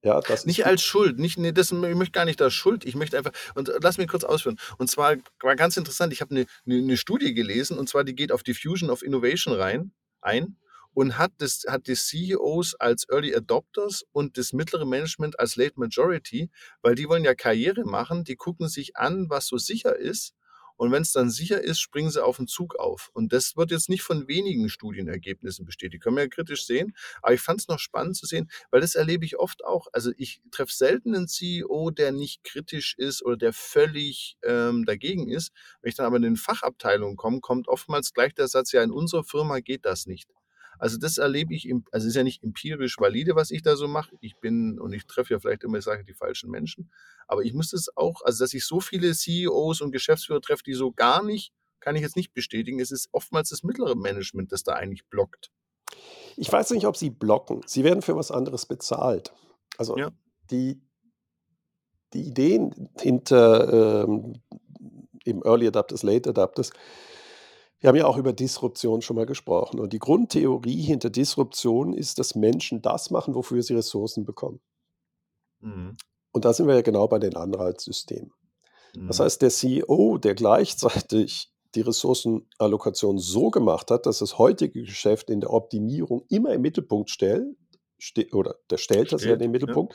Ja, 0.02 0.20
das 0.20 0.40
ist 0.40 0.46
Nicht 0.46 0.66
als 0.66 0.82
Schuld, 0.82 1.18
nicht, 1.18 1.38
nee, 1.38 1.52
das, 1.52 1.70
ich 1.70 1.78
möchte 1.78 2.12
gar 2.12 2.24
nicht 2.24 2.42
als 2.42 2.54
Schuld, 2.54 2.84
ich 2.84 2.96
möchte 2.96 3.16
einfach, 3.16 3.32
und 3.54 3.68
äh, 3.68 3.78
lass 3.80 3.98
mich 3.98 4.08
kurz 4.08 4.24
ausführen. 4.24 4.58
Und 4.78 4.90
zwar 4.90 5.16
war 5.40 5.54
ganz 5.54 5.76
interessant, 5.76 6.12
ich 6.12 6.20
habe 6.20 6.34
eine, 6.34 6.46
eine, 6.66 6.78
eine 6.78 6.96
Studie 6.96 7.34
gelesen, 7.34 7.78
und 7.78 7.88
zwar 7.88 8.02
die 8.02 8.14
geht 8.14 8.32
auf 8.32 8.42
Diffusion 8.42 8.90
of 8.90 9.02
Innovation 9.02 9.54
rein, 9.54 9.92
ein 10.20 10.56
und 10.94 11.18
hat, 11.18 11.32
das, 11.38 11.64
hat 11.68 11.86
die 11.86 11.94
CEOs 11.94 12.74
als 12.74 13.08
Early 13.08 13.34
Adopters 13.34 14.04
und 14.12 14.36
das 14.38 14.52
mittlere 14.52 14.84
Management 14.84 15.38
als 15.38 15.56
Late 15.56 15.74
Majority, 15.76 16.50
weil 16.82 16.94
die 16.94 17.08
wollen 17.08 17.24
ja 17.24 17.34
Karriere 17.34 17.84
machen, 17.84 18.24
die 18.24 18.36
gucken 18.36 18.68
sich 18.68 18.96
an, 18.96 19.30
was 19.30 19.46
so 19.46 19.56
sicher 19.56 19.96
ist. 19.96 20.34
Und 20.76 20.92
wenn 20.92 21.02
es 21.02 21.12
dann 21.12 21.30
sicher 21.30 21.62
ist, 21.62 21.80
springen 21.80 22.10
sie 22.10 22.24
auf 22.24 22.36
den 22.36 22.46
Zug 22.46 22.76
auf. 22.76 23.10
Und 23.12 23.32
das 23.32 23.56
wird 23.56 23.70
jetzt 23.70 23.88
nicht 23.88 24.02
von 24.02 24.28
wenigen 24.28 24.68
Studienergebnissen 24.68 25.64
bestätigt. 25.64 26.02
Können 26.02 26.16
wir 26.16 26.24
ja 26.24 26.28
kritisch 26.28 26.66
sehen. 26.66 26.94
Aber 27.22 27.34
ich 27.34 27.40
fand 27.40 27.60
es 27.60 27.68
noch 27.68 27.78
spannend 27.78 28.16
zu 28.16 28.26
sehen, 28.26 28.50
weil 28.70 28.80
das 28.80 28.94
erlebe 28.94 29.24
ich 29.24 29.38
oft 29.38 29.64
auch. 29.64 29.88
Also 29.92 30.12
ich 30.16 30.40
treffe 30.50 30.72
selten 30.72 31.14
einen 31.14 31.28
CEO, 31.28 31.90
der 31.90 32.12
nicht 32.12 32.44
kritisch 32.44 32.94
ist 32.98 33.24
oder 33.24 33.36
der 33.36 33.52
völlig 33.52 34.36
ähm, 34.42 34.84
dagegen 34.84 35.28
ist. 35.28 35.52
Wenn 35.80 35.90
ich 35.90 35.96
dann 35.96 36.06
aber 36.06 36.16
in 36.16 36.22
den 36.22 36.36
Fachabteilungen 36.36 37.16
komme, 37.16 37.40
kommt 37.40 37.68
oftmals 37.68 38.12
gleich 38.12 38.34
der 38.34 38.48
Satz, 38.48 38.72
ja, 38.72 38.82
in 38.82 38.90
unserer 38.90 39.24
Firma 39.24 39.60
geht 39.60 39.84
das 39.84 40.06
nicht. 40.06 40.28
Also 40.82 40.98
das 40.98 41.16
erlebe 41.16 41.54
ich, 41.54 41.68
im, 41.68 41.84
also 41.92 42.06
es 42.06 42.08
ist 42.08 42.16
ja 42.16 42.24
nicht 42.24 42.42
empirisch 42.42 42.98
valide, 42.98 43.36
was 43.36 43.52
ich 43.52 43.62
da 43.62 43.76
so 43.76 43.86
mache. 43.86 44.16
Ich 44.20 44.34
bin, 44.40 44.80
und 44.80 44.92
ich 44.92 45.06
treffe 45.06 45.32
ja 45.32 45.38
vielleicht 45.38 45.62
immer, 45.62 45.78
ich 45.78 45.84
sage, 45.84 46.04
die 46.04 46.12
falschen 46.12 46.50
Menschen. 46.50 46.90
Aber 47.28 47.44
ich 47.44 47.54
muss 47.54 47.70
das 47.70 47.96
auch, 47.96 48.22
also 48.22 48.42
dass 48.42 48.52
ich 48.52 48.66
so 48.66 48.80
viele 48.80 49.14
CEOs 49.14 49.80
und 49.80 49.92
Geschäftsführer 49.92 50.40
treffe, 50.40 50.64
die 50.64 50.74
so 50.74 50.90
gar 50.90 51.22
nicht, 51.22 51.52
kann 51.78 51.94
ich 51.94 52.02
jetzt 52.02 52.16
nicht 52.16 52.34
bestätigen. 52.34 52.80
Es 52.80 52.90
ist 52.90 53.10
oftmals 53.12 53.50
das 53.50 53.62
mittlere 53.62 53.94
Management, 53.94 54.50
das 54.50 54.64
da 54.64 54.72
eigentlich 54.72 55.06
blockt. 55.06 55.52
Ich 56.36 56.50
weiß 56.50 56.72
nicht, 56.72 56.84
ob 56.84 56.96
sie 56.96 57.10
blocken. 57.10 57.60
Sie 57.64 57.84
werden 57.84 58.02
für 58.02 58.16
was 58.16 58.32
anderes 58.32 58.66
bezahlt. 58.66 59.32
Also 59.78 59.96
Ja. 59.96 60.10
die, 60.50 60.82
die 62.12 62.22
Ideen 62.22 62.90
hinter 62.98 64.02
ähm, 64.08 64.42
eben 65.24 65.44
Early 65.44 65.68
Adapters, 65.68 66.02
Late 66.02 66.30
Adapters, 66.30 66.72
wir 67.82 67.88
haben 67.88 67.96
ja 67.96 68.06
auch 68.06 68.16
über 68.16 68.32
Disruption 68.32 69.02
schon 69.02 69.16
mal 69.16 69.26
gesprochen. 69.26 69.80
Und 69.80 69.92
die 69.92 69.98
Grundtheorie 69.98 70.80
hinter 70.82 71.10
Disruption 71.10 71.94
ist, 71.94 72.18
dass 72.20 72.36
Menschen 72.36 72.80
das 72.80 73.10
machen, 73.10 73.34
wofür 73.34 73.62
sie 73.62 73.74
Ressourcen 73.74 74.24
bekommen. 74.24 74.60
Mhm. 75.60 75.96
Und 76.32 76.44
da 76.44 76.52
sind 76.52 76.68
wir 76.68 76.76
ja 76.76 76.82
genau 76.82 77.08
bei 77.08 77.18
den 77.18 77.36
Anreizsystemen. 77.36 78.32
Das 78.94 79.18
Mhm. 79.18 79.24
heißt, 79.24 79.42
der 79.42 79.50
CEO, 79.50 80.18
der 80.18 80.34
gleichzeitig 80.34 81.50
die 81.74 81.80
Ressourcenallokation 81.80 83.18
so 83.18 83.50
gemacht 83.50 83.90
hat, 83.90 84.06
dass 84.06 84.18
das 84.20 84.38
heutige 84.38 84.82
Geschäft 84.82 85.28
in 85.30 85.40
der 85.40 85.52
Optimierung 85.52 86.24
immer 86.28 86.52
im 86.52 86.62
Mittelpunkt 86.62 87.10
stellt, 87.10 87.56
ste 87.98 88.28
oder 88.32 88.56
der 88.70 88.76
stellt 88.76 89.12
das 89.12 89.24
ja 89.24 89.32
in 89.32 89.38
den 89.38 89.50
Steht, 89.50 89.60
ja. 89.60 89.66
Mittelpunkt, 89.66 89.94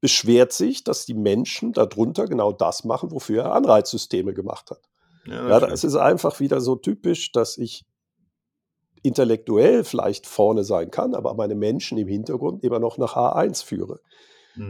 beschwert 0.00 0.52
sich, 0.52 0.84
dass 0.84 1.06
die 1.06 1.14
Menschen 1.14 1.72
darunter 1.72 2.26
genau 2.26 2.52
das 2.52 2.84
machen, 2.84 3.10
wofür 3.10 3.44
er 3.44 3.52
Anreizsysteme 3.52 4.32
gemacht 4.32 4.70
hat. 4.70 4.80
Ja, 5.26 5.48
Ja, 5.48 5.60
das 5.60 5.84
ist 5.84 5.96
einfach 5.96 6.40
wieder 6.40 6.60
so 6.60 6.76
typisch, 6.76 7.32
dass 7.32 7.58
ich 7.58 7.84
intellektuell 9.02 9.84
vielleicht 9.84 10.26
vorne 10.26 10.64
sein 10.64 10.90
kann, 10.90 11.14
aber 11.14 11.34
meine 11.34 11.54
Menschen 11.54 11.98
im 11.98 12.08
Hintergrund 12.08 12.64
immer 12.64 12.78
noch 12.80 12.98
nach 12.98 13.14
H1 13.16 13.64
führe. 13.64 14.00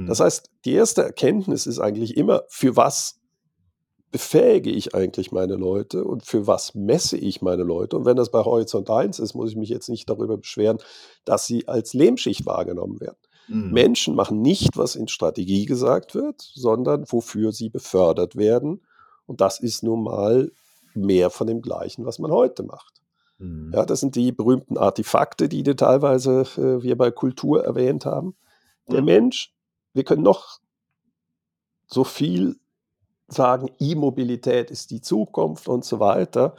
Das 0.07 0.19
Mhm. 0.19 0.25
heißt, 0.25 0.51
die 0.67 0.75
erste 0.75 1.03
Erkenntnis 1.03 1.67
ist 1.67 1.79
eigentlich 1.79 2.17
immer, 2.17 2.43
für 2.49 2.77
was 2.77 3.21
befähige 4.11 4.71
ich 4.71 4.95
eigentlich 4.95 5.33
meine 5.33 5.55
Leute 5.55 6.05
und 6.05 6.25
für 6.25 6.47
was 6.47 6.75
messe 6.75 7.17
ich 7.17 7.43
meine 7.43 7.63
Leute? 7.63 7.97
Und 7.97 8.05
wenn 8.07 8.17
das 8.17 8.31
bei 8.31 8.41
Horizont 8.43 8.91
1 8.91 9.19
ist, 9.19 9.35
muss 9.35 9.51
ich 9.51 9.57
mich 9.57 9.69
jetzt 9.69 9.89
nicht 9.89 10.09
darüber 10.09 10.37
beschweren, 10.39 10.79
dass 11.25 11.47
sie 11.47 11.69
als 11.69 11.93
Lehmschicht 11.95 12.47
wahrgenommen 12.47 13.01
werden. 13.01 13.19
Mhm. 13.49 13.71
Menschen 13.73 14.15
machen 14.15 14.41
nicht, 14.43 14.77
was 14.77 14.95
in 14.97 15.09
Strategie 15.09 15.65
gesagt 15.67 16.15
wird, 16.15 16.41
sondern 16.41 17.05
wofür 17.09 17.53
sie 17.53 17.69
befördert 17.71 18.37
werden. 18.37 18.83
Und 19.29 19.43
das 19.43 19.61
ist 19.61 19.83
nun 19.83 20.03
mal 20.03 20.51
mehr 20.95 21.29
von 21.31 21.47
dem 21.47 21.61
Gleichen, 21.61 22.07
was 22.07 22.19
man 22.19 22.31
heute 22.31 22.63
macht. 22.63 23.03
Mhm. 23.39 23.73
Ja, 23.75 23.85
das 23.85 24.01
sind 24.01 24.17
die 24.17 24.33
berühmten 24.33 24.79
Artefakte, 24.79 25.49
die 25.49 25.63
du 25.63 25.77
teilweise 25.77 26.41
äh, 26.57 26.83
wir 26.83 26.97
bei 26.97 27.11
Kultur 27.11 27.63
erwähnt 27.63 28.07
haben. 28.07 28.37
Der 28.89 29.01
Ja. 29.01 29.05
Mensch, 29.05 29.55
wir 29.93 30.05
können 30.05 30.23
noch 30.23 30.61
so 31.87 32.05
viel 32.05 32.57
sagen, 33.29 33.71
E-Mobilität 33.79 34.71
ist 34.71 34.91
die 34.91 35.03
Zukunft 35.03 35.69
und 35.69 35.85
so 35.85 36.01
weiter. 36.01 36.57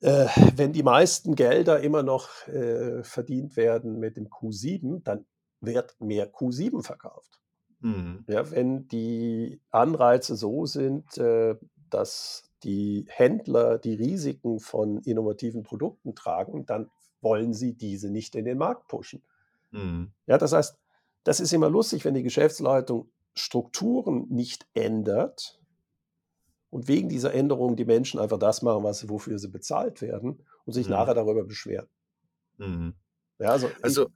Äh, 0.00 0.26
wenn 0.54 0.72
die 0.72 0.84
meisten 0.84 1.34
Gelder 1.34 1.80
immer 1.80 2.04
noch 2.04 2.46
äh, 2.46 3.02
verdient 3.02 3.56
werden 3.56 3.98
mit 3.98 4.16
dem 4.16 4.28
Q7, 4.28 5.02
dann 5.02 5.26
wird 5.60 5.96
mehr 6.00 6.32
Q7 6.32 6.84
verkauft. 6.84 7.40
Mhm. 7.84 8.24
Ja, 8.26 8.50
wenn 8.50 8.88
die 8.88 9.60
Anreize 9.70 10.36
so 10.36 10.66
sind, 10.66 11.18
äh, 11.18 11.56
dass 11.90 12.50
die 12.62 13.04
Händler 13.08 13.78
die 13.78 13.94
Risiken 13.94 14.60
von 14.60 14.98
innovativen 15.00 15.62
Produkten 15.62 16.14
tragen, 16.14 16.64
dann 16.66 16.90
wollen 17.20 17.52
sie 17.54 17.74
diese 17.74 18.10
nicht 18.10 18.34
in 18.34 18.46
den 18.46 18.58
Markt 18.58 18.88
pushen. 18.88 19.22
Mhm. 19.72 20.14
Ja, 20.26 20.38
das 20.38 20.52
heißt, 20.52 20.78
das 21.24 21.40
ist 21.40 21.52
immer 21.52 21.70
lustig, 21.70 22.04
wenn 22.04 22.14
die 22.14 22.22
Geschäftsleitung 22.22 23.10
Strukturen 23.34 24.26
nicht 24.28 24.66
ändert 24.74 25.60
und 26.70 26.88
wegen 26.88 27.08
dieser 27.08 27.32
Änderung 27.32 27.74
die 27.76 27.84
Menschen 27.86 28.20
einfach 28.20 28.38
das 28.38 28.60
machen, 28.60 28.84
was 28.84 29.08
wofür 29.08 29.38
sie 29.38 29.48
bezahlt 29.48 30.02
werden 30.02 30.44
und 30.66 30.72
sich 30.74 30.88
Mhm. 30.88 30.90
nachher 30.90 31.14
darüber 31.14 31.44
beschweren. 31.44 31.88
Mhm. 32.58 32.94
Ja, 33.38 33.50
also 33.50 33.76
ich 33.82 33.96
Also, 33.96 34.10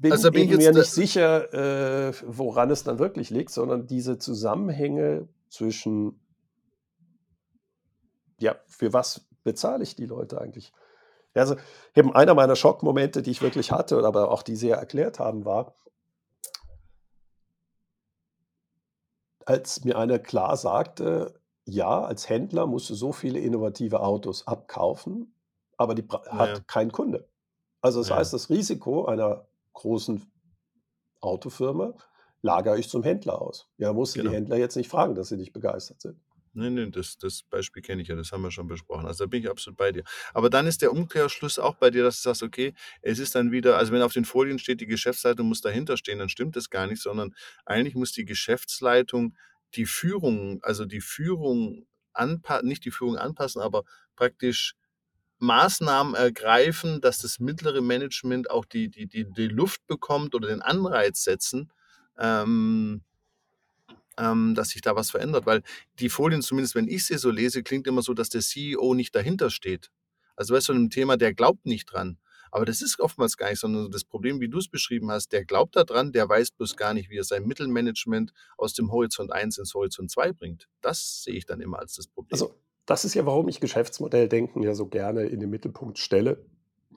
bin 0.00 0.12
also 0.12 0.30
bin 0.30 0.50
ich 0.50 0.56
mir 0.56 0.72
nicht 0.72 0.90
sicher, 0.90 1.52
äh, 1.52 2.12
woran 2.26 2.70
es 2.70 2.84
dann 2.84 2.98
wirklich 2.98 3.28
liegt, 3.28 3.50
sondern 3.50 3.86
diese 3.86 4.18
Zusammenhänge 4.18 5.28
zwischen, 5.50 6.18
ja, 8.38 8.56
für 8.66 8.94
was 8.94 9.26
bezahle 9.44 9.82
ich 9.82 9.96
die 9.96 10.06
Leute 10.06 10.40
eigentlich? 10.40 10.72
Also 11.34 11.56
eben 11.94 12.14
einer 12.14 12.34
meiner 12.34 12.56
Schockmomente, 12.56 13.20
die 13.20 13.30
ich 13.30 13.42
wirklich 13.42 13.72
hatte, 13.72 14.02
aber 14.04 14.30
auch 14.30 14.42
die 14.42 14.56
sehr 14.56 14.78
erklärt 14.78 15.18
haben, 15.18 15.44
war, 15.44 15.74
als 19.44 19.84
mir 19.84 19.98
einer 19.98 20.18
klar 20.18 20.56
sagte, 20.56 21.40
ja, 21.64 22.02
als 22.02 22.28
Händler 22.28 22.66
musst 22.66 22.88
du 22.88 22.94
so 22.94 23.12
viele 23.12 23.38
innovative 23.38 24.00
Autos 24.00 24.46
abkaufen, 24.46 25.34
aber 25.76 25.94
die 25.94 26.06
ja, 26.10 26.32
hat 26.32 26.68
kein 26.68 26.90
Kunde. 26.90 27.28
Also 27.82 28.00
das 28.00 28.08
ja, 28.08 28.16
heißt, 28.16 28.32
das 28.32 28.48
Risiko 28.48 29.04
einer 29.04 29.46
großen 29.80 30.22
Autofirma 31.20 31.94
lagere 32.42 32.78
ich 32.78 32.88
zum 32.88 33.02
Händler 33.02 33.40
aus. 33.40 33.68
Ja, 33.78 33.92
musst 33.92 34.14
du 34.14 34.20
die 34.20 34.22
genau. 34.24 34.34
Händler 34.34 34.56
jetzt 34.56 34.76
nicht 34.76 34.88
fragen, 34.88 35.14
dass 35.14 35.28
sie 35.28 35.36
nicht 35.36 35.52
begeistert 35.52 36.00
sind. 36.00 36.20
Nee, 36.52 36.70
nee, 36.70 36.90
das, 36.90 37.16
das 37.16 37.44
Beispiel 37.44 37.80
kenne 37.80 38.02
ich 38.02 38.08
ja, 38.08 38.16
das 38.16 38.32
haben 38.32 38.42
wir 38.42 38.50
schon 38.50 38.66
besprochen. 38.66 39.06
Also 39.06 39.24
da 39.24 39.28
bin 39.28 39.42
ich 39.42 39.48
absolut 39.48 39.76
bei 39.76 39.92
dir. 39.92 40.02
Aber 40.34 40.50
dann 40.50 40.66
ist 40.66 40.82
der 40.82 40.92
Umkehrschluss 40.92 41.58
auch 41.58 41.76
bei 41.76 41.90
dir, 41.90 42.02
dass 42.02 42.16
du 42.16 42.28
sagst, 42.28 42.42
okay, 42.42 42.74
es 43.02 43.20
ist 43.20 43.34
dann 43.36 43.52
wieder, 43.52 43.78
also 43.78 43.92
wenn 43.92 44.02
auf 44.02 44.12
den 44.12 44.24
Folien 44.24 44.58
steht, 44.58 44.80
die 44.80 44.86
Geschäftsleitung 44.86 45.46
muss 45.46 45.60
dahinter 45.60 45.96
stehen, 45.96 46.18
dann 46.18 46.28
stimmt 46.28 46.56
das 46.56 46.68
gar 46.68 46.88
nicht, 46.88 47.00
sondern 47.00 47.34
eigentlich 47.64 47.94
muss 47.94 48.12
die 48.12 48.24
Geschäftsleitung 48.24 49.36
die 49.74 49.86
Führung, 49.86 50.58
also 50.62 50.84
die 50.84 51.00
Führung 51.00 51.86
anpassen, 52.12 52.66
nicht 52.66 52.84
die 52.84 52.90
Führung 52.90 53.16
anpassen, 53.16 53.62
aber 53.62 53.84
praktisch 54.16 54.74
Maßnahmen 55.40 56.14
ergreifen, 56.14 57.00
dass 57.00 57.18
das 57.18 57.40
mittlere 57.40 57.80
Management 57.80 58.50
auch 58.50 58.64
die, 58.64 58.88
die, 58.88 59.06
die, 59.06 59.24
die 59.24 59.48
Luft 59.48 59.86
bekommt 59.86 60.34
oder 60.34 60.48
den 60.48 60.62
Anreiz 60.62 61.24
setzen, 61.24 61.72
ähm, 62.18 63.02
ähm, 64.18 64.54
dass 64.54 64.70
sich 64.70 64.82
da 64.82 64.96
was 64.96 65.10
verändert. 65.10 65.46
Weil 65.46 65.62
die 65.98 66.08
Folien, 66.08 66.42
zumindest 66.42 66.74
wenn 66.74 66.88
ich 66.88 67.06
sie 67.06 67.18
so 67.18 67.30
lese, 67.30 67.62
klingt 67.62 67.86
immer 67.86 68.02
so, 68.02 68.14
dass 68.14 68.28
der 68.28 68.42
CEO 68.42 68.94
nicht 68.94 69.14
dahinter 69.14 69.50
steht. 69.50 69.90
Also 70.36 70.54
weißt 70.54 70.68
du, 70.70 70.74
ein 70.74 70.90
Thema, 70.90 71.16
der 71.16 71.34
glaubt 71.34 71.66
nicht 71.66 71.92
dran. 71.92 72.18
Aber 72.52 72.64
das 72.64 72.82
ist 72.82 72.98
oftmals 72.98 73.36
gar 73.36 73.50
nicht, 73.50 73.60
sondern 73.60 73.90
das 73.90 74.04
Problem, 74.04 74.40
wie 74.40 74.48
du 74.48 74.58
es 74.58 74.68
beschrieben 74.68 75.10
hast, 75.10 75.32
der 75.32 75.44
glaubt 75.44 75.76
da 75.76 75.84
dran, 75.84 76.12
der 76.12 76.28
weiß 76.28 76.50
bloß 76.52 76.76
gar 76.76 76.94
nicht, 76.94 77.08
wie 77.08 77.18
er 77.18 77.24
sein 77.24 77.46
Mittelmanagement 77.46 78.32
aus 78.56 78.74
dem 78.74 78.90
Horizont 78.90 79.32
1 79.32 79.58
ins 79.58 79.74
Horizont 79.74 80.10
2 80.10 80.32
bringt. 80.32 80.68
Das 80.80 81.22
sehe 81.22 81.34
ich 81.34 81.46
dann 81.46 81.60
immer 81.60 81.78
als 81.78 81.94
das 81.94 82.08
Problem. 82.08 82.32
Also 82.32 82.54
das 82.90 83.04
ist 83.04 83.14
ja, 83.14 83.24
warum 83.24 83.46
ich 83.48 83.60
Geschäftsmodelldenken 83.60 84.62
ja 84.62 84.74
so 84.74 84.86
gerne 84.86 85.22
in 85.26 85.38
den 85.40 85.48
Mittelpunkt 85.48 85.98
stelle, 85.98 86.44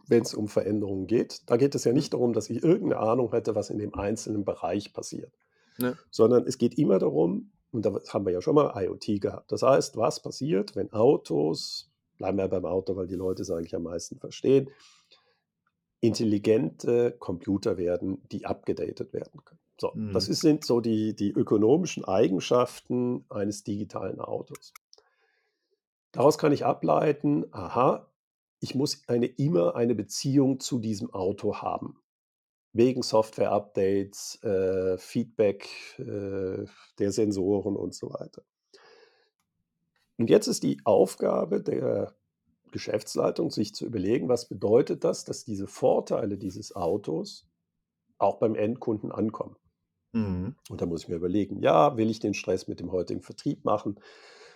wenn 0.08 0.24
es 0.24 0.34
um 0.34 0.48
Veränderungen 0.48 1.06
geht. 1.08 1.44
Da 1.50 1.56
geht 1.58 1.76
es 1.76 1.84
ja 1.84 1.92
Hm? 1.92 1.96
nicht 1.96 2.14
darum, 2.14 2.34
dass 2.34 2.50
ich 2.50 2.64
irgendeine 2.64 2.98
Ahnung 3.02 3.32
hätte, 3.32 3.54
was 3.56 3.70
in 3.70 3.78
dem 3.78 3.94
einzelnen 3.94 4.44
Bereich 4.44 4.92
passiert, 4.92 5.32
Ja. 5.78 5.94
sondern 6.10 6.46
es 6.48 6.58
geht 6.58 6.78
immer 6.80 6.98
darum, 7.00 7.52
und 7.72 7.86
da 7.86 8.00
haben 8.10 8.26
wir 8.26 8.34
ja 8.34 8.42
schon 8.42 8.56
mal 8.56 8.74
IoT 8.76 9.22
gehabt. 9.22 9.52
Das 9.52 9.62
heißt, 9.62 9.96
was 9.96 10.22
passiert, 10.22 10.76
wenn 10.76 10.92
Autos, 10.94 11.92
bleiben 12.18 12.38
wir 12.38 12.48
beim 12.48 12.66
Auto, 12.66 12.96
weil 12.96 13.08
die 13.08 13.16
Leute 13.16 13.44
es 13.44 13.52
eigentlich 13.52 13.76
am 13.76 13.84
meisten 13.84 14.20
verstehen, 14.20 14.70
intelligente 16.02 17.16
Computer 17.20 17.78
werden, 17.78 18.22
die 18.32 18.46
abgedatet 18.46 19.14
werden 19.14 19.44
können. 19.46 19.60
So, 19.80 19.92
das 20.14 20.28
Mhm. 20.28 20.32
ist, 20.32 20.42
sind 20.42 20.66
so 20.66 20.82
die, 20.82 21.16
die 21.16 21.32
ökonomischen 21.32 22.04
Eigenschaften 22.06 23.26
eines 23.30 23.64
digitalen 23.64 24.20
Autos. 24.20 24.74
Daraus 26.13 26.38
kann 26.38 26.54
ich 26.54 26.63
ableiten, 26.63 27.45
aha, 27.52 28.08
ich 28.62 28.76
muss 28.76 29.04
eine, 29.08 29.26
immer 29.26 29.76
eine 29.76 29.95
Beziehung 29.95 30.62
zu 30.62 30.80
diesem 30.80 31.13
Auto 31.13 31.58
haben. 31.58 31.97
Wegen 32.71 33.04
Software-Updates, 33.04 34.41
äh, 34.43 34.97
Feedback 34.97 35.67
äh, 35.99 36.65
der 36.97 37.12
Sensoren 37.12 37.76
und 37.76 37.93
so 37.93 38.12
weiter. 38.12 38.43
Und 40.17 40.30
jetzt 40.30 40.47
ist 40.47 40.63
die 40.63 40.80
Aufgabe 40.86 41.62
der 41.62 42.13
Geschäftsleitung, 42.71 43.52
sich 43.52 43.76
zu 43.76 43.86
überlegen, 43.86 44.30
was 44.30 44.47
bedeutet 44.47 45.04
das, 45.04 45.26
dass 45.26 45.43
diese 45.43 45.67
Vorteile 45.67 46.38
dieses 46.38 46.76
Autos 46.76 47.47
auch 48.17 48.38
beim 48.38 48.56
Endkunden 48.56 49.12
ankommen. 49.12 49.56
Mhm. 50.13 50.56
Und 50.69 50.82
da 50.82 50.86
muss 50.86 51.04
ich 51.04 51.10
mir 51.10 51.15
überlegen, 51.15 51.60
ja, 51.60 51.97
will 51.97 52.10
ich 52.10 52.19
den 52.19 52.34
Stress 52.34 52.67
mit 52.67 52.80
dem 52.80 52.91
heutigen 52.91 53.21
Vertrieb 53.21 53.65
machen? 53.65 53.99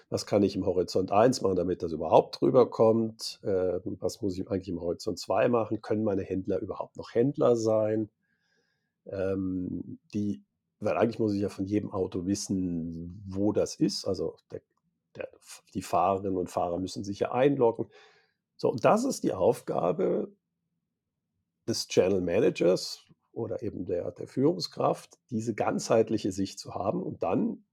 Was 0.10 0.26
kann 0.26 0.44
ich 0.44 0.56
im 0.56 0.66
Horizont 0.66 1.12
1 1.12 1.42
machen, 1.42 1.58
damit 1.58 1.84
das 1.84 1.92
überhaupt 1.92 2.40
drüber 2.40 2.70
kommt? 2.70 3.40
Äh, 3.44 3.80
was 4.00 4.22
muss 4.22 4.38
ich 4.38 4.50
eigentlich 4.50 4.70
im 4.70 4.80
Horizont 4.80 5.20
2 5.20 5.50
machen? 5.50 5.82
Können 5.82 6.04
meine 6.04 6.24
Händler 6.24 6.60
überhaupt 6.60 6.96
noch 6.96 7.14
Händler 7.14 7.56
sein? 7.58 8.10
Ähm, 9.06 10.00
die, 10.14 10.44
weil 10.80 10.98
eigentlich 10.98 11.20
muss 11.20 11.34
ich 11.34 11.42
ja 11.42 11.50
von 11.50 11.66
jedem 11.66 11.92
Auto 11.92 12.26
wissen, 12.26 13.24
wo 13.28 13.52
das 13.52 13.76
ist. 13.76 14.06
Also 14.06 14.38
der, 14.52 14.62
der, 15.16 15.30
die 15.74 15.82
Fahrerinnen 15.82 16.38
und 16.38 16.50
Fahrer 16.50 16.80
müssen 16.80 17.04
sich 17.04 17.20
ja 17.20 17.32
einloggen. 17.34 17.88
So, 18.56 18.72
und 18.72 18.86
das 18.86 19.04
ist 19.04 19.24
die 19.24 19.34
Aufgabe 19.34 20.32
des 21.68 21.88
Channel 21.88 22.22
Managers 22.22 23.06
oder 23.34 23.62
eben 23.62 23.86
der, 23.86 24.12
der 24.12 24.28
Führungskraft, 24.28 25.20
diese 25.30 25.54
ganzheitliche 25.54 26.32
Sicht 26.32 26.60
zu 26.60 26.74
haben 26.74 27.04
und 27.04 27.24
dann 27.24 27.66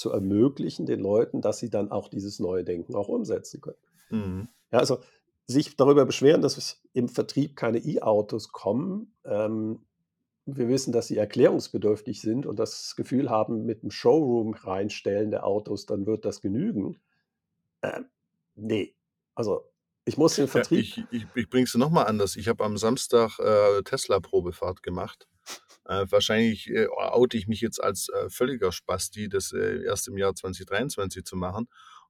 zu 0.00 0.10
ermöglichen 0.10 0.86
den 0.86 1.00
Leuten, 1.00 1.42
dass 1.42 1.58
sie 1.58 1.70
dann 1.70 1.90
auch 1.92 2.08
dieses 2.08 2.40
neue 2.40 2.64
Denken 2.64 2.94
auch 2.94 3.08
umsetzen 3.08 3.60
können. 3.60 3.76
Mhm. 4.08 4.48
Ja, 4.72 4.78
also 4.78 4.98
sich 5.46 5.76
darüber 5.76 6.06
beschweren, 6.06 6.40
dass 6.42 6.80
im 6.94 7.08
Vertrieb 7.08 7.54
keine 7.54 7.78
E-Autos 7.78 8.50
kommen. 8.50 9.14
Ähm, 9.24 9.80
wir 10.46 10.68
wissen, 10.68 10.92
dass 10.92 11.08
sie 11.08 11.18
erklärungsbedürftig 11.18 12.20
sind 12.20 12.46
und 12.46 12.58
das 12.58 12.96
Gefühl 12.96 13.28
haben, 13.28 13.66
mit 13.66 13.82
dem 13.82 13.90
Showroom 13.90 14.54
reinstellen 14.54 15.30
der 15.30 15.44
Autos, 15.46 15.86
dann 15.86 16.06
wird 16.06 16.24
das 16.24 16.40
genügen. 16.40 16.98
Ähm, 17.82 18.06
nee, 18.54 18.94
also 19.34 19.70
ich 20.06 20.16
muss 20.16 20.36
den 20.36 20.46
Ja, 20.46 20.50
Vertrieb. 20.50 20.80
ich, 20.80 21.04
ich, 21.10 21.26
ich 21.34 21.50
bringe 21.50 21.64
es 21.64 21.74
nochmal 21.74 22.06
anders. 22.06 22.36
Ich 22.36 22.48
habe 22.48 22.64
am 22.64 22.78
Samstag 22.78 23.38
äh, 23.38 23.82
Tesla-Probefahrt 23.82 24.82
gemacht. 24.82 25.28
Äh, 25.90 26.06
wahrscheinlich 26.08 26.70
äh, 26.70 26.86
oute 26.86 27.36
ich 27.36 27.48
mich 27.48 27.60
jetzt 27.60 27.82
als 27.82 28.08
äh, 28.10 28.30
völliger 28.30 28.70
Spasti, 28.70 29.28
das 29.28 29.50
äh, 29.52 29.82
erst 29.82 30.06
im 30.06 30.16
Jahr 30.16 30.36
2023 30.36 31.24
zu 31.24 31.34
machen. 31.34 31.66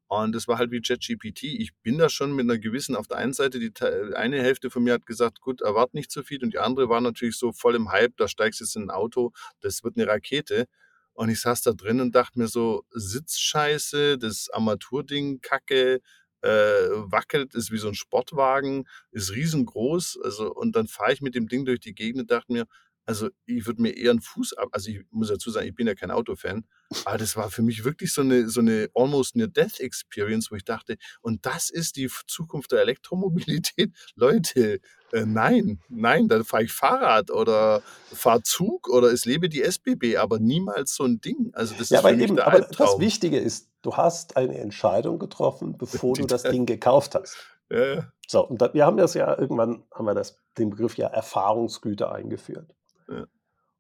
Und 0.07 0.35
das 0.35 0.47
war 0.49 0.59
halt 0.59 0.71
wie 0.71 0.83
ChatGPT. 0.83 1.45
Ich 1.45 1.73
bin 1.83 1.97
da 1.97 2.11
schon 2.11 2.35
mit 2.35 2.45
einer 2.45 2.59
gewissen, 2.59 2.95
auf 2.95 3.07
der 3.07 3.17
einen 3.17 3.33
Seite, 3.33 3.59
die 3.59 3.73
eine 4.15 4.43
Hälfte 4.43 4.69
von 4.69 4.83
mir 4.83 4.93
hat 4.93 5.07
gesagt, 5.07 5.41
gut, 5.41 5.63
erwart 5.63 5.95
nicht 5.95 6.11
zu 6.11 6.23
viel. 6.23 6.43
Und 6.45 6.53
die 6.53 6.59
andere 6.59 6.91
war 6.91 7.01
natürlich 7.01 7.39
so 7.39 7.53
voll 7.53 7.75
im 7.75 7.91
Hype, 7.91 8.17
da 8.19 8.29
steigst 8.29 8.61
du 8.61 8.65
jetzt 8.65 8.77
in 8.77 8.83
ein 8.83 8.91
Auto, 8.91 9.33
das 9.61 9.83
wird 9.83 9.97
eine 9.97 10.07
Rakete. 10.07 10.67
Und 11.15 11.31
ich 11.31 11.41
saß 11.41 11.63
da 11.63 11.73
drin 11.73 12.03
und 12.03 12.15
dachte 12.15 12.39
mir 12.39 12.49
so, 12.49 12.83
Sitzscheiße, 12.91 14.19
das 14.19 14.51
Armaturding, 14.53 15.41
Kacke, 15.41 16.01
äh, 16.43 16.49
wackelt, 16.49 17.55
ist 17.55 17.71
wie 17.71 17.79
so 17.79 17.89
ein 17.89 17.95
Sportwagen, 17.95 18.87
ist 19.11 19.33
riesengroß. 19.33 20.19
Also, 20.23 20.53
und 20.53 20.77
dann 20.77 20.87
fahre 20.87 21.13
ich 21.15 21.23
mit 21.23 21.35
dem 21.35 21.49
Ding 21.49 21.65
durch 21.65 21.81
die 21.81 21.95
Gegend 21.95 22.21
und 22.23 22.31
dachte 22.31 22.53
mir, 22.53 22.67
also 23.11 23.29
ich 23.45 23.67
würde 23.67 23.83
mir 23.83 23.97
eher 23.97 24.13
einen 24.13 24.21
Fuß 24.21 24.53
ab, 24.55 24.69
also 24.71 24.89
ich 24.89 25.01
muss 25.11 25.29
dazu 25.29 25.51
sagen, 25.51 25.67
ich 25.67 25.75
bin 25.75 25.89
ja 25.89 25.97
kein 25.97 26.13
Autofan, 26.13 26.65
aber 27.05 27.19
das 27.19 27.35
war 27.35 27.51
für 27.51 27.63
mich 27.63 27.83
wirklich 27.85 28.13
so 28.13 28.21
eine, 28.21 28.49
so 28.49 28.61
eine 28.61 28.89
almost 28.95 29.35
near 29.35 29.49
death 29.49 29.81
experience, 29.81 30.51
wo 30.53 30.55
ich 30.55 30.65
dachte, 30.65 30.97
und 31.21 31.45
das 31.45 31.71
ist 31.71 31.97
die 31.97 32.09
Zukunft 32.29 32.71
der 32.71 32.83
Elektromobilität. 32.83 33.91
Leute, 34.15 34.79
äh, 35.13 35.27
nein, 35.27 35.81
nein, 35.89 36.29
dann 36.29 36.45
fahre 36.45 36.63
ich 36.63 36.73
Fahrrad 36.73 37.33
oder 37.33 37.83
fahre 38.13 38.43
Zug 38.45 38.89
oder 38.89 39.09
es 39.11 39.25
lebe 39.25 39.49
die 39.49 39.63
SBB, 39.63 40.17
aber 40.17 40.39
niemals 40.39 40.95
so 40.95 41.03
ein 41.05 41.21
Ding. 41.21 41.51
Also 41.53 41.75
das 41.77 41.91
Ja, 41.91 41.99
ist 41.99 42.05
aber 42.05 42.15
eben, 42.17 42.39
aber 42.39 42.61
das. 42.61 43.01
Wichtige 43.01 43.39
ist, 43.39 43.69
du 43.83 43.97
hast 43.97 44.37
eine 44.37 44.57
Entscheidung 44.59 45.19
getroffen, 45.19 45.77
bevor 45.77 46.15
Die 46.15 46.21
du 46.23 46.27
das 46.29 46.43
da- 46.45 46.51
Ding 46.53 46.65
gekauft 46.65 47.17
hast. 47.17 47.37
Ja, 47.73 47.95
ja. 47.95 48.13
So, 48.27 48.47
und 48.47 48.61
da, 48.63 48.73
wir 48.75 48.85
haben 48.87 48.97
das 48.97 49.15
ja 49.15 49.37
irgendwann, 49.39 49.85
haben 49.93 50.05
wir 50.07 50.15
das, 50.15 50.37
den 50.59 50.71
Begriff 50.71 50.97
ja 50.97 51.07
Erfahrungsgüter 51.09 52.13
eingeführt. 52.13 52.75
Ja. 53.11 53.27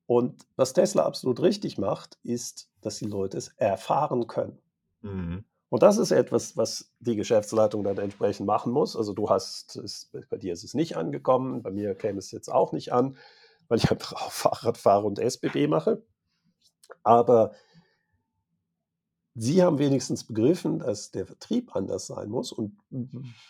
Und 0.06 0.44
was 0.56 0.72
Tesla 0.72 1.04
absolut 1.04 1.40
richtig 1.40 1.78
macht, 1.78 2.18
ist, 2.22 2.68
dass 2.80 2.98
die 2.98 3.06
Leute 3.06 3.38
es 3.38 3.48
erfahren 3.56 4.26
können. 4.26 4.58
Mhm. 5.02 5.44
Und 5.68 5.84
das 5.84 5.98
ist 5.98 6.10
etwas, 6.10 6.56
was 6.56 6.92
die 6.98 7.14
Geschäftsleitung 7.14 7.84
dann 7.84 7.96
entsprechend 7.98 8.44
machen 8.44 8.72
muss. 8.72 8.96
Also 8.96 9.12
du 9.12 9.30
hast, 9.30 9.76
es, 9.76 10.10
bei 10.28 10.36
dir 10.36 10.52
ist 10.52 10.64
es 10.64 10.74
nicht 10.74 10.96
angekommen, 10.96 11.62
bei 11.62 11.70
mir 11.70 11.94
käme 11.94 12.18
es 12.18 12.32
jetzt 12.32 12.48
auch 12.48 12.72
nicht 12.72 12.92
an, 12.92 13.16
weil 13.68 13.78
ich 13.78 13.90
einfach 13.90 14.14
auch 14.14 14.32
Fahrrad 14.32 14.76
fahre 14.76 15.06
und 15.06 15.20
SBB 15.20 15.68
mache. 15.68 16.02
Aber 17.04 17.52
Sie 19.34 19.62
haben 19.62 19.78
wenigstens 19.78 20.24
begriffen, 20.24 20.80
dass 20.80 21.12
der 21.12 21.24
Vertrieb 21.24 21.74
anders 21.76 22.08
sein 22.08 22.28
muss. 22.28 22.50
Und 22.50 22.76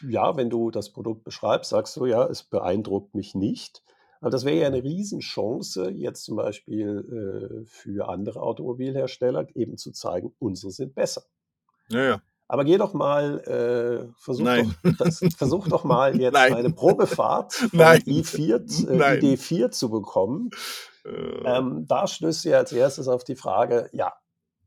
ja, 0.06 0.36
wenn 0.36 0.50
du 0.50 0.70
das 0.70 0.90
Produkt 0.90 1.24
beschreibst, 1.24 1.70
sagst 1.70 1.96
du, 1.96 2.04
ja, 2.04 2.26
es 2.26 2.42
beeindruckt 2.42 3.14
mich 3.14 3.34
nicht. 3.34 3.82
Aber 4.20 4.30
das 4.30 4.44
wäre 4.44 4.58
ja 4.60 4.66
eine 4.66 4.82
Riesenchance, 4.82 5.90
jetzt 5.90 6.24
zum 6.24 6.36
Beispiel 6.36 7.62
äh, 7.62 7.66
für 7.66 8.08
andere 8.08 8.40
Automobilhersteller 8.42 9.46
eben 9.54 9.76
zu 9.78 9.92
zeigen, 9.92 10.34
unsere 10.38 10.72
sind 10.72 10.94
besser. 10.94 11.22
ja, 11.88 12.02
ja. 12.04 12.22
Aber 12.52 12.64
geh 12.64 12.78
doch 12.78 12.94
mal, 12.94 13.38
äh, 13.46 14.12
versuch, 14.20 14.42
Nein. 14.42 14.74
doch, 14.82 14.92
das, 14.98 15.20
versuch 15.36 15.68
doch 15.68 15.84
mal 15.84 16.16
jetzt 16.20 16.32
Nein. 16.34 16.52
eine 16.54 16.70
Probefahrt 16.70 17.52
von 17.54 17.68
Nein. 17.78 18.00
i4, 18.00 18.88
äh, 18.90 18.96
Nein. 18.96 19.20
ID4 19.20 19.70
zu 19.70 19.88
bekommen. 19.88 20.50
Äh, 21.04 21.10
Ähm, 21.44 21.86
da 21.86 22.08
stößt 22.08 22.44
ja 22.46 22.58
als 22.58 22.72
erstes 22.72 23.06
auf 23.06 23.22
die 23.22 23.36
Frage, 23.36 23.88
ja, 23.92 24.12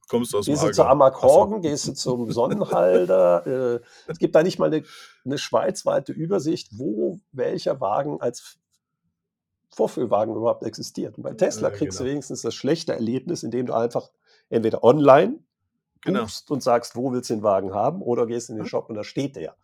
kommst 0.08 0.32
du 0.32 0.38
aus 0.38 0.46
Gehst 0.46 0.64
du 0.64 0.72
zu 0.72 0.86
Amakorden, 0.86 1.56
Ach 1.58 1.62
so. 1.64 1.70
gehst 1.70 1.88
du 1.90 1.94
zum 1.94 2.32
Sonnenhalter. 2.32 3.46
äh, 3.76 3.80
es 4.08 4.18
gibt 4.18 4.34
da 4.36 4.44
nicht 4.44 4.60
mal 4.60 4.68
eine, 4.74 4.84
eine 5.26 5.38
schweizweite 5.38 6.14
Übersicht, 6.14 6.70
wo 6.78 7.20
welcher 7.34 7.82
Wagen 7.82 8.22
als 8.22 8.60
Vorführwagen 9.74 10.36
überhaupt 10.36 10.64
existiert. 10.64 11.18
Und 11.18 11.24
bei 11.24 11.34
Tesla 11.34 11.70
Ja, 11.70 11.76
kriegst 11.76 12.00
du 12.00 12.04
genau. 12.04 12.12
wenigstens 12.14 12.42
das 12.42 12.54
schlechte 12.54 12.94
Erlebnis, 12.94 13.44
indem 13.44 13.66
du 13.66 13.74
einfach 13.74 14.10
entweder 14.50 14.84
online 14.84 15.40
Genau. 16.02 16.22
buchst 16.22 16.52
und 16.52 16.62
sagst, 16.62 16.96
wo 16.96 17.12
willst 17.14 17.30
du 17.30 17.36
den 17.36 17.44
Wagen 17.44 17.74
haben, 17.74 18.02
oder 18.02 18.28
gehst 18.28 18.50
in 18.50 18.56
den 18.56 18.64
Hm. 18.66 18.70
Shop 18.70 18.90
und 18.90 18.96
da 18.96 19.04
steht 19.04 19.36
der. 19.36 19.56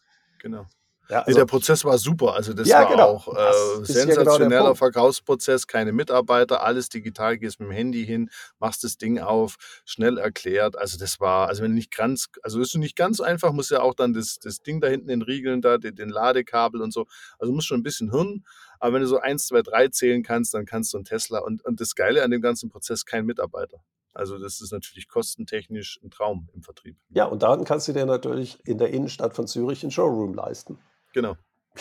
Genau. 0.42 0.66
Ja, 1.10 1.22
Nee, 1.22 1.24
also, 1.26 1.40
der 1.40 1.46
Prozess 1.48 1.84
war 1.86 1.98
super. 1.98 2.36
Also 2.36 2.54
das 2.54 2.68
Ja, 2.68 2.82
war 2.82 2.90
genau. 2.92 3.08
auch 3.08 3.28
äh, 3.30 3.40
ja 3.40 3.46
genau 3.48 3.84
sensationeller 3.84 4.64
Punkt. 4.66 4.78
Verkaufsprozess, 4.78 5.66
keine 5.66 5.92
Mitarbeiter, 5.92 6.62
alles 6.62 6.88
digital, 6.90 7.40
gehst 7.40 7.60
mit 7.60 7.68
dem 7.70 7.72
Handy 7.72 8.06
hin, 8.06 8.30
machst 8.60 8.84
das 8.84 8.98
Ding 8.98 9.18
auf, 9.18 9.56
schnell 9.86 10.20
erklärt. 10.20 10.78
Also 10.78 11.00
das 11.00 11.20
war, 11.20 11.48
also 11.48 11.64
wenn 11.64 11.72
du 11.72 11.76
nicht 11.76 11.96
ganz, 11.96 12.28
also 12.44 12.62
ist 12.62 12.76
nicht 12.76 12.96
ganz 12.96 13.22
einfach, 13.22 13.54
muss 13.54 13.72
ja 13.72 13.82
auch 13.82 13.96
dann 13.96 14.14
das, 14.14 14.38
das 14.38 14.62
Ding 14.62 14.82
da 14.82 14.88
hinten 14.88 15.10
entriegeln, 15.10 15.62
da 15.64 15.80
den, 15.80 15.96
den 15.96 16.10
Ladekabel 16.10 16.80
und 16.80 16.94
so. 16.94 17.08
Also 17.40 17.52
muss 17.54 17.66
schon 17.66 17.80
ein 17.80 17.84
bisschen 17.84 18.12
Hirn. 18.12 18.46
Aber 18.80 18.94
wenn 18.94 19.02
du 19.02 19.08
so 19.08 19.20
eins, 19.20 19.48
zwei, 19.48 19.62
drei 19.62 19.90
zählen 19.90 20.24
kannst, 20.24 20.54
dann 20.54 20.66
kannst 20.66 20.94
du 20.94 20.98
einen 20.98 21.06
Tesla. 21.06 21.40
Und, 21.40 21.64
und 21.66 21.80
das 21.82 21.96
Geile 21.96 22.24
an 22.24 22.32
dem 22.32 22.42
ganzen 22.42 22.70
Prozess, 22.70 23.06
kein 23.06 23.26
Mitarbeiter. 23.26 23.84
Also 24.14 24.40
das 24.40 24.60
ist 24.62 24.72
natürlich 24.72 25.08
kostentechnisch 25.08 26.00
ein 26.04 26.10
Traum 26.10 26.50
im 26.54 26.64
Vertrieb. 26.64 26.98
ja, 27.10 27.26
und 27.26 27.44
dann 27.44 27.64
kannst 27.64 27.88
du 27.88 27.94
dir 27.94 28.06
natürlich 28.06 28.60
in 28.66 28.78
der 28.78 28.90
Innenstadt 28.90 29.36
von 29.36 29.48
Zürich 29.48 29.84
einen 29.84 29.92
Showroom 29.92 30.34
leisten. 30.34 30.80
Genau. 31.14 31.36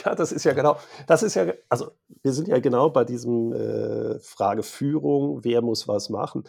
Ja, 0.04 0.14
das 0.14 0.32
ist 0.32 0.44
ja 0.44 0.52
genau, 0.52 0.78
das 1.06 1.22
ist 1.22 1.34
ja, 1.34 1.52
also 1.68 1.90
wir 2.22 2.32
sind 2.32 2.46
ja 2.46 2.60
genau 2.60 2.90
bei 2.90 3.04
diesem 3.04 3.52
äh, 3.52 4.18
Frage 4.20 4.62
Führung, 4.62 5.42
wer 5.44 5.62
muss 5.62 5.88
was 5.88 6.10
machen. 6.10 6.44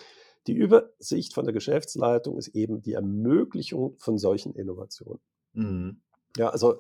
Die 0.45 0.53
Übersicht 0.53 1.33
von 1.33 1.45
der 1.45 1.53
Geschäftsleitung 1.53 2.37
ist 2.37 2.49
eben 2.49 2.81
die 2.81 2.93
Ermöglichung 2.93 3.95
von 3.97 4.17
solchen 4.17 4.53
Innovationen. 4.53 5.21
Mhm. 5.53 6.01
Ja, 6.37 6.49
also 6.49 6.79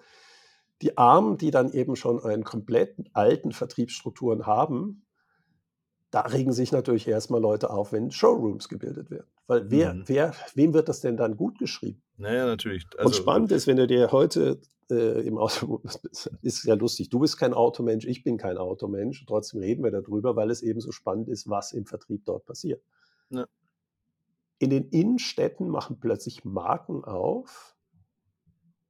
die 0.81 0.97
Armen, 0.97 1.37
die 1.37 1.51
dann 1.51 1.71
eben 1.71 1.95
schon 1.95 2.23
einen 2.23 2.43
kompletten 2.43 3.09
alten 3.13 3.51
Vertriebsstrukturen 3.51 4.45
haben, 4.45 5.03
da 6.11 6.21
regen 6.21 6.53
sich 6.53 6.71
natürlich 6.71 7.07
erstmal 7.07 7.41
Leute 7.41 7.69
auf, 7.69 7.91
wenn 7.91 8.11
Showrooms 8.11 8.67
gebildet 8.69 9.11
werden. 9.11 9.27
Weil 9.47 9.69
wer, 9.69 9.93
Mhm. 9.93 10.03
wer, 10.07 10.33
wem 10.55 10.73
wird 10.73 10.89
das 10.89 11.01
denn 11.01 11.17
dann 11.17 11.37
gut 11.37 11.59
geschrieben? 11.59 12.01
Naja, 12.17 12.45
natürlich. 12.45 12.85
Und 12.93 12.99
Also, 12.99 13.13
spannend 13.13 13.51
ist, 13.51 13.67
wenn 13.67 13.77
du 13.77 13.87
dir 13.87 14.11
heute 14.11 14.59
äh, 14.91 15.21
im 15.27 15.37
Auto, 15.37 15.81
ist 16.41 16.63
ja 16.63 16.73
lustig, 16.73 17.09
du 17.09 17.19
bist 17.19 17.37
kein 17.37 17.53
Automensch, 17.53 18.05
ich 18.05 18.23
bin 18.23 18.37
kein 18.37 18.57
Automensch, 18.57 19.23
trotzdem 19.27 19.59
reden 19.59 19.83
wir 19.83 19.91
darüber, 19.91 20.35
weil 20.35 20.49
es 20.49 20.63
eben 20.63 20.81
so 20.81 20.91
spannend 20.91 21.29
ist, 21.29 21.47
was 21.47 21.73
im 21.73 21.85
Vertrieb 21.85 22.25
dort 22.25 22.45
passiert. 22.45 22.81
Ja. 23.29 23.45
In 24.57 24.71
den 24.71 24.89
Innenstädten 24.89 25.69
machen 25.69 25.99
plötzlich 25.99 26.43
Marken 26.43 27.03
auf, 27.03 27.75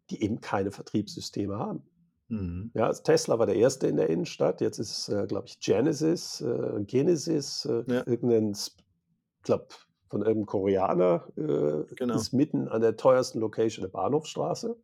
die 0.10 0.22
eben 0.24 0.41
keine 0.41 0.72
Vertriebssysteme 0.72 1.57
haben. 1.57 1.84
Mhm. 2.28 2.72
Ja, 2.76 2.88
also 2.88 3.01
Tesla 3.03 3.39
war 3.39 3.45
der 3.45 3.55
erste 3.55 3.88
in 3.88 3.97
der 3.97 4.10
Innenstadt, 4.10 4.62
jetzt 4.62 4.78
ist 4.80 4.91
es, 4.91 5.10
äh, 5.10 5.26
glaube 5.28 5.47
ich, 5.47 5.60
Genesis, 5.60 6.41
äh, 6.41 6.84
Genesis, 6.86 7.66
äh, 7.66 7.84
Ja. 7.88 8.03
irgendein, 8.05 8.51
Sp- 8.53 8.84
glaub, 9.43 9.74
von 10.10 10.22
irgendeinem 10.22 10.45
Koreaner, 10.45 11.28
äh, 11.38 11.93
Genau. 11.95 12.16
ist 12.16 12.34
mitten 12.34 12.68
an 12.68 12.82
der 12.82 12.97
teuersten 12.97 13.39
Location 13.39 13.84
der 13.84 13.89
Bahnhofstraße. 13.91 14.76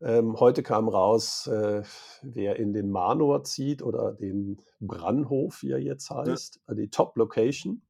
Ähm, 0.00 0.38
heute 0.40 0.64
kam 0.64 0.88
raus, 0.88 1.46
äh, 1.46 1.82
wer 2.22 2.56
in 2.56 2.72
den 2.72 2.90
Manor 2.90 3.44
zieht 3.44 3.82
oder 3.82 4.12
den 4.12 4.60
Brannhof, 4.80 5.62
wie 5.62 5.70
er 5.70 5.78
jetzt 5.78 6.10
heißt, 6.10 6.60
äh, 6.66 6.74
die 6.74 6.88
Top-Location, 6.88 7.82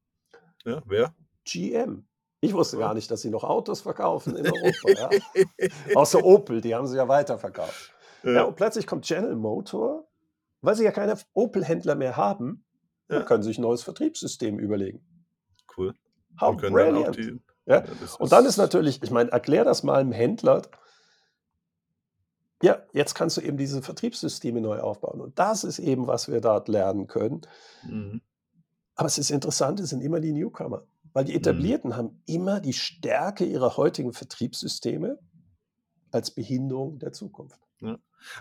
Ja, 0.65 0.83
wer? 0.85 1.15
GM. 1.45 2.05
Ich 2.43 2.53
wusste 2.53 2.77
gar 2.77 2.93
nicht, 2.93 3.09
dass 3.09 3.21
sie 3.21 3.29
noch 3.29 3.45
Autos 3.45 3.79
verkaufen 3.79 4.35
in 4.35 4.45
Europa. 4.45 5.09
ja. 5.57 5.67
Außer 5.95 6.21
Opel, 6.25 6.59
die 6.59 6.75
haben 6.75 6.87
sie 6.87 6.97
ja 6.97 7.07
weiterverkauft. 7.07 7.93
Ja, 8.23 8.31
ja. 8.31 8.43
und 8.43 8.57
plötzlich 8.57 8.85
kommt 8.85 9.05
General 9.05 9.35
Motor, 9.37 10.05
weil 10.59 10.75
sie 10.75 10.83
ja 10.83 10.91
keine 10.91 11.17
Opel-Händler 11.33 11.95
mehr 11.95 12.17
haben, 12.17 12.65
Ja. 13.09 13.21
können 13.23 13.43
sie 13.43 13.49
sich 13.51 13.59
ein 13.59 13.61
neues 13.61 13.81
Vertriebssystem 13.83 14.59
überlegen. 14.59 15.05
Cool. 15.77 15.93
How 16.41 16.49
Und 16.49 16.57
brilliant. 16.61 17.15
die, 17.15 17.39
Ja? 17.65 17.83
Und 18.19 18.33
dann 18.33 18.45
ist 18.45 18.57
natürlich, 18.57 19.01
ich 19.01 19.11
meine, 19.11 19.31
erklär 19.31 19.63
das 19.63 19.83
mal 19.83 20.01
einem 20.01 20.11
Händler. 20.11 20.63
Ja, 22.61 22.83
jetzt 22.91 23.13
kannst 23.15 23.37
du 23.37 23.41
eben 23.41 23.55
diese 23.55 23.81
Vertriebssysteme 23.81 24.59
neu 24.59 24.79
aufbauen. 24.81 25.21
Und 25.21 25.39
das 25.39 25.63
ist 25.63 25.79
eben, 25.79 26.07
was 26.07 26.29
wir 26.29 26.41
dort 26.41 26.67
lernen 26.67 27.07
können. 27.07 27.41
Mhm. 27.83 28.21
Aber 28.95 29.07
es 29.07 29.17
ist 29.17 29.31
interessant, 29.31 29.79
es 29.79 29.91
sind 29.91 30.01
immer 30.01 30.19
die 30.19 30.33
Newcomer. 30.33 30.83
Weil 31.13 31.23
Mhm. 31.23 31.27
die 31.27 31.35
Etablierten 31.35 31.95
haben 31.95 32.21
immer 32.25 32.59
die 32.59 32.73
Stärke 32.73 33.45
ihrer 33.45 33.77
heutigen 33.77 34.13
Vertriebssysteme 34.13 35.19
als 36.11 36.31
Behinderung 36.31 36.99
der 36.99 37.13
Zukunft. 37.13 37.59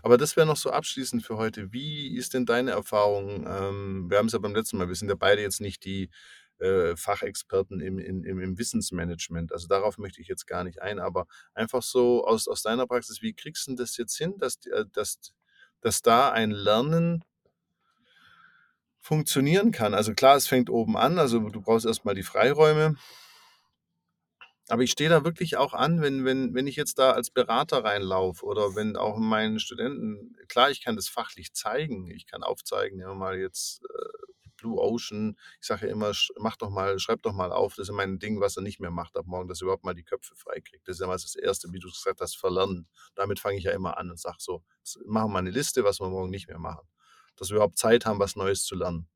Aber 0.03 0.19
das 0.19 0.37
wäre 0.37 0.47
noch 0.47 0.57
so 0.57 0.71
abschließend 0.71 1.25
für 1.25 1.37
heute. 1.37 1.73
Wie 1.73 2.17
ist 2.17 2.35
denn 2.35 2.47
deine 2.47 2.73
Erfahrung? 2.73 3.47
Ähm, 3.47 4.11
wir 4.11 4.19
haben 4.19 4.27
es 4.27 4.33
ja 4.33 4.39
beim 4.39 4.55
letzten 4.55 4.79
Mal, 4.79 4.89
wir 4.89 4.95
sind 4.95 5.09
ja 5.09 5.17
beide 5.17 5.43
jetzt 5.43 5.61
nicht 5.61 5.85
die 5.85 6.11
äh, 6.59 6.95
Fachexperten 6.97 7.81
im, 7.81 7.99
im, 7.99 8.25
im, 8.25 8.59
Wissensmanagement. 8.59 9.53
Also 9.53 9.67
darauf 9.67 9.99
möchte 9.99 10.21
ich 10.21 10.29
jetzt 10.29 10.47
gar 10.47 10.65
nicht 10.65 10.81
ein, 10.81 11.01
aber 11.01 11.27
einfach 11.55 11.83
so 11.83 12.25
aus, 12.25 12.47
aus 12.47 12.63
deiner 12.63 12.87
Praxis, 12.87 13.23
wie 13.23 13.35
kriegst 13.35 13.67
du 13.67 13.75
das 13.75 13.97
jetzt 13.97 14.17
hin, 14.17 14.39
dass, 14.39 14.65
äh, 14.67 14.85
dass, 14.93 15.19
dass 15.81 16.03
da 16.03 16.31
ein 16.31 16.53
Lernen 16.53 17.25
funktionieren 19.03 19.73
kann? 19.73 19.93
Also 19.95 20.15
klar, 20.15 20.37
es 20.37 20.47
fängt 20.47 20.71
oben 20.71 20.97
an, 20.97 21.19
also 21.19 21.41
du 21.41 21.61
brauchst 21.61 21.85
erstmal 21.85 22.15
die 22.15 22.23
Freiräume. 22.23 22.97
Aber 24.69 24.83
ich 24.83 24.93
stehe 24.93 25.11
da 25.11 25.25
wirklich 25.25 25.57
auch 25.59 25.75
an, 25.75 26.01
wenn, 26.01 26.25
wenn, 26.25 26.55
wenn 26.55 26.67
ich 26.67 26.77
jetzt 26.77 26.99
da 26.99 27.11
als 27.11 27.31
Berater 27.31 27.85
reinlaufe 27.85 28.47
oder 28.47 28.75
wenn 28.75 28.97
auch 28.97 29.19
meinen 29.19 29.59
Studenten, 29.59 30.37
klar, 30.49 30.71
ich 30.71 30.83
kann 30.83 30.97
das 30.97 31.09
fachlich 31.09 31.53
zeigen, 31.53 32.11
ich 32.11 32.27
kann 32.27 32.43
aufzeigen, 32.43 32.99
ja 33.01 33.13
mal 33.13 33.39
jetzt, 33.39 33.83
äh, 33.85 34.23
Blue 34.63 34.81
Ocean. 34.81 35.37
Ich 35.61 35.67
sage 35.67 35.87
ja 35.87 35.93
immer, 35.93 36.13
mach 36.39 36.57
doch 36.57 36.71
mal, 36.71 36.99
schreib 36.99 37.23
doch 37.23 37.33
mal 37.33 37.53
auf. 37.53 37.75
Das 37.75 37.89
ist 37.89 37.95
mein 37.95 38.19
Ding, 38.19 38.41
was 38.41 38.57
er 38.57 38.63
nicht 38.63 38.81
mehr 38.81 38.93
macht 38.93 39.17
ab 39.17 39.27
morgen, 39.27 39.49
dass 39.49 39.61
er 39.61 39.65
überhaupt 39.65 39.85
mal 39.85 39.95
die 39.95 40.05
Köpfe 40.05 40.35
freikriegt. 40.37 40.87
Das 40.87 40.97
ist 40.97 41.01
ja 41.01 41.07
mal 41.09 41.15
das 41.15 41.35
Erste, 41.35 41.73
wie 41.73 41.81
du 41.81 41.89
gesagt 41.89 42.21
hast, 42.21 42.37
verlernen. 42.37 42.87
Damit 43.17 43.41
fange 43.41 43.59
ich 43.59 43.65
ja 43.65 43.73
immer 43.73 43.99
an 43.99 44.11
und 44.11 44.21
sage 44.21 44.37
so, 44.39 44.63
machen 45.05 45.33
wir 45.33 45.39
eine 45.39 45.51
Liste, 45.51 45.85
was 45.85 46.01
wir 46.01 46.09
morgen 46.09 46.31
nicht 46.31 46.49
mehr 46.49 46.59
machen. 46.59 46.87
Dass 47.37 47.51
wir 47.51 47.57
überhaupt 47.57 47.79
Zeit 47.79 48.07
haben, 48.07 48.19
was 48.19 48.37
Neues 48.37 48.65
zu 48.65 48.75
lernen. 48.75 49.09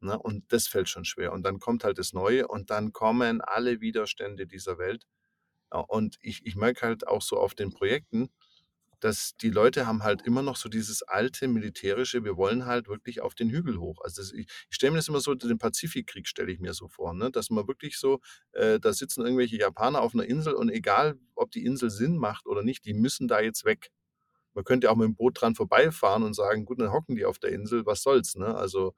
Ne? 0.00 0.18
Und 0.18 0.52
das 0.52 0.68
fällt 0.68 0.88
schon 0.88 1.04
schwer. 1.04 1.32
Und 1.32 1.42
dann 1.42 1.58
kommt 1.58 1.84
halt 1.84 1.98
das 1.98 2.12
Neue 2.12 2.46
und 2.46 2.70
dann 2.70 2.92
kommen 2.92 3.40
alle 3.40 3.80
Widerstände 3.80 4.46
dieser 4.46 4.78
Welt. 4.78 5.04
Und 5.70 6.16
ich, 6.20 6.46
ich 6.46 6.56
merke 6.56 6.86
halt 6.86 7.06
auch 7.06 7.22
so 7.22 7.38
auf 7.38 7.54
den 7.54 7.70
Projekten, 7.70 8.30
dass 9.00 9.36
die 9.36 9.50
Leute 9.50 9.86
haben 9.86 10.02
halt 10.02 10.22
immer 10.22 10.42
noch 10.42 10.56
so 10.56 10.68
dieses 10.68 11.02
alte 11.02 11.48
militärische, 11.48 12.24
wir 12.24 12.36
wollen 12.36 12.66
halt 12.66 12.88
wirklich 12.88 13.20
auf 13.20 13.34
den 13.34 13.50
Hügel 13.50 13.78
hoch. 13.78 14.00
Also 14.02 14.22
das, 14.22 14.32
ich, 14.32 14.46
ich 14.68 14.74
stelle 14.74 14.92
mir 14.92 14.98
das 14.98 15.08
immer 15.08 15.20
so, 15.20 15.34
den 15.34 15.58
Pazifikkrieg 15.58 16.26
stelle 16.26 16.50
ich 16.52 16.58
mir 16.58 16.74
so 16.74 16.88
vor, 16.88 17.14
ne? 17.14 17.30
dass 17.30 17.50
man 17.50 17.68
wirklich 17.68 17.98
so, 17.98 18.20
äh, 18.52 18.80
da 18.80 18.92
sitzen 18.92 19.22
irgendwelche 19.22 19.56
Japaner 19.56 20.02
auf 20.02 20.14
einer 20.14 20.24
Insel 20.24 20.54
und 20.54 20.70
egal, 20.70 21.16
ob 21.34 21.50
die 21.50 21.64
Insel 21.64 21.90
Sinn 21.90 22.16
macht 22.16 22.46
oder 22.46 22.62
nicht, 22.62 22.84
die 22.84 22.94
müssen 22.94 23.28
da 23.28 23.40
jetzt 23.40 23.64
weg. 23.64 23.90
Man 24.58 24.64
könnte 24.64 24.90
auch 24.90 24.96
mit 24.96 25.06
dem 25.06 25.14
Boot 25.14 25.40
dran 25.40 25.54
vorbeifahren 25.54 26.24
und 26.24 26.34
sagen, 26.34 26.64
gut, 26.64 26.80
dann 26.80 26.90
hocken 26.90 27.14
die 27.14 27.24
auf 27.24 27.38
der 27.38 27.52
Insel, 27.52 27.86
was 27.86 28.02
soll's, 28.02 28.34
ne? 28.34 28.56
Also 28.56 28.92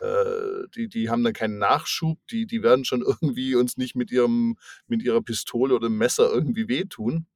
äh, 0.00 0.66
die, 0.74 0.88
die 0.88 1.10
haben 1.10 1.22
dann 1.22 1.34
keinen 1.34 1.58
Nachschub, 1.58 2.18
die, 2.30 2.46
die 2.46 2.62
werden 2.62 2.86
schon 2.86 3.02
irgendwie 3.06 3.54
uns 3.54 3.76
nicht 3.76 3.94
mit 3.94 4.10
ihrem, 4.10 4.56
mit 4.86 5.02
ihrer 5.02 5.20
Pistole 5.20 5.74
oder 5.74 5.90
Messer 5.90 6.32
irgendwie 6.32 6.66
wehtun. 6.66 7.26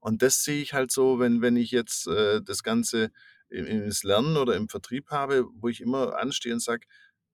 Und 0.00 0.20
das 0.20 0.44
sehe 0.44 0.60
ich 0.60 0.74
halt 0.74 0.92
so, 0.92 1.18
wenn, 1.18 1.40
wenn 1.40 1.56
ich 1.56 1.70
jetzt 1.70 2.06
äh, 2.08 2.42
das 2.42 2.62
Ganze 2.62 3.10
im 3.48 3.90
Lernen 4.02 4.36
oder 4.36 4.54
im 4.54 4.68
Vertrieb 4.68 5.08
habe, 5.08 5.46
wo 5.54 5.68
ich 5.68 5.80
immer 5.80 6.18
anstehe 6.18 6.52
und 6.52 6.60
sage, 6.60 6.86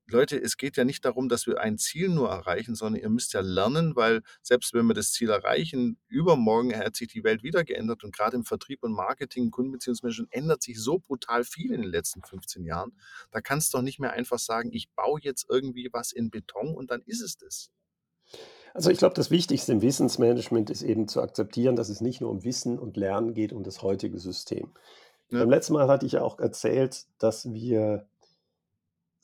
Leute, 0.08 0.40
es 0.40 0.56
geht 0.56 0.76
ja 0.76 0.84
nicht 0.84 1.04
darum, 1.04 1.28
dass 1.28 1.46
wir 1.46 1.60
ein 1.60 1.78
Ziel 1.78 2.08
nur 2.08 2.28
erreichen, 2.28 2.76
sondern 2.76 3.02
ihr 3.02 3.08
müsst 3.08 3.32
ja 3.32 3.40
lernen, 3.40 3.96
weil 3.96 4.22
selbst 4.40 4.72
wenn 4.72 4.86
wir 4.86 4.94
das 4.94 5.12
Ziel 5.12 5.30
erreichen, 5.30 5.98
übermorgen 6.06 6.76
hat 6.76 6.94
sich 6.94 7.08
die 7.08 7.24
Welt 7.24 7.42
wieder 7.42 7.64
geändert 7.64 8.04
und 8.04 8.14
gerade 8.14 8.36
im 8.36 8.44
Vertrieb 8.44 8.84
und 8.84 8.92
Marketing, 8.92 9.50
Kundenbeziehungsmanagement 9.50 10.32
ändert 10.32 10.62
sich 10.62 10.80
so 10.80 11.00
brutal 11.00 11.42
viel 11.42 11.72
in 11.72 11.82
den 11.82 11.90
letzten 11.90 12.22
15 12.22 12.64
Jahren. 12.64 12.92
Da 13.32 13.40
kannst 13.40 13.72
du 13.72 13.78
doch 13.78 13.82
nicht 13.82 13.98
mehr 13.98 14.12
einfach 14.12 14.38
sagen, 14.38 14.70
ich 14.72 14.90
baue 14.90 15.20
jetzt 15.20 15.46
irgendwie 15.48 15.88
was 15.92 16.12
in 16.12 16.30
Beton 16.30 16.74
und 16.74 16.90
dann 16.90 17.02
ist 17.02 17.20
es 17.20 17.36
das. 17.36 17.70
Also 18.74 18.90
ich 18.90 18.98
glaube, 18.98 19.14
das 19.14 19.30
Wichtigste 19.30 19.72
im 19.72 19.82
Wissensmanagement 19.82 20.70
ist 20.70 20.82
eben 20.82 21.08
zu 21.08 21.22
akzeptieren, 21.22 21.76
dass 21.76 21.88
es 21.88 22.00
nicht 22.00 22.20
nur 22.20 22.30
um 22.30 22.44
Wissen 22.44 22.78
und 22.78 22.96
Lernen 22.96 23.34
geht, 23.34 23.52
um 23.52 23.64
das 23.64 23.82
heutige 23.82 24.18
System. 24.18 24.70
Ja. 25.30 25.40
Beim 25.40 25.50
letzten 25.50 25.72
Mal 25.72 25.88
hatte 25.88 26.06
ich 26.06 26.12
ja 26.12 26.22
auch 26.22 26.38
erzählt, 26.38 27.06
dass 27.18 27.52
wir 27.52 28.06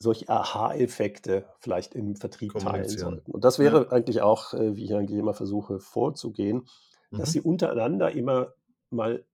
solche 0.03 0.29
Aha-Effekte 0.29 1.45
vielleicht 1.57 1.95
im 1.95 2.15
Vertrieb 2.15 2.53
teilen 2.59 2.87
sollten. 2.87 3.31
Und 3.31 3.43
das 3.43 3.57
wäre 3.57 3.85
ja. 3.85 3.89
eigentlich 3.89 4.21
auch, 4.21 4.53
äh, 4.53 4.75
wie 4.75 4.85
ich 4.85 4.93
eigentlich 4.93 5.17
immer 5.17 5.33
versuche 5.33 5.79
vorzugehen, 5.79 6.67
mhm. 7.09 7.17
dass 7.17 7.31
sie 7.31 7.41
untereinander 7.41 8.11
immer 8.11 8.53
mal 8.91 9.25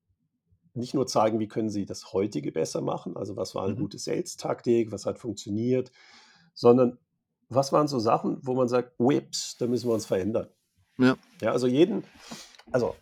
nicht 0.73 0.93
nur 0.93 1.07
zeigen, 1.07 1.39
wie 1.39 1.47
können 1.47 1.69
sie 1.69 1.85
das 1.85 2.13
heutige 2.13 2.51
besser 2.51 2.81
machen, 2.81 3.17
also 3.17 3.35
was 3.35 3.55
war 3.55 3.65
eine 3.65 3.73
mhm. 3.73 3.79
gute 3.79 3.97
Sales-Taktik, 3.97 4.91
was 4.91 5.05
hat 5.05 5.19
funktioniert, 5.19 5.91
sondern 6.53 6.99
was 7.49 7.73
waren 7.73 7.87
so 7.87 7.99
Sachen, 7.99 8.37
wo 8.43 8.53
man 8.53 8.69
sagt, 8.69 8.93
whips, 8.99 9.57
da 9.57 9.67
müssen 9.67 9.89
wir 9.89 9.95
uns 9.95 10.05
verändern. 10.05 10.47
Ja. 10.97 11.17
Ja, 11.41 11.51
also 11.51 11.67
jeden, 11.67 12.03
also 12.71 12.95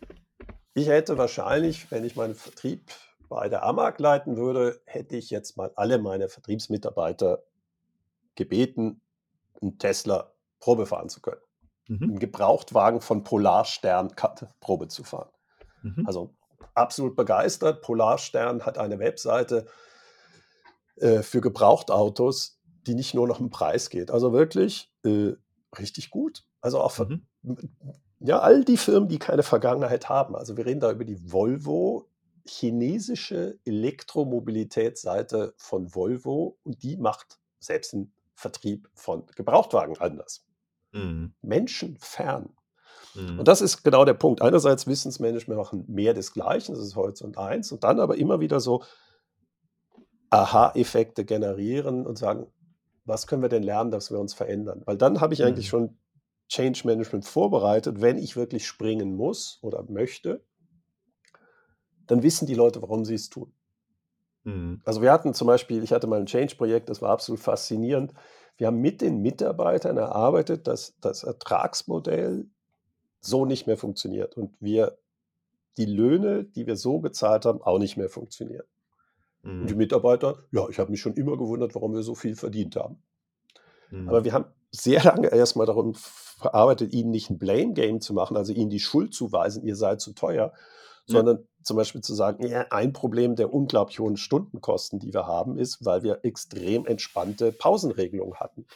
ich 0.74 0.88
hätte 0.88 1.18
wahrscheinlich, 1.18 1.90
wenn 1.90 2.04
ich 2.04 2.16
meinen 2.16 2.34
Vertrieb 2.34 2.90
bei 3.28 3.48
der 3.48 3.64
AMAG 3.64 3.98
leiten 3.98 4.36
würde, 4.36 4.80
hätte 4.86 5.16
ich 5.16 5.28
jetzt 5.28 5.56
mal 5.56 5.70
alle 5.76 5.98
meine 5.98 6.28
Vertriebsmitarbeiter 6.28 7.42
gebeten, 8.38 9.02
einen 9.60 9.78
Tesla 9.78 10.32
Probe 10.60 10.86
fahren 10.86 11.08
zu 11.08 11.20
können. 11.20 11.40
Mhm. 11.88 12.02
Einen 12.02 12.18
Gebrauchtwagen 12.18 13.00
von 13.00 13.24
Polarstern 13.24 14.14
Probe 14.60 14.88
zu 14.88 15.04
fahren. 15.04 15.30
Mhm. 15.82 16.04
Also 16.06 16.34
absolut 16.74 17.16
begeistert. 17.16 17.82
Polarstern 17.82 18.64
hat 18.64 18.78
eine 18.78 18.98
Webseite 18.98 19.66
äh, 20.96 21.22
für 21.22 21.40
Gebrauchtautos, 21.40 22.60
die 22.86 22.94
nicht 22.94 23.14
nur 23.14 23.26
nach 23.26 23.38
dem 23.38 23.50
Preis 23.50 23.90
geht. 23.90 24.10
Also 24.10 24.32
wirklich 24.32 24.92
äh, 25.04 25.32
richtig 25.76 26.10
gut. 26.10 26.44
Also 26.60 26.80
auch 26.80 26.96
mhm. 26.98 27.26
ja, 28.20 28.38
all 28.38 28.64
die 28.64 28.76
Firmen, 28.76 29.08
die 29.08 29.18
keine 29.18 29.42
Vergangenheit 29.42 30.08
haben. 30.08 30.36
Also 30.36 30.56
wir 30.56 30.64
reden 30.64 30.80
da 30.80 30.92
über 30.92 31.04
die 31.04 31.32
Volvo, 31.32 32.08
chinesische 32.46 33.58
Elektromobilitätsseite 33.64 35.54
von 35.56 35.94
Volvo 35.94 36.58
und 36.62 36.82
die 36.82 36.96
macht 36.96 37.38
selbst 37.58 37.94
einen 37.94 38.12
Vertrieb 38.38 38.88
von 38.94 39.26
Gebrauchtwagen 39.34 39.98
anders. 39.98 40.46
Mhm. 40.92 41.34
Menschenfern. 41.42 42.50
Mhm. 43.16 43.40
Und 43.40 43.48
das 43.48 43.60
ist 43.60 43.82
genau 43.82 44.04
der 44.04 44.14
Punkt. 44.14 44.42
Einerseits 44.42 44.86
Wissensmanagement 44.86 45.58
machen 45.58 45.84
mehr 45.88 46.14
desgleichen, 46.14 46.76
das 46.76 46.84
ist 46.84 46.94
Horizont 46.94 47.36
1, 47.36 47.72
und 47.72 47.82
dann 47.82 47.98
aber 47.98 48.16
immer 48.16 48.38
wieder 48.38 48.60
so 48.60 48.84
Aha-Effekte 50.30 51.24
generieren 51.24 52.06
und 52.06 52.16
sagen, 52.16 52.46
was 53.04 53.26
können 53.26 53.42
wir 53.42 53.48
denn 53.48 53.64
lernen, 53.64 53.90
dass 53.90 54.12
wir 54.12 54.20
uns 54.20 54.34
verändern? 54.34 54.82
Weil 54.84 54.98
dann 54.98 55.20
habe 55.20 55.34
ich 55.34 55.42
eigentlich 55.42 55.66
mhm. 55.66 55.70
schon 55.70 55.98
Change 56.48 56.82
Management 56.84 57.24
vorbereitet, 57.24 58.00
wenn 58.00 58.18
ich 58.18 58.36
wirklich 58.36 58.68
springen 58.68 59.16
muss 59.16 59.58
oder 59.62 59.82
möchte, 59.90 60.44
dann 62.06 62.22
wissen 62.22 62.46
die 62.46 62.54
Leute, 62.54 62.82
warum 62.82 63.04
sie 63.04 63.14
es 63.14 63.30
tun. 63.30 63.52
Mhm. 64.48 64.80
Also 64.84 65.02
wir 65.02 65.12
hatten 65.12 65.34
zum 65.34 65.46
Beispiel, 65.46 65.82
ich 65.82 65.92
hatte 65.92 66.06
mal 66.06 66.20
ein 66.20 66.26
Change-Projekt, 66.26 66.88
das 66.88 67.02
war 67.02 67.10
absolut 67.10 67.40
faszinierend. 67.40 68.14
Wir 68.56 68.66
haben 68.66 68.80
mit 68.80 69.02
den 69.02 69.20
Mitarbeitern 69.20 69.98
erarbeitet, 69.98 70.66
dass 70.66 70.98
das 71.00 71.22
Ertragsmodell 71.22 72.46
so 73.20 73.44
nicht 73.44 73.66
mehr 73.66 73.76
funktioniert 73.76 74.36
und 74.36 74.54
wir 74.60 74.98
die 75.76 75.84
Löhne, 75.84 76.44
die 76.44 76.66
wir 76.66 76.76
so 76.76 77.00
gezahlt 77.00 77.44
haben, 77.44 77.62
auch 77.62 77.78
nicht 77.78 77.96
mehr 77.96 78.08
funktionieren. 78.08 78.64
Mhm. 79.42 79.60
Und 79.60 79.66
die 79.70 79.74
mhm. 79.74 79.78
Mitarbeiter, 79.78 80.38
ja, 80.50 80.68
ich 80.68 80.78
habe 80.78 80.90
mich 80.90 81.00
schon 81.00 81.14
immer 81.14 81.36
gewundert, 81.36 81.74
warum 81.74 81.94
wir 81.94 82.02
so 82.02 82.14
viel 82.14 82.34
verdient 82.34 82.76
haben. 82.76 83.02
Mhm. 83.90 84.08
Aber 84.08 84.24
wir 84.24 84.32
haben 84.32 84.46
sehr 84.70 85.02
lange 85.04 85.28
erstmal 85.28 85.66
darum 85.66 85.94
verarbeitet, 85.94 86.92
ihnen 86.92 87.10
nicht 87.10 87.30
ein 87.30 87.38
Blame-Game 87.38 88.00
zu 88.00 88.14
machen, 88.14 88.36
also 88.36 88.52
ihnen 88.52 88.70
die 88.70 88.80
Schuld 88.80 89.12
zuweisen, 89.12 89.62
ihr 89.62 89.76
seid 89.76 90.00
zu 90.00 90.14
teuer, 90.14 90.52
sondern 91.08 91.48
zum 91.62 91.76
Beispiel 91.76 92.00
zu 92.00 92.14
sagen, 92.14 92.46
ja, 92.46 92.66
ein 92.70 92.92
Problem 92.92 93.36
der 93.36 93.52
unglaublich 93.52 93.98
hohen 93.98 94.16
Stundenkosten, 94.16 94.98
die 94.98 95.12
wir 95.12 95.26
haben, 95.26 95.58
ist, 95.58 95.84
weil 95.84 96.02
wir 96.02 96.20
extrem 96.22 96.86
entspannte 96.86 97.52
Pausenregelungen 97.52 98.38
hatten, 98.38 98.66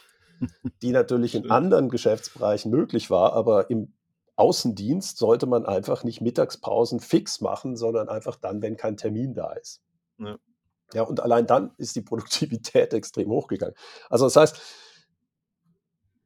die 0.81 0.91
natürlich 0.91 1.35
in 1.35 1.49
anderen 1.49 1.89
Geschäftsbereichen 1.89 2.71
möglich 2.71 3.09
war, 3.09 3.33
aber 3.33 3.69
im 3.69 3.93
Außendienst 4.35 5.17
sollte 5.17 5.45
man 5.45 5.65
einfach 5.65 6.03
nicht 6.03 6.21
Mittagspausen 6.21 6.99
fix 6.99 7.39
machen, 7.39 7.75
sondern 7.77 8.09
einfach 8.09 8.35
dann, 8.35 8.61
wenn 8.61 8.77
kein 8.77 8.97
Termin 8.97 9.33
da 9.33 9.53
ist. 9.53 9.81
Ja. 10.17 10.37
ja, 10.93 11.01
und 11.03 11.19
allein 11.19 11.45
dann 11.45 11.71
ist 11.77 11.95
die 11.95 12.01
Produktivität 12.01 12.93
extrem 12.93 13.29
hochgegangen. 13.29 13.75
Also 14.09 14.25
das 14.25 14.35
heißt, 14.35 14.61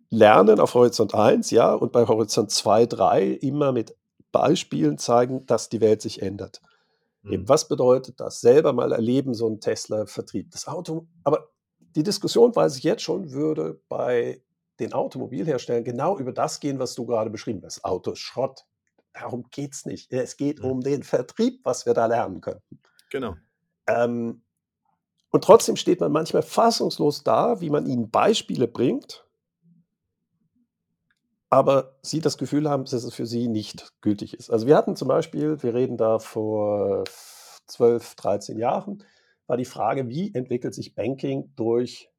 Lernen 0.10 0.62
auf 0.62 0.74
Horizont 0.74 1.14
1, 1.14 1.52
ja, 1.52 1.74
und 1.74 1.92
bei 1.92 2.08
Horizont 2.08 2.50
2, 2.50 2.86
3 2.86 3.26
immer 3.26 3.74
mit 3.74 3.94
Beispielen 4.32 4.98
zeigen, 4.98 5.46
dass 5.46 5.70
die 5.70 5.82
Welt 5.82 6.02
sich 6.02 6.22
ändert. 6.22 6.62
Mhm. 7.24 7.48
was 7.48 7.68
bedeutet 7.68 8.20
das? 8.20 8.42
Selber 8.42 8.74
mal 8.74 8.92
erleben, 8.92 9.34
so 9.34 9.48
ein 9.48 9.60
Tesla-Vertrieb. 9.60 10.52
Das 10.52 10.68
Auto, 10.68 11.08
aber 11.24 11.50
die 11.96 12.04
Diskussion, 12.04 12.56
weiß 12.56 12.78
ich 12.78 12.84
jetzt 12.84 13.02
schon, 13.02 13.32
würde 13.32 13.82
bei 13.90 14.42
den 14.80 14.94
Automobilherstellern 14.94 15.84
genau 15.84 16.18
über 16.18 16.32
das 16.32 16.60
gehen, 16.60 16.80
was 16.80 16.94
du 16.96 17.06
gerade 17.06 17.30
beschrieben 17.30 17.62
hast. 17.64 17.84
Auto 17.84 18.12
ist 18.12 18.20
Schrott. 18.20 18.66
Darum 19.14 19.46
geht 19.50 19.74
es 19.74 19.86
nicht. 19.86 20.14
Es 20.14 20.38
geht 20.38 20.60
mhm. 20.60 20.66
um 20.66 20.82
den 20.82 21.04
Vertrieb, 21.04 21.62
was 21.64 21.86
wir 21.86 21.94
da 21.94 22.06
lernen 22.06 22.42
könnten. 22.42 22.80
Genau. 23.10 23.36
Ähm, 23.88 24.44
und 25.32 25.44
trotzdem 25.44 25.76
steht 25.76 26.00
man 26.00 26.12
manchmal 26.12 26.44
fassungslos 26.44 27.24
da, 27.24 27.60
wie 27.60 27.70
man 27.70 27.86
ihnen 27.86 28.10
Beispiele 28.10 28.68
bringt, 28.68 29.26
aber 31.50 31.96
sie 32.02 32.20
das 32.20 32.38
Gefühl 32.38 32.70
haben, 32.70 32.84
dass 32.84 32.94
es 32.94 33.14
für 33.14 33.26
sie 33.26 33.48
nicht 33.48 33.94
gültig 34.02 34.34
ist. 34.34 34.50
Also 34.50 34.68
wir 34.68 34.76
hatten 34.76 34.96
zum 34.96 35.08
Beispiel, 35.08 35.62
wir 35.64 35.74
reden 35.74 35.98
da 35.98 36.20
vor 36.20 37.06
12, 37.68 38.16
13 38.16 38.58
Jahren, 38.58 39.04
war 39.48 39.58
die 39.58 39.66
Frage, 39.66 40.10
wie 40.10 40.34
entwickelt 40.34 40.74
sich 40.74 40.94
Banking 40.94 41.54
durch 41.56 42.10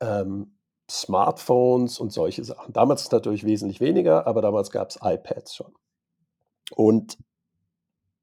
ähm, 0.00 0.56
Smartphones 0.90 1.98
und 1.98 2.12
solche 2.12 2.44
Sachen. 2.44 2.72
Damals 2.72 3.10
natürlich 3.10 3.44
wesentlich 3.44 3.80
weniger, 3.80 4.26
aber 4.26 4.42
damals 4.42 4.70
gab 4.70 4.90
es 4.90 4.98
iPads 5.02 5.54
schon. 5.54 5.74
Und 6.74 7.18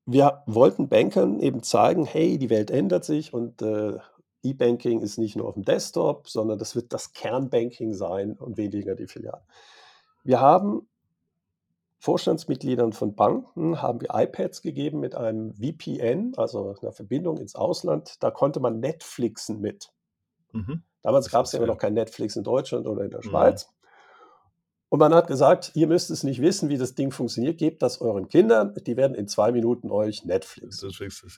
wir 0.05 0.43
wollten 0.47 0.89
Bankern 0.89 1.39
eben 1.39 1.61
zeigen, 1.63 2.05
hey, 2.05 2.37
die 2.37 2.49
Welt 2.49 2.71
ändert 2.71 3.05
sich 3.05 3.33
und 3.33 3.61
äh, 3.61 3.99
E-Banking 4.43 5.01
ist 5.01 5.17
nicht 5.17 5.35
nur 5.35 5.47
auf 5.47 5.53
dem 5.53 5.63
Desktop, 5.63 6.29
sondern 6.29 6.57
das 6.57 6.75
wird 6.75 6.93
das 6.93 7.13
Kernbanking 7.13 7.93
sein 7.93 8.33
und 8.33 8.57
weniger 8.57 8.95
die 8.95 9.07
Filialen. 9.07 9.43
Wir 10.23 10.39
haben 10.39 10.87
Vorstandsmitgliedern 11.99 12.93
von 12.93 13.13
Banken 13.15 13.81
haben 13.81 14.01
wir 14.01 14.09
iPads 14.11 14.63
gegeben 14.63 14.99
mit 14.99 15.13
einem 15.13 15.53
VPN, 15.53 16.33
also 16.35 16.75
einer 16.81 16.91
Verbindung 16.91 17.37
ins 17.37 17.53
Ausland. 17.53 18.15
Da 18.23 18.31
konnte 18.31 18.59
man 18.59 18.79
Netflixen 18.79 19.61
mit. 19.61 19.91
Mhm. 20.51 20.81
Damals 21.03 21.29
gab 21.29 21.45
es 21.45 21.51
ja 21.51 21.63
noch 21.63 21.77
kein 21.77 21.93
Netflix 21.93 22.35
in 22.35 22.43
Deutschland 22.43 22.87
oder 22.87 23.03
in 23.03 23.11
der 23.11 23.19
Mhm. 23.19 23.29
Schweiz. 23.29 23.69
Und 24.89 24.99
man 24.99 25.13
hat 25.13 25.27
gesagt, 25.27 25.71
ihr 25.75 25.87
müsst 25.87 26.09
es 26.09 26.23
nicht 26.23 26.41
wissen, 26.41 26.69
wie 26.69 26.77
das 26.77 26.95
Ding 26.95 27.11
funktioniert, 27.11 27.57
gebt 27.59 27.81
das 27.81 28.01
euren 28.01 28.27
Kindern, 28.27 28.73
die 28.85 28.97
werden 28.97 29.15
in 29.15 29.27
zwei 29.27 29.51
Minuten 29.51 29.89
euch 29.89 30.25
Netflix. 30.25 30.79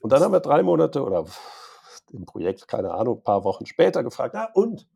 Und 0.01 0.11
dann 0.11 0.23
haben 0.23 0.31
wir 0.31 0.39
drei 0.39 0.63
Monate 0.63 1.03
oder 1.03 1.25
im 2.13 2.25
Projekt, 2.25 2.67
keine 2.67 2.91
Ahnung, 2.91 3.17
ein 3.17 3.23
paar 3.23 3.43
Wochen 3.43 3.65
später 3.65 4.03
gefragt, 4.03 4.33
na 4.35 4.49
und? 4.53 4.87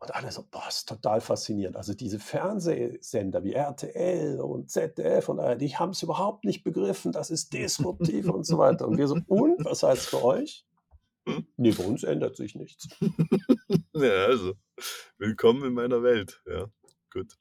Und 0.00 0.14
alle 0.14 0.30
so, 0.30 0.44
boah, 0.48 0.68
ist 0.68 0.88
total 0.88 1.20
faszinierend. 1.20 1.76
Also 1.76 1.92
diese 1.92 2.20
Fernsehsender 2.20 3.42
wie 3.42 3.54
RTL 3.54 4.40
und 4.40 4.70
ZDF 4.70 5.28
und 5.28 5.40
all, 5.40 5.58
die 5.58 5.76
haben 5.76 5.90
es 5.90 6.02
überhaupt 6.02 6.44
nicht 6.44 6.62
begriffen, 6.62 7.10
das 7.10 7.30
ist 7.30 7.52
disruptiv 7.52 8.28
und 8.28 8.44
so 8.44 8.58
weiter. 8.58 8.86
Und 8.86 8.96
wir 8.96 9.08
so, 9.08 9.18
und, 9.26 9.64
was 9.64 9.82
heißt 9.82 10.06
für 10.06 10.22
euch? 10.22 10.64
Nee, 11.56 11.72
bei 11.72 11.84
uns 11.84 12.04
ändert 12.04 12.36
sich 12.36 12.54
nichts. 12.54 12.88
Ja, 13.94 14.26
also, 14.26 14.54
willkommen 15.18 15.64
in 15.64 15.74
meiner 15.74 16.04
Welt. 16.04 16.40
Ja, 16.46 16.66
gut. 17.10 17.36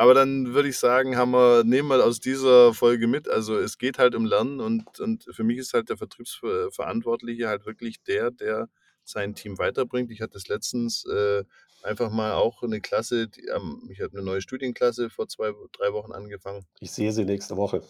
Aber 0.00 0.14
dann 0.14 0.54
würde 0.54 0.70
ich 0.70 0.78
sagen, 0.78 1.18
haben 1.18 1.32
wir, 1.32 1.62
nehmen 1.62 1.90
wir 1.90 2.02
aus 2.02 2.20
dieser 2.20 2.72
Folge 2.72 3.06
mit. 3.06 3.28
Also 3.28 3.58
es 3.58 3.76
geht 3.76 3.98
halt 3.98 4.14
um 4.14 4.24
Lernen 4.24 4.58
und, 4.58 4.98
und 4.98 5.26
für 5.30 5.44
mich 5.44 5.58
ist 5.58 5.74
halt 5.74 5.90
der 5.90 5.98
Vertriebsverantwortliche 5.98 7.48
halt 7.48 7.66
wirklich 7.66 8.02
der, 8.04 8.30
der 8.30 8.70
sein 9.04 9.34
Team 9.34 9.58
weiterbringt. 9.58 10.10
Ich 10.10 10.22
hatte 10.22 10.38
es 10.38 10.48
letztens 10.48 11.04
äh, 11.04 11.44
einfach 11.82 12.10
mal 12.10 12.32
auch 12.32 12.62
eine 12.62 12.80
Klasse, 12.80 13.28
die, 13.28 13.44
ähm, 13.48 13.90
ich 13.90 14.00
habe 14.00 14.16
eine 14.16 14.24
neue 14.24 14.40
Studienklasse 14.40 15.10
vor 15.10 15.28
zwei, 15.28 15.52
drei 15.72 15.92
Wochen 15.92 16.12
angefangen. 16.12 16.64
Ich 16.80 16.92
sehe 16.92 17.12
sie 17.12 17.26
nächste 17.26 17.58
Woche. 17.58 17.82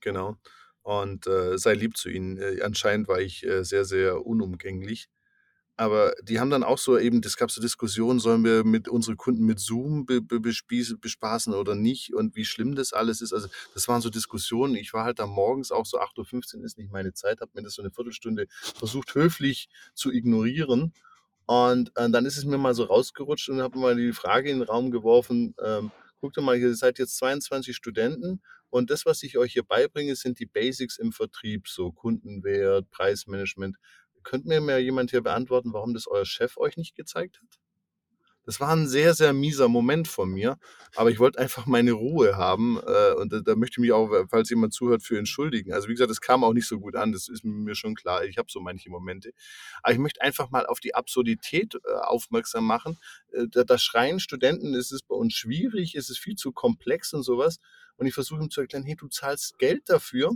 Genau. 0.00 0.36
Und 0.82 1.28
äh, 1.28 1.56
sei 1.56 1.74
lieb 1.74 1.96
zu 1.96 2.08
ihnen. 2.08 2.36
Äh, 2.36 2.62
anscheinend 2.62 3.06
war 3.06 3.20
ich 3.20 3.46
äh, 3.46 3.62
sehr, 3.62 3.84
sehr 3.84 4.26
unumgänglich. 4.26 5.08
Aber 5.76 6.14
die 6.22 6.38
haben 6.38 6.50
dann 6.50 6.62
auch 6.62 6.78
so 6.78 6.96
eben, 6.98 7.20
es 7.24 7.36
gab 7.36 7.50
so 7.50 7.60
Diskussionen, 7.60 8.20
sollen 8.20 8.44
wir 8.44 8.62
mit 8.62 8.88
unsere 8.88 9.16
Kunden 9.16 9.44
mit 9.44 9.58
Zoom 9.58 10.06
bespaßen 10.06 11.52
oder 11.52 11.74
nicht 11.74 12.14
und 12.14 12.36
wie 12.36 12.44
schlimm 12.44 12.76
das 12.76 12.92
alles 12.92 13.20
ist. 13.20 13.32
Also 13.32 13.48
das 13.74 13.88
waren 13.88 14.00
so 14.00 14.08
Diskussionen. 14.08 14.76
Ich 14.76 14.92
war 14.92 15.04
halt 15.04 15.18
da 15.18 15.26
morgens 15.26 15.72
auch 15.72 15.84
so 15.84 15.98
8.15 15.98 16.58
Uhr 16.58 16.64
ist 16.64 16.78
nicht 16.78 16.92
meine 16.92 17.12
Zeit, 17.12 17.40
habe 17.40 17.50
mir 17.54 17.62
das 17.62 17.74
so 17.74 17.82
eine 17.82 17.90
Viertelstunde 17.90 18.46
versucht 18.50 19.14
höflich 19.16 19.68
zu 19.94 20.12
ignorieren. 20.12 20.92
Und 21.46 21.90
äh, 21.96 22.08
dann 22.08 22.24
ist 22.24 22.38
es 22.38 22.44
mir 22.44 22.56
mal 22.56 22.74
so 22.74 22.84
rausgerutscht 22.84 23.48
und 23.48 23.60
habe 23.60 23.78
mal 23.78 23.96
die 23.96 24.12
Frage 24.12 24.50
in 24.50 24.60
den 24.60 24.68
Raum 24.68 24.92
geworfen, 24.92 25.54
ähm, 25.62 25.90
guckt 26.20 26.40
mal, 26.40 26.56
ihr 26.56 26.74
seid 26.74 26.98
jetzt 26.98 27.16
22 27.18 27.76
Studenten 27.76 28.40
und 28.70 28.90
das, 28.90 29.06
was 29.06 29.22
ich 29.22 29.38
euch 29.38 29.52
hier 29.52 29.62
beibringe, 29.62 30.16
sind 30.16 30.40
die 30.40 30.46
Basics 30.46 30.98
im 30.98 31.12
Vertrieb, 31.12 31.68
so 31.68 31.92
Kundenwert, 31.92 32.90
Preismanagement. 32.90 33.76
Könnt 34.24 34.46
mir 34.46 34.60
mal 34.60 34.80
jemand 34.80 35.10
hier 35.10 35.22
beantworten, 35.22 35.72
warum 35.72 35.94
das 35.94 36.06
euer 36.06 36.24
Chef 36.24 36.56
euch 36.56 36.76
nicht 36.76 36.96
gezeigt 36.96 37.40
hat? 37.40 37.60
Das 38.46 38.60
war 38.60 38.70
ein 38.70 38.86
sehr, 38.86 39.14
sehr 39.14 39.32
mieser 39.32 39.68
Moment 39.68 40.06
von 40.06 40.28
mir, 40.28 40.58
aber 40.96 41.10
ich 41.10 41.18
wollte 41.18 41.38
einfach 41.38 41.64
meine 41.64 41.92
Ruhe 41.92 42.36
haben 42.36 42.78
äh, 42.86 43.14
und 43.14 43.32
da, 43.32 43.40
da 43.40 43.54
möchte 43.56 43.74
ich 43.74 43.78
mich 43.78 43.92
auch, 43.92 44.10
falls 44.28 44.50
jemand 44.50 44.74
zuhört, 44.74 45.02
für 45.02 45.18
entschuldigen. 45.18 45.72
Also 45.72 45.88
wie 45.88 45.92
gesagt, 45.92 46.10
das 46.10 46.20
kam 46.20 46.44
auch 46.44 46.52
nicht 46.52 46.68
so 46.68 46.78
gut 46.78 46.94
an, 46.94 47.12
das 47.12 47.28
ist 47.28 47.42
mir 47.42 47.74
schon 47.74 47.94
klar. 47.94 48.24
Ich 48.24 48.36
habe 48.36 48.48
so 48.50 48.60
manche 48.60 48.90
Momente. 48.90 49.32
Aber 49.82 49.94
ich 49.94 49.98
möchte 49.98 50.20
einfach 50.20 50.50
mal 50.50 50.66
auf 50.66 50.78
die 50.80 50.94
Absurdität 50.94 51.74
äh, 51.74 51.94
aufmerksam 52.02 52.66
machen. 52.66 52.98
Äh, 53.32 53.46
da, 53.50 53.64
da 53.64 53.78
schreien 53.78 54.20
Studenten, 54.20 54.74
es 54.74 54.92
ist 54.92 55.08
bei 55.08 55.14
uns 55.14 55.32
schwierig, 55.32 55.94
es 55.94 56.10
ist 56.10 56.18
viel 56.18 56.36
zu 56.36 56.52
komplex 56.52 57.14
und 57.14 57.22
sowas. 57.22 57.58
Und 57.96 58.06
ich 58.06 58.14
versuche 58.14 58.42
ihm 58.42 58.50
zu 58.50 58.60
erklären, 58.60 58.84
hey, 58.84 58.96
du 58.96 59.08
zahlst 59.08 59.58
Geld 59.58 59.88
dafür, 59.88 60.32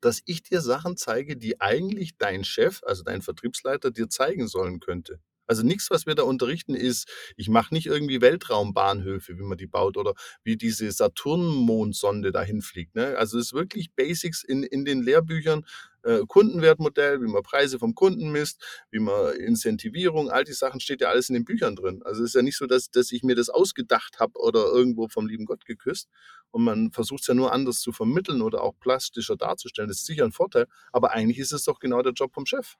dass 0.00 0.22
ich 0.26 0.42
dir 0.42 0.60
Sachen 0.60 0.96
zeige, 0.96 1.36
die 1.36 1.60
eigentlich 1.60 2.16
dein 2.18 2.44
Chef, 2.44 2.82
also 2.84 3.02
dein 3.02 3.22
Vertriebsleiter, 3.22 3.90
dir 3.90 4.08
zeigen 4.08 4.48
sollen 4.48 4.80
könnte. 4.80 5.20
Also 5.48 5.62
nichts, 5.62 5.90
was 5.90 6.06
wir 6.06 6.14
da 6.14 6.22
unterrichten, 6.22 6.74
ist, 6.74 7.08
ich 7.36 7.48
mache 7.48 7.74
nicht 7.74 7.86
irgendwie 7.86 8.20
Weltraumbahnhöfe, 8.20 9.38
wie 9.38 9.42
man 9.42 9.58
die 9.58 9.66
baut 9.66 9.96
oder 9.96 10.14
wie 10.44 10.56
diese 10.56 10.92
Saturn-Mondsonde 10.92 12.32
dahin 12.32 12.60
fliegt. 12.60 12.94
Ne? 12.94 13.16
Also 13.16 13.38
es 13.38 13.46
ist 13.46 13.52
wirklich 13.54 13.92
Basics 13.94 14.44
in, 14.44 14.62
in 14.62 14.84
den 14.84 15.02
Lehrbüchern, 15.02 15.64
äh, 16.02 16.20
Kundenwertmodell, 16.28 17.22
wie 17.22 17.26
man 17.26 17.42
Preise 17.42 17.78
vom 17.78 17.94
Kunden 17.94 18.30
misst, 18.30 18.62
wie 18.90 18.98
man 18.98 19.34
Incentivierung, 19.36 20.30
all 20.30 20.44
die 20.44 20.52
Sachen 20.52 20.80
steht 20.80 21.00
ja 21.00 21.08
alles 21.08 21.28
in 21.30 21.34
den 21.34 21.44
Büchern 21.44 21.76
drin. 21.76 22.02
Also 22.04 22.22
es 22.22 22.30
ist 22.30 22.34
ja 22.34 22.42
nicht 22.42 22.56
so, 22.56 22.66
dass, 22.66 22.90
dass 22.90 23.10
ich 23.10 23.22
mir 23.22 23.34
das 23.34 23.48
ausgedacht 23.48 24.20
habe 24.20 24.38
oder 24.38 24.66
irgendwo 24.66 25.08
vom 25.08 25.26
lieben 25.26 25.46
Gott 25.46 25.64
geküsst. 25.64 26.08
Und 26.50 26.64
man 26.64 26.92
versucht 26.92 27.22
es 27.22 27.26
ja 27.26 27.34
nur 27.34 27.52
anders 27.52 27.80
zu 27.80 27.92
vermitteln 27.92 28.42
oder 28.42 28.62
auch 28.62 28.74
plastischer 28.78 29.36
darzustellen. 29.36 29.88
Das 29.88 29.98
ist 29.98 30.06
sicher 30.06 30.24
ein 30.24 30.32
Vorteil, 30.32 30.66
aber 30.92 31.12
eigentlich 31.12 31.38
ist 31.38 31.52
es 31.52 31.64
doch 31.64 31.78
genau 31.78 32.02
der 32.02 32.12
Job 32.12 32.32
vom 32.32 32.46
Chef. 32.46 32.76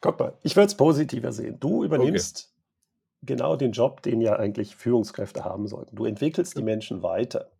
Guck 0.00 0.18
mal, 0.18 0.38
ich 0.42 0.56
würde 0.56 0.66
es 0.66 0.76
positiver 0.76 1.32
sehen. 1.32 1.58
Du 1.60 1.84
übernimmst 1.84 2.54
genau 3.22 3.56
den 3.56 3.72
Job, 3.72 4.02
den 4.02 4.20
ja 4.20 4.36
eigentlich 4.36 4.76
Führungskräfte 4.76 5.44
haben 5.44 5.66
sollten. 5.66 5.96
Du 5.96 6.04
entwickelst 6.06 6.54
die 6.54 6.60
Ja. 6.60 6.64
Menschen 6.64 7.02
weiter. 7.02 7.50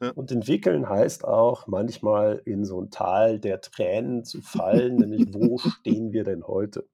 Ja. 0.00 0.10
Und 0.10 0.30
entwickeln 0.30 0.88
heißt 0.88 1.24
auch 1.24 1.66
manchmal 1.66 2.40
in 2.44 2.64
so 2.64 2.80
ein 2.80 2.90
Tal 2.90 3.40
der 3.40 3.60
Tränen 3.60 4.24
zu 4.24 4.40
fallen, 4.42 4.96
nämlich 4.96 5.32
wo 5.32 5.58
stehen 5.80 6.12
wir 6.12 6.24
denn 6.24 6.46
heute? 6.46 6.86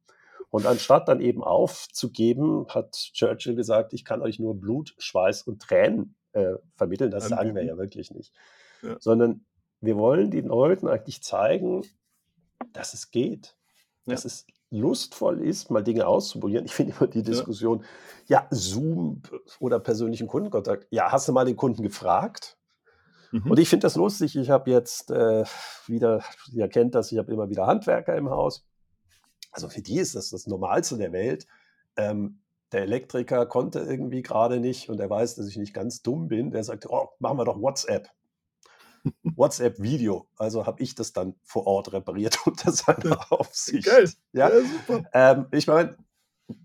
Und 0.51 0.66
anstatt 0.66 1.09
dann 1.09 1.20
eben 1.20 1.42
aufzugeben, 1.42 2.66
hat 2.68 2.92
Churchill 3.12 3.57
gesagt, 3.57 3.92
ich 3.92 4.05
kann 4.05 4.22
euch 4.22 4.38
nur 4.38 4.59
Blut, 4.59 4.95
Schweiß 4.99 5.42
und 5.42 5.61
Tränen 5.61 6.14
äh, 6.32 6.55
vermitteln. 6.76 7.11
Das 7.11 7.28
sagen 7.28 7.55
wir 7.57 7.64
ja 7.64 7.76
wirklich 7.76 8.12
nicht. 8.12 8.32
Ja. 8.80 8.97
Sondern 9.01 9.45
wir 9.80 9.97
wollen 9.97 10.30
den 10.30 10.47
Leuten 10.47 10.86
eigentlich 10.86 11.22
zeigen, 11.22 11.82
dass 12.72 12.95
es 12.95 13.11
geht. 13.11 13.57
Ja. 14.07 14.12
Dass 14.14 14.24
es 14.24 14.47
lustvoll 14.75 15.41
ist, 15.41 15.70
mal 15.70 15.83
Dinge 15.83 16.07
auszuprobieren. 16.07 16.64
Ich 16.64 16.75
finde 16.75 16.95
immer 16.99 17.09
die 17.09 17.22
Diskussion, 17.22 17.85
ja, 18.27 18.47
Zoom 18.51 19.22
oder 19.61 19.81
persönlichen 19.81 20.27
Kundenkontakt. 20.27 20.87
Ja, 20.91 21.12
hast 21.12 21.29
du 21.29 21.33
mal 21.33 21.45
den 21.45 21.57
Kunden 21.57 21.83
gefragt? 21.83 22.57
Mhm. 23.33 23.51
Und 23.51 23.59
ich 23.59 23.68
finde 23.68 23.85
das 23.85 23.97
lustig. 23.97 24.37
Ich 24.37 24.51
habe 24.51 24.70
jetzt 24.70 25.11
äh, 25.11 25.45
wieder, 25.87 26.22
ihr 26.53 26.68
kennt 26.68 26.95
das, 26.95 27.12
ich 27.12 27.18
habe 27.18 27.33
immer 27.33 27.49
wieder 27.49 27.66
Handwerker 27.66 28.16
im 28.16 28.31
Haus. 28.31 28.66
Also 29.51 29.68
für 29.68 29.83
die 29.83 29.99
ist 29.99 30.14
das 30.14 30.31
das 30.31 30.47
Normalste 30.47 30.97
der 30.97 31.12
Welt. 31.12 31.47
Ähm, 31.97 32.41
der 32.72 32.83
Elektriker 32.83 33.47
konnte 33.47 33.81
irgendwie 33.81 34.22
gerade 34.22 34.59
nicht 34.59 34.89
und 34.89 34.99
er 34.99 35.09
weiß, 35.09 35.37
dass 35.37 35.47
ich 35.47 35.57
nicht 35.57 35.75
ganz 35.75 36.03
dumm 36.03 36.29
bin. 36.29 36.51
Der 36.51 36.64
sagt, 36.64 36.89
oh, 36.89 37.11
machen 37.20 37.39
wir 37.39 37.45
doch 37.45 37.61
WhatsApp. 37.61 38.09
WhatsApp-Video. 39.22 40.28
Also 40.36 40.66
habe 40.66 40.82
ich 40.82 40.94
das 40.94 41.12
dann 41.12 41.34
vor 41.42 41.66
Ort 41.66 41.92
repariert 41.92 42.38
unter 42.46 42.72
seiner 42.72 43.32
Aufsicht. 43.32 43.86
Geil. 43.86 44.11
Ja? 44.32 44.48
Ja, 44.50 44.61
super. 44.61 45.02
Ähm, 45.12 45.46
ich 45.52 45.66
meine, 45.66 45.96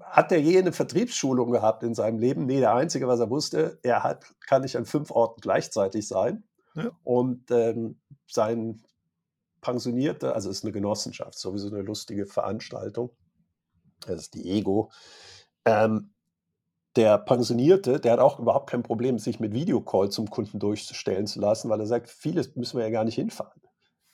hat 0.02 0.32
der 0.32 0.42
je 0.42 0.58
eine 0.58 0.74
Vertriebsschulung 0.74 1.52
gehabt 1.52 1.84
in 1.84 1.96
seinem 1.96 2.20
Leben? 2.20 2.46
Nee, 2.46 2.60
der 2.60 2.74
Einzige, 2.74 3.08
was 3.08 3.20
er 3.20 3.30
wusste, 3.30 3.80
er 3.84 4.04
hat, 4.04 4.26
kann 4.46 4.62
nicht 4.62 4.76
an 4.76 4.86
fünf 4.86 5.12
Orten 5.12 5.42
gleichzeitig 5.42 6.08
sein. 6.08 6.44
Ja. 6.76 6.92
Und 7.04 7.50
ähm, 7.52 8.00
sein 8.28 8.82
Pensionierte, 9.62 10.34
also 10.34 10.50
ist 10.50 10.64
eine 10.64 10.72
Genossenschaft, 10.72 11.38
sowieso 11.38 11.68
eine 11.68 11.82
lustige 11.82 12.26
Veranstaltung. 12.26 13.12
Das 14.06 14.22
ist 14.22 14.34
die 14.34 14.50
Ego. 14.50 14.92
Ähm, 15.66 16.14
der 16.96 17.18
Pensionierte, 17.18 18.00
der 18.00 18.14
hat 18.14 18.20
auch 18.20 18.40
überhaupt 18.40 18.70
kein 18.70 18.84
Problem, 18.84 19.20
sich 19.20 19.40
mit 19.40 19.54
Videocall 19.54 20.10
zum 20.10 20.30
Kunden 20.30 20.60
durchstellen 20.60 21.28
zu 21.28 21.40
lassen, 21.40 21.70
weil 21.70 21.80
er 21.80 21.86
sagt, 21.86 22.10
vieles 22.10 22.56
müssen 22.56 22.78
wir 22.78 22.86
ja 22.86 22.92
gar 22.92 23.04
nicht 23.04 23.16
hinfahren. 23.16 23.62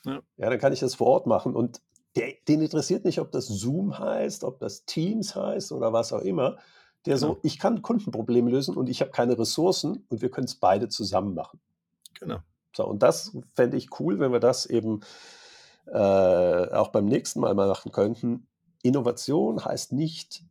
Ja. 0.04 0.20
ja, 0.36 0.50
dann 0.50 0.58
kann 0.58 0.72
ich 0.72 0.80
das 0.80 0.94
vor 0.94 1.08
Ort 1.08 1.26
machen. 1.26 1.54
Und 1.56 1.80
der, 2.16 2.32
den 2.48 2.62
interessiert 2.62 3.04
nicht, 3.04 3.20
ob 3.20 3.32
das 3.32 3.46
Zoom 3.46 3.98
heißt, 3.98 4.44
ob 4.44 4.58
das 4.60 4.84
Teams 4.84 5.34
heißt 5.34 5.72
oder 5.72 5.92
was 5.92 6.12
auch 6.12 6.20
immer. 6.20 6.58
Der 7.06 7.18
so, 7.18 7.28
Genau. 7.28 7.40
ich 7.42 7.58
kann 7.58 7.82
Kundenprobleme 7.82 8.50
lösen 8.50 8.76
und 8.76 8.88
ich 8.88 9.00
habe 9.00 9.10
keine 9.10 9.38
Ressourcen 9.38 10.04
und 10.08 10.22
wir 10.22 10.30
können 10.30 10.46
es 10.46 10.56
beide 10.56 10.88
zusammen 10.88 11.34
machen. 11.34 11.60
Genau. 12.18 12.38
So, 12.74 12.86
und 12.86 13.02
das 13.02 13.36
fände 13.54 13.76
ich 13.76 14.00
cool, 14.00 14.18
wenn 14.18 14.32
wir 14.32 14.40
das 14.40 14.66
eben 14.66 15.00
äh, 15.86 15.96
auch 15.98 16.88
beim 16.88 17.06
nächsten 17.06 17.40
Mal 17.40 17.54
mal 17.54 17.68
machen 17.68 17.92
könnten. 17.92 18.48
Innovation 18.82 19.64
heißt 19.64 19.92
nicht, 19.92 20.42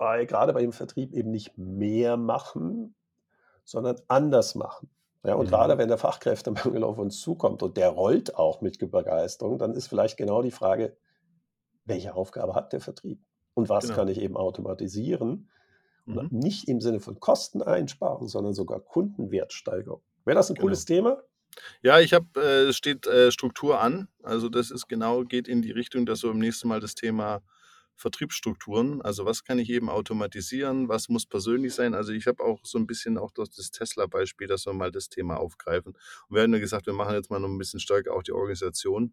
bei, 0.00 0.24
gerade 0.24 0.54
bei 0.54 0.62
dem 0.62 0.72
Vertrieb 0.72 1.12
eben 1.12 1.30
nicht 1.30 1.58
mehr 1.58 2.16
machen, 2.16 2.96
sondern 3.64 4.00
anders 4.08 4.54
machen. 4.54 4.88
Ja, 5.22 5.34
und 5.34 5.44
Mhm. 5.44 5.50
gerade 5.50 5.76
wenn 5.76 5.88
der 5.88 5.98
Fachkräftemangel 5.98 6.82
auf 6.82 6.96
uns 6.96 7.20
zukommt 7.20 7.62
und 7.62 7.76
der 7.76 7.90
rollt 7.90 8.34
auch 8.34 8.62
mit 8.62 8.78
Begeisterung, 8.78 9.58
dann 9.58 9.74
ist 9.74 9.88
vielleicht 9.88 10.16
genau 10.16 10.40
die 10.40 10.50
Frage, 10.50 10.96
welche 11.84 12.14
Aufgabe 12.14 12.54
hat 12.54 12.72
der 12.72 12.80
Vertrieb? 12.80 13.20
Und 13.52 13.68
was 13.68 13.84
Genau. 13.84 13.96
kann 13.96 14.08
ich 14.08 14.18
eben 14.22 14.38
automatisieren? 14.38 15.50
Mhm. 16.06 16.18
Und 16.18 16.32
nicht 16.32 16.66
im 16.66 16.80
Sinne 16.80 17.00
von 17.00 17.20
Kosteneinsparung, 17.20 18.26
sondern 18.28 18.54
sogar 18.54 18.80
Kundenwertsteigerung. 18.80 20.00
Wäre 20.24 20.36
das 20.36 20.48
ein 20.50 20.54
Genau. 20.54 20.64
cooles 20.64 20.86
Thema? 20.86 21.22
Ja, 21.82 22.00
ich 22.00 22.14
habe, 22.14 22.26
äh, 22.36 22.68
es 22.68 22.76
steht 22.76 23.06
äh, 23.06 23.30
Struktur 23.30 23.80
an. 23.80 24.08
Also 24.22 24.48
das 24.48 24.70
ist 24.70 24.88
genau, 24.88 25.24
geht 25.24 25.46
in 25.46 25.60
die 25.60 25.72
Richtung, 25.72 26.06
dass 26.06 26.20
so 26.20 26.30
im 26.30 26.38
nächsten 26.38 26.68
Mal 26.68 26.80
das 26.80 26.94
Thema 26.94 27.42
Vertriebsstrukturen, 28.00 29.02
also 29.02 29.26
was 29.26 29.44
kann 29.44 29.58
ich 29.58 29.68
eben 29.68 29.90
automatisieren, 29.90 30.88
was 30.88 31.08
muss 31.08 31.26
persönlich 31.26 31.74
sein. 31.74 31.94
Also 31.94 32.12
ich 32.12 32.26
habe 32.26 32.42
auch 32.42 32.60
so 32.64 32.78
ein 32.78 32.86
bisschen 32.86 33.18
auch 33.18 33.30
durch 33.30 33.50
das 33.50 33.70
Tesla-Beispiel, 33.70 34.46
dass 34.46 34.66
wir 34.66 34.72
mal 34.72 34.90
das 34.90 35.10
Thema 35.10 35.36
aufgreifen. 35.36 35.92
Und 35.92 36.34
wir 36.34 36.42
haben 36.42 36.52
ja 36.54 36.60
gesagt, 36.60 36.86
wir 36.86 36.94
machen 36.94 37.14
jetzt 37.14 37.30
mal 37.30 37.38
noch 37.38 37.48
ein 37.48 37.58
bisschen 37.58 37.78
stärker 37.78 38.14
auch 38.14 38.22
die 38.22 38.32
Organisation. 38.32 39.12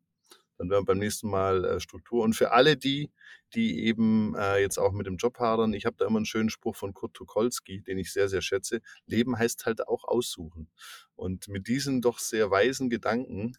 Dann 0.57 0.69
werden 0.69 0.83
wir 0.83 0.93
beim 0.93 0.99
nächsten 0.99 1.29
Mal 1.29 1.65
äh, 1.65 1.79
Struktur. 1.79 2.23
Und 2.23 2.33
für 2.33 2.51
alle 2.51 2.77
die, 2.77 3.11
die 3.53 3.85
eben 3.85 4.35
äh, 4.35 4.59
jetzt 4.59 4.77
auch 4.79 4.91
mit 4.91 5.05
dem 5.05 5.17
Job 5.17 5.38
hadern, 5.38 5.73
ich 5.73 5.85
habe 5.85 5.97
da 5.99 6.07
immer 6.07 6.17
einen 6.17 6.25
schönen 6.25 6.49
Spruch 6.49 6.75
von 6.75 6.93
Kurt 6.93 7.13
Tukolsky, 7.13 7.81
den 7.81 7.97
ich 7.97 8.11
sehr, 8.11 8.29
sehr 8.29 8.41
schätze. 8.41 8.81
Leben 9.05 9.38
heißt 9.38 9.65
halt 9.65 9.88
auch 9.88 10.05
aussuchen. 10.05 10.69
Und 11.15 11.47
mit 11.49 11.67
diesen 11.67 12.01
doch 12.01 12.19
sehr 12.19 12.49
weisen 12.49 12.89
Gedanken 12.89 13.57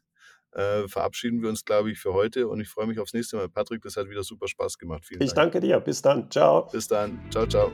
äh, 0.53 0.89
verabschieden 0.89 1.43
wir 1.43 1.49
uns, 1.49 1.65
glaube 1.65 1.91
ich, 1.91 1.99
für 1.99 2.13
heute. 2.13 2.49
Und 2.49 2.61
ich 2.61 2.69
freue 2.69 2.87
mich 2.87 2.99
aufs 2.99 3.13
nächste 3.13 3.37
Mal. 3.37 3.49
Patrick, 3.49 3.83
das 3.83 3.97
hat 3.97 4.09
wieder 4.09 4.23
super 4.23 4.49
Spaß 4.49 4.79
gemacht. 4.79 5.05
Vielen 5.05 5.23
ich 5.23 5.33
Dank. 5.33 5.53
danke 5.53 5.67
dir. 5.67 5.81
Bis 5.81 6.03
dann. 6.03 6.31
Ciao. 6.31 6.69
Bis 6.73 6.89
dann. 6.89 7.21
Ciao, 7.31 7.47
ciao. 7.47 7.73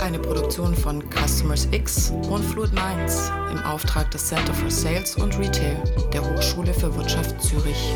Eine 0.00 0.18
Produktion 0.18 0.74
von 0.74 1.02
Customers 1.10 1.68
X 1.72 2.10
und 2.30 2.42
Fluid 2.42 2.72
Minds 2.72 3.30
im 3.50 3.58
Auftrag 3.64 4.10
des 4.10 4.26
Center 4.26 4.54
for 4.54 4.70
Sales 4.70 5.16
und 5.16 5.38
Retail 5.38 5.82
der 6.12 6.22
Hochschule 6.22 6.72
für 6.74 6.94
Wirtschaft 6.96 7.40
Zürich. 7.40 7.94